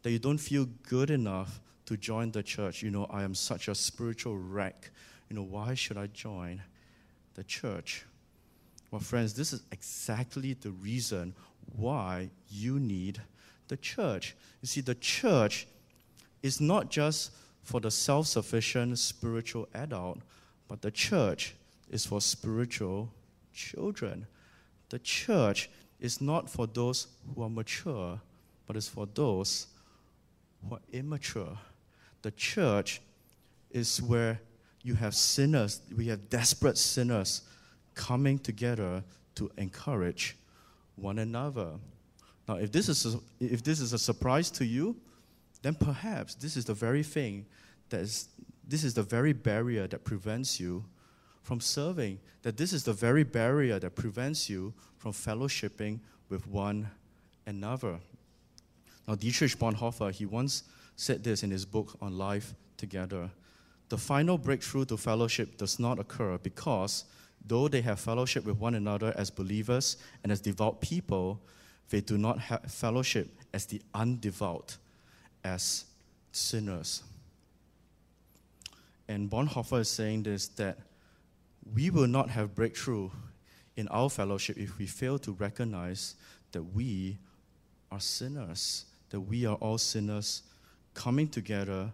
that 0.00 0.10
you 0.10 0.18
don't 0.18 0.38
feel 0.38 0.64
good 0.88 1.10
enough 1.10 1.60
to 1.84 1.94
join 1.94 2.30
the 2.30 2.42
church. 2.42 2.82
You 2.82 2.90
know, 2.90 3.04
I 3.10 3.22
am 3.22 3.34
such 3.34 3.68
a 3.68 3.74
spiritual 3.74 4.38
wreck. 4.38 4.90
You 5.28 5.36
know, 5.36 5.42
why 5.42 5.74
should 5.74 5.98
I 5.98 6.06
join 6.06 6.62
the 7.34 7.44
church? 7.44 8.06
Well, 8.90 9.02
friends, 9.02 9.34
this 9.34 9.52
is 9.52 9.60
exactly 9.72 10.54
the 10.54 10.70
reason 10.70 11.34
why 11.76 12.30
you 12.48 12.80
need 12.80 13.20
the 13.68 13.76
church. 13.76 14.34
You 14.62 14.68
see, 14.68 14.80
the 14.80 14.94
church 14.94 15.66
is 16.42 16.62
not 16.62 16.88
just 16.88 17.30
for 17.60 17.78
the 17.78 17.90
self 17.90 18.26
sufficient 18.26 18.98
spiritual 18.98 19.68
adult, 19.74 20.20
but 20.66 20.80
the 20.80 20.92
church 20.92 21.56
is 21.90 22.06
for 22.06 22.22
spiritual 22.22 23.12
children. 23.52 24.26
The 24.88 24.98
church 25.00 25.68
is 26.00 26.20
not 26.20 26.48
for 26.48 26.66
those 26.66 27.08
who 27.34 27.42
are 27.42 27.50
mature, 27.50 28.20
but 28.66 28.76
is 28.76 28.88
for 28.88 29.06
those 29.14 29.66
who 30.62 30.74
are 30.76 30.80
immature. 30.92 31.58
The 32.22 32.30
church 32.32 33.00
is 33.70 34.00
where 34.02 34.40
you 34.82 34.94
have 34.94 35.14
sinners, 35.14 35.80
we 35.96 36.06
have 36.06 36.30
desperate 36.30 36.78
sinners 36.78 37.42
coming 37.94 38.38
together 38.38 39.02
to 39.34 39.50
encourage 39.58 40.36
one 40.96 41.18
another. 41.18 41.72
Now, 42.48 42.56
if 42.56 42.72
this 42.72 42.88
is 42.88 43.14
a, 43.14 43.18
if 43.40 43.62
this 43.62 43.80
is 43.80 43.92
a 43.92 43.98
surprise 43.98 44.50
to 44.52 44.64
you, 44.64 44.96
then 45.62 45.74
perhaps 45.74 46.34
this 46.34 46.56
is 46.56 46.64
the 46.64 46.74
very 46.74 47.02
thing 47.02 47.44
that 47.90 48.00
is, 48.00 48.28
this 48.66 48.84
is 48.84 48.94
the 48.94 49.02
very 49.02 49.32
barrier 49.32 49.86
that 49.88 50.04
prevents 50.04 50.60
you 50.60 50.84
from 51.48 51.60
serving, 51.62 52.20
that 52.42 52.58
this 52.58 52.74
is 52.74 52.84
the 52.84 52.92
very 52.92 53.24
barrier 53.24 53.78
that 53.78 53.94
prevents 53.94 54.50
you 54.50 54.74
from 54.98 55.12
fellowshipping 55.12 55.98
with 56.28 56.46
one 56.46 56.90
another. 57.46 57.98
Now, 59.06 59.14
Dietrich 59.14 59.58
Bonhoeffer, 59.58 60.12
he 60.12 60.26
once 60.26 60.64
said 60.96 61.24
this 61.24 61.42
in 61.42 61.50
his 61.50 61.64
book 61.64 61.96
on 62.02 62.18
life 62.18 62.52
together. 62.76 63.30
The 63.88 63.96
final 63.96 64.36
breakthrough 64.36 64.84
to 64.84 64.98
fellowship 64.98 65.56
does 65.56 65.78
not 65.78 65.98
occur 65.98 66.36
because, 66.36 67.06
though 67.46 67.66
they 67.66 67.80
have 67.80 67.98
fellowship 67.98 68.44
with 68.44 68.58
one 68.58 68.74
another 68.74 69.14
as 69.16 69.30
believers 69.30 69.96
and 70.22 70.30
as 70.30 70.42
devout 70.42 70.82
people, 70.82 71.40
they 71.88 72.02
do 72.02 72.18
not 72.18 72.38
have 72.40 72.70
fellowship 72.70 73.26
as 73.54 73.64
the 73.64 73.80
undevout, 73.94 74.76
as 75.42 75.86
sinners. 76.30 77.02
And 79.08 79.30
Bonhoeffer 79.30 79.80
is 79.80 79.88
saying 79.88 80.24
this 80.24 80.48
that 80.48 80.76
we 81.74 81.90
will 81.90 82.06
not 82.06 82.30
have 82.30 82.54
breakthrough 82.54 83.10
in 83.76 83.88
our 83.88 84.10
fellowship 84.10 84.56
if 84.58 84.78
we 84.78 84.86
fail 84.86 85.18
to 85.20 85.32
recognize 85.32 86.16
that 86.52 86.62
we 86.62 87.18
are 87.90 88.00
sinners, 88.00 88.86
that 89.10 89.20
we 89.20 89.46
are 89.46 89.56
all 89.56 89.78
sinners 89.78 90.42
coming 90.94 91.28
together 91.28 91.92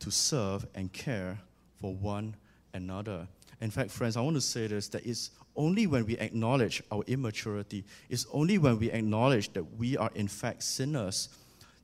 to 0.00 0.10
serve 0.10 0.66
and 0.74 0.92
care 0.92 1.38
for 1.80 1.94
one 1.94 2.36
another. 2.74 3.26
In 3.60 3.70
fact, 3.70 3.90
friends, 3.90 4.16
I 4.16 4.20
want 4.20 4.36
to 4.36 4.40
say 4.40 4.66
this 4.66 4.88
that 4.88 5.06
it's 5.06 5.30
only 5.56 5.86
when 5.86 6.04
we 6.04 6.18
acknowledge 6.18 6.82
our 6.90 7.02
immaturity, 7.06 7.84
it's 8.08 8.26
only 8.32 8.58
when 8.58 8.78
we 8.78 8.90
acknowledge 8.90 9.52
that 9.52 9.64
we 9.78 9.96
are 9.96 10.10
in 10.14 10.28
fact 10.28 10.62
sinners 10.62 11.28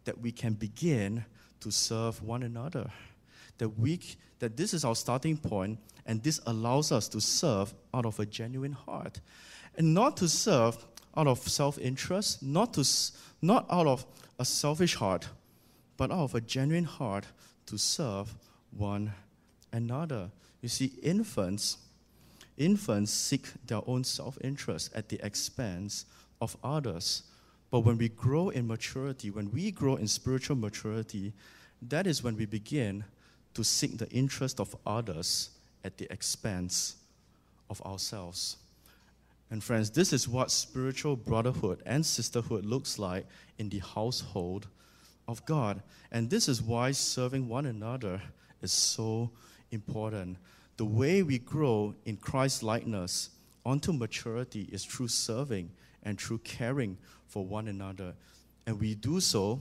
that 0.04 0.20
we 0.20 0.32
can 0.32 0.54
begin 0.54 1.24
to 1.60 1.70
serve 1.70 2.22
one 2.22 2.42
another 2.42 2.90
that 3.60 3.78
we 3.78 4.00
that 4.40 4.56
this 4.56 4.74
is 4.74 4.84
our 4.84 4.96
starting 4.96 5.36
point 5.36 5.78
and 6.06 6.22
this 6.22 6.40
allows 6.46 6.90
us 6.90 7.08
to 7.08 7.20
serve 7.20 7.72
out 7.94 8.06
of 8.06 8.18
a 8.18 8.26
genuine 8.26 8.72
heart. 8.72 9.20
And 9.76 9.94
not 9.94 10.16
to 10.16 10.28
serve 10.28 10.84
out 11.16 11.26
of 11.26 11.38
self-interest 11.46 12.42
not 12.42 12.74
to 12.74 12.84
not 13.42 13.66
out 13.70 13.86
of 13.86 14.04
a 14.38 14.44
selfish 14.44 14.96
heart 14.96 15.28
but 15.96 16.10
out 16.10 16.24
of 16.24 16.34
a 16.34 16.40
genuine 16.40 16.84
heart 16.84 17.26
to 17.66 17.76
serve 17.76 18.34
one 18.70 19.12
another. 19.72 20.30
You 20.62 20.68
see 20.68 20.92
infants 21.02 21.76
infants 22.56 23.12
seek 23.12 23.46
their 23.66 23.82
own 23.86 24.04
self-interest 24.04 24.92
at 24.94 25.08
the 25.08 25.24
expense 25.24 26.06
of 26.40 26.56
others. 26.64 27.22
But 27.70 27.80
when 27.80 27.98
we 27.98 28.08
grow 28.08 28.48
in 28.48 28.66
maturity 28.66 29.30
when 29.30 29.50
we 29.52 29.70
grow 29.70 29.96
in 29.96 30.08
spiritual 30.08 30.56
maturity 30.56 31.34
that 31.82 32.06
is 32.06 32.22
when 32.22 32.36
we 32.36 32.46
begin 32.46 33.04
to 33.54 33.64
seek 33.64 33.98
the 33.98 34.08
interest 34.10 34.60
of 34.60 34.76
others 34.86 35.50
at 35.84 35.96
the 35.98 36.10
expense 36.12 36.96
of 37.68 37.80
ourselves. 37.82 38.56
And 39.50 39.62
friends, 39.62 39.90
this 39.90 40.12
is 40.12 40.28
what 40.28 40.50
spiritual 40.50 41.16
brotherhood 41.16 41.82
and 41.84 42.06
sisterhood 42.06 42.64
looks 42.64 42.98
like 42.98 43.26
in 43.58 43.68
the 43.68 43.80
household 43.80 44.68
of 45.26 45.44
God. 45.44 45.82
And 46.12 46.30
this 46.30 46.48
is 46.48 46.62
why 46.62 46.92
serving 46.92 47.48
one 47.48 47.66
another 47.66 48.22
is 48.62 48.72
so 48.72 49.30
important. 49.72 50.36
The 50.76 50.84
way 50.84 51.22
we 51.22 51.38
grow 51.38 51.94
in 52.04 52.16
Christ's 52.16 52.62
likeness 52.62 53.30
onto 53.66 53.92
maturity 53.92 54.68
is 54.72 54.84
through 54.84 55.08
serving 55.08 55.70
and 56.04 56.20
through 56.20 56.38
caring 56.38 56.96
for 57.26 57.44
one 57.44 57.68
another. 57.68 58.14
And 58.66 58.80
we 58.80 58.94
do 58.94 59.20
so, 59.20 59.60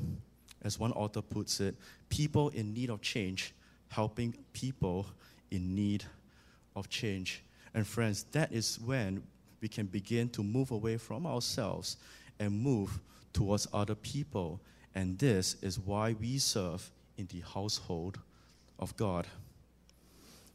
as 0.62 0.80
one 0.80 0.92
author 0.94 1.22
puts 1.22 1.60
it, 1.60 1.76
people 2.10 2.50
in 2.50 2.74
need 2.74 2.90
of 2.90 3.02
change 3.02 3.54
helping 3.90 4.36
people 4.54 5.06
in 5.52 5.76
need 5.76 6.04
of 6.76 6.90
change. 6.90 7.44
And 7.74 7.86
friends, 7.86 8.24
that 8.32 8.52
is 8.52 8.80
when 8.80 9.22
we 9.62 9.68
can 9.68 9.86
begin 9.86 10.30
to 10.30 10.44
move 10.44 10.72
away 10.72 10.98
from 10.98 11.28
ourselves 11.28 11.98
and 12.40 12.52
move 12.52 13.00
towards 13.34 13.68
other 13.74 13.96
people. 13.96 14.62
And 14.96 15.18
this 15.20 15.56
is 15.62 15.80
why 15.80 16.16
we 16.20 16.38
serve 16.38 16.90
in 17.18 17.28
the 17.28 17.42
household 17.42 18.20
of 18.80 18.96
God. 18.96 19.28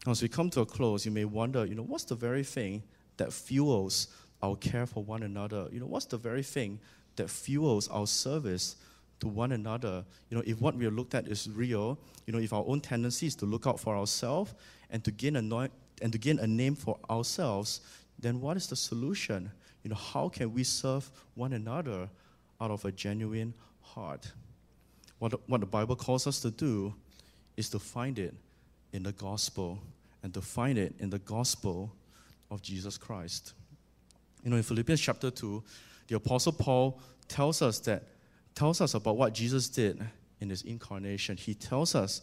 As 0.07 0.22
we 0.22 0.28
come 0.28 0.51
to 0.51 0.61
a 0.61 0.66
close, 0.66 1.05
you 1.05 1.12
may 1.12 1.24
wonder, 1.24 1.64
you 1.64 1.74
know, 1.74 1.82
what's 1.82 2.05
the 2.05 2.14
very 2.14 2.45
thing 2.45 2.82
that 3.16 3.32
fuels 3.32 4.09
our 4.43 4.57
care 4.57 4.87
for 4.87 5.03
one 5.03 5.22
another? 5.22 5.68
You 5.72 5.80
know, 5.80 5.87
what's 5.87 6.07
the 6.07 6.16
very 6.16 6.43
thing 6.43 6.78
that 7.16 7.30
fuels 7.30 7.89
our 7.89 8.07
service 8.07 8.76
to 9.20 9.28
one 9.28 9.52
another? 9.52 10.04
You 10.30 10.38
know, 10.38 10.42
if 10.46 10.60
what 10.60 10.74
we 10.74 10.86
are 10.86 10.90
looked 10.90 11.14
at 11.14 11.26
is 11.28 11.48
real, 11.50 11.98
you 12.26 12.32
know, 12.32 12.38
if 12.38 12.52
our 12.52 12.64
own 12.66 12.80
tendency 12.80 13.26
is 13.26 13.34
to 13.36 13.46
look 13.46 13.66
out 13.66 13.80
for 13.80 13.96
ourselves 13.96 14.54
and 14.90 15.04
to 15.04 15.10
gain 15.10 15.36
a 15.36 15.42
no- 15.42 15.68
and 16.02 16.12
to 16.12 16.18
gain 16.18 16.38
a 16.38 16.46
name 16.46 16.74
for 16.74 16.98
ourselves, 17.08 17.80
then 18.18 18.40
what 18.40 18.56
is 18.56 18.66
the 18.66 18.76
solution? 18.76 19.50
You 19.82 19.90
know, 19.90 19.96
how 19.96 20.28
can 20.28 20.52
we 20.52 20.64
serve 20.64 21.10
one 21.34 21.52
another 21.52 22.08
out 22.60 22.70
of 22.70 22.84
a 22.84 22.92
genuine 22.92 23.54
heart? 23.80 24.30
What 25.18 25.32
the, 25.32 25.38
what 25.46 25.60
the 25.60 25.66
Bible 25.66 25.96
calls 25.96 26.26
us 26.26 26.40
to 26.40 26.50
do 26.50 26.94
is 27.56 27.68
to 27.70 27.78
find 27.78 28.18
it 28.18 28.34
in 28.92 29.02
the 29.02 29.12
gospel 29.12 29.78
and 30.22 30.32
to 30.34 30.40
find 30.40 30.78
it 30.78 30.94
in 30.98 31.10
the 31.10 31.18
gospel 31.20 31.92
of 32.50 32.62
Jesus 32.62 32.96
Christ. 32.96 33.52
You 34.42 34.50
know, 34.50 34.56
in 34.56 34.62
Philippians 34.62 35.00
chapter 35.00 35.30
2, 35.30 35.62
the 36.08 36.16
Apostle 36.16 36.52
Paul 36.52 37.00
tells 37.28 37.62
us 37.62 37.78
that 37.80 38.02
tells 38.55 38.80
us 38.80 38.94
about 38.94 39.16
what 39.16 39.34
Jesus 39.34 39.68
did 39.68 40.00
in 40.40 40.50
his 40.50 40.62
incarnation. 40.62 41.36
He 41.36 41.55
tells 41.55 41.94
us 41.94 42.22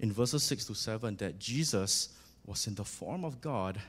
in 0.00 0.12
verses 0.12 0.42
6 0.42 0.66
to 0.66 0.74
7 0.74 1.16
that 1.16 1.38
Jesus 1.38 2.10
was 2.44 2.66
in 2.66 2.74
the 2.74 2.84
form 2.84 3.24
of 3.24 3.40
God, 3.40 3.80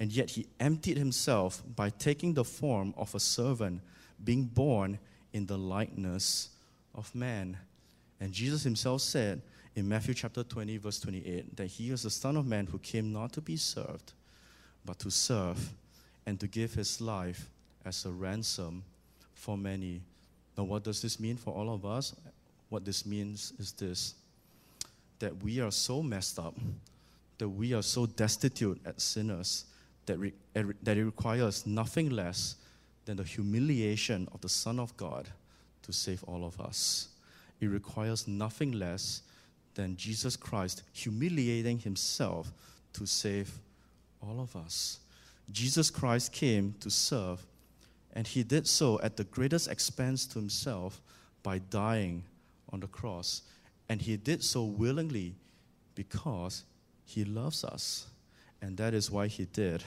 and 0.00 0.10
yet 0.10 0.30
he 0.30 0.46
emptied 0.58 0.96
himself 0.96 1.62
by 1.76 1.90
taking 1.90 2.34
the 2.34 2.44
form 2.44 2.94
of 2.96 3.14
a 3.14 3.20
servant, 3.20 3.80
being 4.22 4.44
born 4.44 4.98
in 5.32 5.46
the 5.46 5.58
likeness 5.58 6.50
of 6.94 7.14
man. 7.14 7.58
And 8.20 8.32
Jesus 8.32 8.62
himself 8.62 9.02
said 9.02 9.42
in 9.76 9.88
Matthew 9.88 10.14
chapter 10.14 10.42
20, 10.42 10.78
verse 10.78 11.00
28, 11.00 11.56
that 11.56 11.66
he 11.66 11.90
is 11.90 12.02
the 12.02 12.10
Son 12.10 12.36
of 12.36 12.46
Man 12.46 12.66
who 12.66 12.78
came 12.78 13.12
not 13.12 13.32
to 13.32 13.40
be 13.40 13.56
served, 13.56 14.12
but 14.84 14.98
to 15.00 15.10
serve 15.10 15.74
and 16.26 16.40
to 16.40 16.46
give 16.46 16.74
his 16.74 17.00
life 17.00 17.50
as 17.84 18.04
a 18.04 18.10
ransom 18.10 18.84
for 19.34 19.58
many. 19.58 20.00
Now, 20.56 20.64
what 20.64 20.84
does 20.84 21.02
this 21.02 21.18
mean 21.18 21.36
for 21.36 21.52
all 21.52 21.72
of 21.72 21.84
us? 21.84 22.14
What 22.68 22.84
this 22.84 23.04
means 23.06 23.52
is 23.58 23.72
this 23.72 24.14
that 25.20 25.42
we 25.42 25.60
are 25.60 25.70
so 25.70 26.02
messed 26.02 26.38
up, 26.38 26.54
that 27.38 27.48
we 27.48 27.72
are 27.72 27.82
so 27.82 28.04
destitute 28.04 28.80
as 28.84 29.02
sinners, 29.02 29.64
that, 30.06 30.18
re- 30.18 30.32
that 30.54 30.96
it 30.96 31.04
requires 31.04 31.66
nothing 31.66 32.10
less 32.10 32.56
than 33.04 33.16
the 33.16 33.22
humiliation 33.22 34.28
of 34.32 34.40
the 34.40 34.48
Son 34.48 34.78
of 34.78 34.94
God 34.96 35.28
to 35.82 35.92
save 35.92 36.22
all 36.24 36.44
of 36.44 36.60
us. 36.60 37.08
It 37.60 37.66
requires 37.66 38.26
nothing 38.26 38.72
less 38.72 39.22
than 39.74 39.96
Jesus 39.96 40.36
Christ 40.36 40.82
humiliating 40.92 41.78
himself 41.78 42.52
to 42.94 43.06
save 43.06 43.52
all 44.22 44.40
of 44.40 44.54
us. 44.56 44.98
Jesus 45.50 45.90
Christ 45.90 46.32
came 46.32 46.74
to 46.80 46.90
serve, 46.90 47.44
and 48.14 48.26
he 48.26 48.44
did 48.44 48.66
so 48.66 49.00
at 49.02 49.16
the 49.16 49.24
greatest 49.24 49.68
expense 49.68 50.24
to 50.26 50.38
himself 50.38 51.02
by 51.42 51.58
dying 51.58 52.22
on 52.72 52.80
the 52.80 52.86
cross. 52.86 53.42
And 53.88 54.00
he 54.00 54.16
did 54.16 54.42
so 54.42 54.64
willingly 54.64 55.34
because 55.94 56.64
he 57.04 57.24
loves 57.24 57.64
us. 57.64 58.06
And 58.62 58.76
that 58.78 58.94
is 58.94 59.10
why 59.10 59.26
he 59.26 59.44
did. 59.46 59.82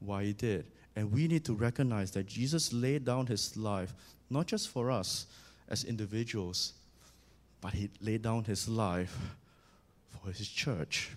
Why 0.00 0.24
he 0.24 0.32
did. 0.32 0.66
And 0.96 1.12
we 1.12 1.28
need 1.28 1.44
to 1.44 1.52
recognize 1.52 2.10
that 2.12 2.26
Jesus 2.26 2.72
laid 2.72 3.04
down 3.04 3.26
his 3.26 3.56
life, 3.56 3.92
not 4.30 4.46
just 4.46 4.70
for 4.70 4.90
us 4.90 5.26
as 5.68 5.84
individuals, 5.84 6.72
but 7.60 7.72
he 7.72 7.90
laid 8.00 8.22
down 8.22 8.44
his 8.44 8.68
life 8.68 9.16
for 10.08 10.30
his 10.30 10.48
church. 10.48 11.10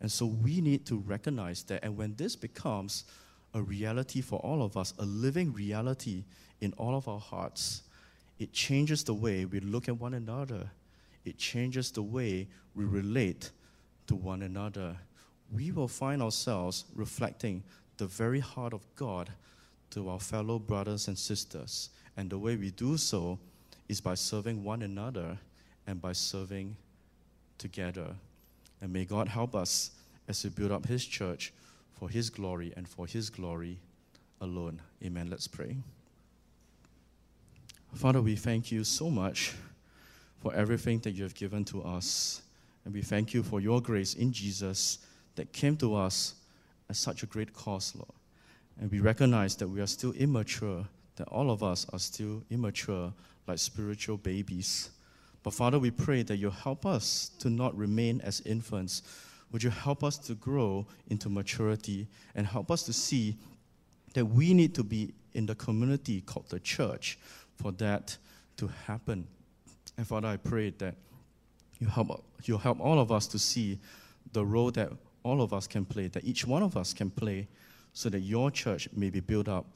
And 0.00 0.12
so 0.12 0.26
we 0.26 0.60
need 0.60 0.84
to 0.86 0.98
recognize 0.98 1.62
that. 1.64 1.82
And 1.82 1.96
when 1.96 2.14
this 2.16 2.36
becomes 2.36 3.04
a 3.54 3.62
reality 3.62 4.20
for 4.20 4.40
all 4.40 4.62
of 4.62 4.76
us, 4.76 4.92
a 4.98 5.04
living 5.04 5.52
reality 5.52 6.24
in 6.60 6.72
all 6.76 6.96
of 6.96 7.08
our 7.08 7.20
hearts, 7.20 7.82
it 8.38 8.52
changes 8.52 9.04
the 9.04 9.14
way 9.14 9.44
we 9.44 9.60
look 9.60 9.88
at 9.88 9.98
one 9.98 10.14
another. 10.14 10.68
It 11.24 11.38
changes 11.38 11.90
the 11.92 12.02
way 12.02 12.48
we 12.74 12.84
relate 12.84 13.50
to 14.08 14.16
one 14.16 14.42
another. 14.42 14.96
We 15.52 15.70
will 15.70 15.88
find 15.88 16.20
ourselves 16.20 16.84
reflecting 16.94 17.62
the 17.96 18.06
very 18.06 18.40
heart 18.40 18.74
of 18.74 18.84
God 18.96 19.30
to 19.90 20.08
our 20.08 20.18
fellow 20.18 20.58
brothers 20.58 21.06
and 21.06 21.16
sisters. 21.16 21.90
And 22.16 22.28
the 22.28 22.38
way 22.38 22.56
we 22.56 22.70
do 22.70 22.96
so 22.96 23.38
is 23.88 24.00
by 24.00 24.14
serving 24.14 24.64
one 24.64 24.82
another 24.82 25.38
and 25.86 26.00
by 26.00 26.12
serving 26.12 26.76
together. 27.58 28.08
And 28.80 28.92
may 28.92 29.04
God 29.04 29.28
help 29.28 29.54
us 29.54 29.92
as 30.26 30.42
we 30.42 30.50
build 30.50 30.72
up 30.72 30.86
His 30.86 31.04
church 31.06 31.52
for 32.04 32.10
His 32.10 32.28
glory 32.28 32.70
and 32.76 32.86
for 32.86 33.06
His 33.06 33.30
glory 33.30 33.78
alone. 34.42 34.78
Amen. 35.02 35.30
Let's 35.30 35.48
pray. 35.48 35.74
Father, 37.94 38.20
we 38.20 38.36
thank 38.36 38.70
you 38.70 38.84
so 38.84 39.08
much 39.08 39.54
for 40.42 40.52
everything 40.52 40.98
that 40.98 41.12
you 41.12 41.22
have 41.22 41.34
given 41.34 41.64
to 41.64 41.82
us. 41.82 42.42
And 42.84 42.92
we 42.92 43.00
thank 43.00 43.32
you 43.32 43.42
for 43.42 43.58
your 43.58 43.80
grace 43.80 44.12
in 44.12 44.34
Jesus 44.34 44.98
that 45.36 45.50
came 45.54 45.78
to 45.78 45.94
us 45.94 46.34
at 46.90 46.96
such 46.96 47.22
a 47.22 47.26
great 47.26 47.54
cost, 47.54 47.96
Lord. 47.96 48.12
And 48.78 48.90
we 48.90 49.00
recognize 49.00 49.56
that 49.56 49.68
we 49.68 49.80
are 49.80 49.86
still 49.86 50.12
immature, 50.12 50.84
that 51.16 51.28
all 51.28 51.50
of 51.50 51.62
us 51.62 51.86
are 51.94 51.98
still 51.98 52.42
immature, 52.50 53.14
like 53.46 53.58
spiritual 53.58 54.18
babies. 54.18 54.90
But 55.42 55.54
Father, 55.54 55.78
we 55.78 55.90
pray 55.90 56.22
that 56.24 56.36
you 56.36 56.50
help 56.50 56.84
us 56.84 57.30
to 57.38 57.48
not 57.48 57.74
remain 57.74 58.20
as 58.20 58.42
infants. 58.42 59.00
Would 59.54 59.62
you 59.62 59.70
help 59.70 60.02
us 60.02 60.18
to 60.18 60.34
grow 60.34 60.84
into 61.06 61.28
maturity 61.28 62.08
and 62.34 62.44
help 62.44 62.72
us 62.72 62.82
to 62.82 62.92
see 62.92 63.36
that 64.14 64.24
we 64.24 64.52
need 64.52 64.74
to 64.74 64.82
be 64.82 65.14
in 65.32 65.46
the 65.46 65.54
community 65.54 66.22
called 66.22 66.48
the 66.48 66.58
church 66.58 67.20
for 67.54 67.70
that 67.70 68.16
to 68.56 68.68
happen. 68.84 69.28
And 69.96 70.04
Father, 70.04 70.26
I 70.26 70.38
pray 70.38 70.70
that 70.78 70.96
you 71.78 71.86
help, 71.86 72.24
you 72.42 72.58
help 72.58 72.80
all 72.80 72.98
of 72.98 73.12
us 73.12 73.28
to 73.28 73.38
see 73.38 73.78
the 74.32 74.44
role 74.44 74.72
that 74.72 74.90
all 75.22 75.40
of 75.40 75.54
us 75.54 75.68
can 75.68 75.84
play, 75.84 76.08
that 76.08 76.24
each 76.24 76.44
one 76.44 76.64
of 76.64 76.76
us 76.76 76.92
can 76.92 77.08
play, 77.08 77.46
so 77.92 78.08
that 78.08 78.22
your 78.22 78.50
church 78.50 78.88
may 78.92 79.08
be 79.08 79.20
built 79.20 79.46
up 79.46 79.66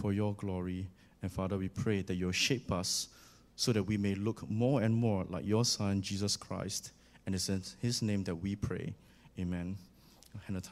for 0.00 0.12
your 0.12 0.34
glory. 0.34 0.86
And 1.22 1.32
Father, 1.32 1.58
we 1.58 1.66
pray 1.66 2.02
that 2.02 2.14
you'll 2.14 2.30
shape 2.30 2.70
us 2.70 3.08
so 3.56 3.72
that 3.72 3.82
we 3.82 3.96
may 3.96 4.14
look 4.14 4.48
more 4.48 4.82
and 4.82 4.94
more 4.94 5.24
like 5.28 5.44
your 5.44 5.64
Son, 5.64 6.00
Jesus 6.02 6.36
Christ. 6.36 6.92
And 7.26 7.34
it's 7.34 7.48
in 7.48 7.64
his 7.82 8.00
name 8.00 8.22
that 8.22 8.36
we 8.36 8.54
pray. 8.54 8.94
Amen. 9.38 9.76
The 10.32 10.38
time 10.38 10.64